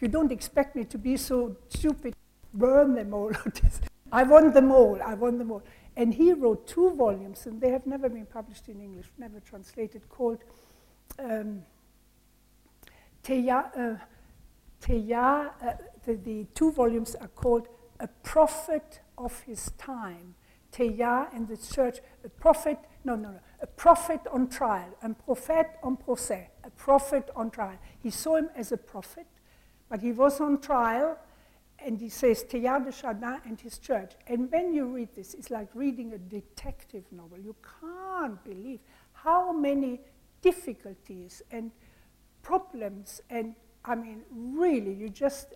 You 0.00 0.08
don't 0.08 0.32
expect 0.32 0.76
me 0.76 0.84
to 0.84 0.98
be 0.98 1.16
so 1.16 1.56
stupid, 1.68 2.14
burn 2.52 2.94
them 2.94 3.14
all. 3.14 3.32
I 4.12 4.22
want 4.22 4.54
them 4.54 4.70
all, 4.70 5.00
I 5.02 5.14
want 5.14 5.38
them 5.38 5.50
all. 5.50 5.62
And 5.96 6.12
he 6.12 6.32
wrote 6.32 6.66
two 6.66 6.90
volumes, 6.90 7.46
and 7.46 7.60
they 7.60 7.70
have 7.70 7.86
never 7.86 8.08
been 8.08 8.26
published 8.26 8.68
in 8.68 8.80
English, 8.80 9.06
never 9.16 9.40
translated, 9.40 10.08
called 10.08 10.38
um, 11.18 11.62
Teilhard, 13.22 13.76
uh, 13.76 13.96
Teilhard 14.84 15.50
uh, 15.62 15.72
the, 16.04 16.14
the, 16.16 16.46
two 16.54 16.70
volumes 16.70 17.14
are 17.14 17.28
called 17.28 17.68
A 18.00 18.08
Prophet 18.22 19.00
of 19.16 19.40
His 19.40 19.70
Time. 19.78 20.34
Teilhard 20.70 21.34
and 21.34 21.48
the 21.48 21.56
Church, 21.56 21.98
a 22.24 22.28
prophet, 22.28 22.78
no, 23.04 23.14
no, 23.14 23.30
no, 23.30 23.40
a 23.62 23.66
prophet 23.66 24.20
on 24.30 24.48
trial, 24.48 24.90
un 25.02 25.14
prophète 25.14 25.78
en 25.82 25.96
procès, 25.96 26.48
a 26.64 26.70
prophet 26.70 27.30
on 27.34 27.50
trial. 27.50 27.78
He 28.02 28.10
saw 28.10 28.36
him 28.36 28.50
as 28.56 28.72
a 28.72 28.76
prophet, 28.76 29.26
but 29.88 30.02
he 30.02 30.12
was 30.12 30.40
on 30.40 30.60
trial 30.60 31.16
and 31.78 31.98
he 31.98 32.08
says 32.08 32.44
Teilhard 32.44 32.84
de 32.84 32.92
Chardin 32.92 33.40
and 33.44 33.60
his 33.60 33.78
church. 33.78 34.12
And 34.26 34.50
when 34.50 34.74
you 34.74 34.86
read 34.86 35.14
this, 35.14 35.32
it's 35.32 35.50
like 35.50 35.68
reading 35.74 36.12
a 36.12 36.18
detective 36.18 37.04
novel. 37.10 37.38
You 37.38 37.54
can't 37.80 38.42
believe 38.44 38.80
how 39.12 39.52
many 39.52 40.00
difficulties 40.42 41.40
and 41.50 41.70
problems 42.42 43.22
and 43.30 43.54
I 43.84 43.94
mean, 43.94 44.22
really, 44.30 44.92
you 44.92 45.08
just 45.08 45.54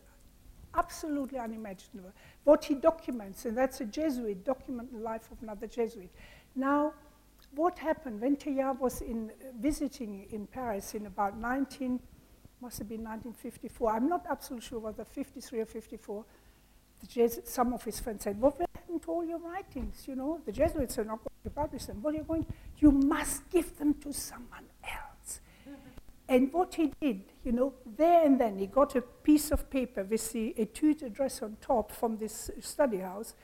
absolutely 0.74 1.38
unimaginable. 1.38 2.12
What 2.44 2.64
he 2.64 2.74
documents, 2.74 3.44
and 3.44 3.56
that's 3.56 3.80
a 3.80 3.84
Jesuit, 3.84 4.44
document 4.44 4.92
the 4.92 4.98
life 4.98 5.30
of 5.30 5.42
another 5.42 5.66
Jesuit. 5.66 6.10
Now, 6.54 6.92
what 7.54 7.78
happened 7.78 8.20
when 8.20 8.36
Teilhard 8.36 8.78
was 8.78 9.00
in, 9.00 9.32
visiting 9.58 10.26
in 10.30 10.46
Paris 10.46 10.94
in 10.94 11.06
about 11.06 11.38
19 11.38 11.98
must 12.60 12.78
have 12.78 12.88
been 12.88 13.04
1954. 13.04 13.92
I'm 13.92 14.08
not 14.08 14.26
absolutely 14.28 14.66
sure 14.68 14.78
whether 14.80 15.04
53 15.04 15.60
or 15.60 15.66
54. 15.66 16.24
The 17.00 17.06
Jesuits, 17.06 17.52
some 17.52 17.72
of 17.72 17.84
his 17.84 18.00
friends 18.00 18.24
said, 18.24 18.40
What 18.40 18.58
happened 18.58 19.02
to 19.02 19.10
all 19.10 19.24
your 19.24 19.38
writings? 19.38 20.04
You 20.08 20.16
know, 20.16 20.40
the 20.44 20.52
Jesuits 20.52 20.98
are 20.98 21.04
not 21.04 21.18
going 21.18 21.44
to 21.44 21.50
publish 21.50 21.84
them. 21.84 22.02
What 22.02 22.14
are 22.14 22.18
you 22.18 22.24
going? 22.24 22.46
You 22.78 22.90
must 22.90 23.48
give 23.50 23.78
them 23.78 23.94
to 23.94 24.12
someone. 24.12 24.64
And 26.38 26.52
what 26.52 26.76
he 26.76 26.92
did, 27.00 27.22
you 27.42 27.50
know, 27.50 27.74
there 27.84 28.24
and 28.24 28.40
then, 28.40 28.58
he 28.58 28.66
got 28.68 28.94
a 28.94 29.02
piece 29.02 29.50
of 29.50 29.68
paper 29.70 30.04
with 30.04 30.30
the 30.30 30.54
etude 30.56 31.02
address 31.02 31.42
on 31.42 31.56
top 31.60 31.90
from 31.90 32.16
this 32.18 32.48
study 32.60 32.98
house, 32.98 33.34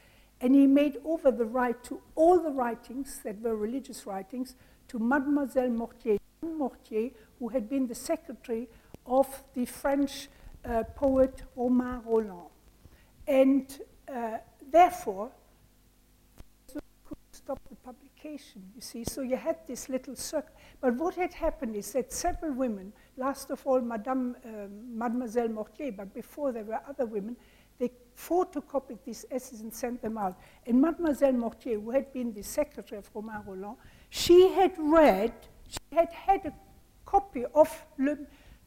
and 0.40 0.54
he 0.54 0.68
made 0.68 0.98
over 1.04 1.32
the 1.32 1.44
right 1.44 1.82
to 1.82 2.00
all 2.14 2.38
the 2.38 2.52
writings 2.52 3.18
that 3.24 3.40
were 3.40 3.56
religious 3.56 4.06
writings 4.06 4.54
to 4.86 5.00
Mademoiselle 5.00 5.70
Mortier, 5.70 6.18
Mortier, 6.40 7.10
who 7.40 7.48
had 7.48 7.68
been 7.68 7.88
the 7.88 7.96
secretary 7.96 8.68
of 9.06 9.26
the 9.54 9.64
French 9.64 10.28
uh, 10.64 10.84
poet 10.94 11.42
Romain 11.56 12.00
Rolland. 12.06 12.50
And 13.26 13.76
uh, 14.06 14.38
therefore, 14.70 15.32
stop 17.34 17.60
the 17.68 17.76
publication, 17.76 18.62
you 18.74 18.80
see. 18.80 19.04
So 19.04 19.22
you 19.22 19.36
had 19.36 19.56
this 19.66 19.88
little 19.88 20.16
circle. 20.16 20.54
But 20.80 20.94
what 20.94 21.14
had 21.14 21.34
happened 21.34 21.76
is 21.76 21.92
that 21.92 22.12
several 22.12 22.52
women, 22.52 22.92
last 23.16 23.50
of 23.50 23.66
all 23.66 23.80
Madame, 23.80 24.36
uh, 24.44 24.68
Mademoiselle 24.70 25.48
Mortier, 25.48 25.92
but 25.92 26.14
before 26.14 26.52
there 26.52 26.64
were 26.64 26.80
other 26.88 27.06
women, 27.06 27.36
they 27.78 27.90
photocopied 28.16 28.98
these 29.04 29.24
essays 29.30 29.60
and 29.60 29.72
sent 29.72 30.00
them 30.00 30.16
out. 30.16 30.38
And 30.66 30.80
Mademoiselle 30.80 31.32
Mortier, 31.32 31.80
who 31.80 31.90
had 31.90 32.12
been 32.12 32.32
the 32.32 32.42
secretary 32.42 32.98
of 32.98 33.10
Romain 33.14 33.42
Rolland, 33.46 33.76
she 34.10 34.48
had 34.50 34.72
read, 34.78 35.32
she 35.68 35.96
had 35.96 36.12
had 36.12 36.46
a 36.46 36.52
copy 37.04 37.44
of 37.54 37.68
Le, 37.98 38.16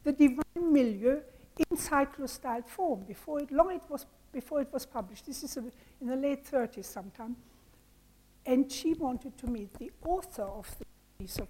the 0.04 0.12
Divine 0.12 0.72
Milieu 0.72 1.20
in 1.58 1.76
cyclostyled 1.76 2.68
form 2.68 3.04
before 3.06 3.40
it, 3.40 3.50
long 3.50 3.72
it 3.72 3.82
was, 3.88 4.06
before 4.32 4.60
it 4.60 4.72
was 4.72 4.86
published. 4.86 5.26
This 5.26 5.42
is 5.42 5.56
a, 5.56 5.64
in 6.00 6.06
the 6.06 6.16
late 6.16 6.44
30s 6.44 6.84
sometime. 6.84 7.36
And 8.48 8.70
she 8.72 8.94
wanted 8.94 9.36
to 9.38 9.46
meet 9.46 9.74
the 9.78 9.90
author 10.04 10.44
of 10.44 10.74
the 10.78 10.84
of, 11.42 11.48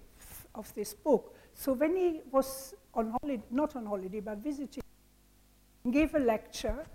of 0.55 0.73
this 0.73 0.93
book. 0.93 1.35
So 1.53 1.73
when 1.73 1.95
he 1.95 2.21
was 2.31 2.73
on 2.93 3.15
holiday, 3.21 3.43
not 3.51 3.75
on 3.75 3.85
holiday, 3.85 4.19
but 4.19 4.39
visiting, 4.39 4.83
gave 5.89 6.15
a 6.15 6.19
lecture, 6.19 6.85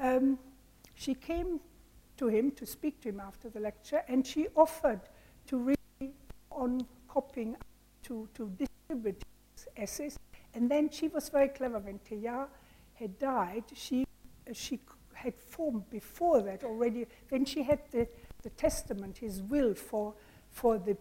um, 0.00 0.38
she 0.94 1.14
came 1.14 1.60
to 2.16 2.26
him 2.26 2.50
to 2.52 2.66
speak 2.66 3.00
to 3.02 3.08
him 3.08 3.20
after 3.20 3.48
the 3.48 3.60
lecture, 3.60 4.02
and 4.08 4.26
she 4.26 4.48
offered 4.56 5.00
to 5.46 5.58
read 5.58 6.12
on 6.50 6.80
copying 7.08 7.56
to, 8.02 8.28
to 8.34 8.50
distribute 8.58 9.22
essays 9.76 10.18
and 10.54 10.70
then 10.70 10.90
she 10.90 11.08
was 11.08 11.28
very 11.28 11.48
clever. 11.48 11.78
When 11.78 12.00
Teilhard 12.00 12.48
had 12.94 13.18
died, 13.18 13.64
she, 13.74 14.04
she 14.52 14.80
had 15.14 15.34
formed 15.38 15.88
before 15.90 16.42
that 16.42 16.64
already, 16.64 17.06
when 17.28 17.44
she 17.44 17.62
had 17.62 17.80
the, 17.90 18.08
the 18.42 18.50
testament, 18.50 19.18
his 19.18 19.42
will 19.42 19.74
for, 19.74 20.14
for 20.50 20.78
the 20.78 20.96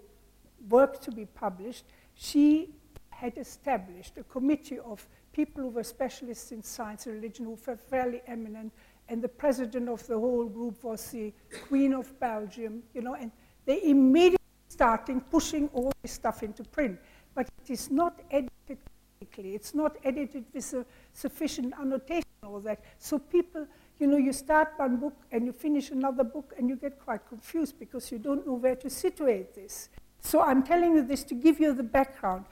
work 0.70 1.00
to 1.02 1.12
be 1.12 1.26
published, 1.26 1.86
she 2.16 2.70
had 3.10 3.38
established 3.38 4.18
a 4.18 4.24
committee 4.24 4.80
of 4.80 5.08
people 5.32 5.64
who 5.64 5.70
were 5.70 5.84
specialists 5.84 6.52
in 6.52 6.62
science 6.64 7.06
and 7.06 7.16
religion, 7.16 7.46
who 7.46 7.58
were 7.66 7.78
fairly 7.78 8.22
eminent, 8.28 8.72
and 9.10 9.22
the 9.22 9.28
president 9.28 9.88
of 9.88 10.06
the 10.08 10.18
whole 10.18 10.46
group 10.46 10.84
was 10.84 11.12
the 11.12 11.34
Queen 11.68 11.94
of 11.94 12.20
Belgium, 12.20 12.84
you 12.94 13.02
know, 13.02 13.14
and 13.14 13.32
they 13.66 13.84
immediately 13.84 14.38
starting 14.68 15.22
pushing 15.22 15.70
all 15.74 15.92
this 16.02 16.12
stuff 16.12 16.44
into 16.44 16.64
print. 16.64 17.00
But 17.34 17.50
it 17.64 17.72
is 17.72 17.90
not 17.90 18.22
edited 18.32 18.80
it's 19.38 19.74
not 19.74 19.98
edited 20.04 20.46
with 20.54 20.74
a 20.74 20.86
sufficient 21.14 21.74
annotation 21.80 22.24
or 22.44 22.62
that. 22.62 22.84
So 22.98 23.20
people, 23.20 23.68
you 24.00 24.08
know, 24.08 24.18
you 24.18 24.34
start 24.34 24.74
one 24.78 24.98
book 24.98 25.16
and 25.32 25.46
you 25.46 25.52
finish 25.52 25.92
another 25.92 26.24
book 26.24 26.54
and 26.58 26.70
you 26.70 26.76
get 26.76 27.00
quite 27.00 27.28
confused 27.28 27.80
because 27.80 28.12
you 28.12 28.20
don't 28.20 28.46
know 28.46 28.54
where 28.54 28.76
to 28.76 28.90
situate 28.90 29.56
this. 29.56 29.90
So 30.22 30.42
I'm 30.42 30.64
telling 30.64 30.96
you 30.96 31.02
this 31.02 31.24
to 31.26 31.36
give 31.36 31.60
you 31.60 31.74
the 31.74 31.84
background. 31.84 32.46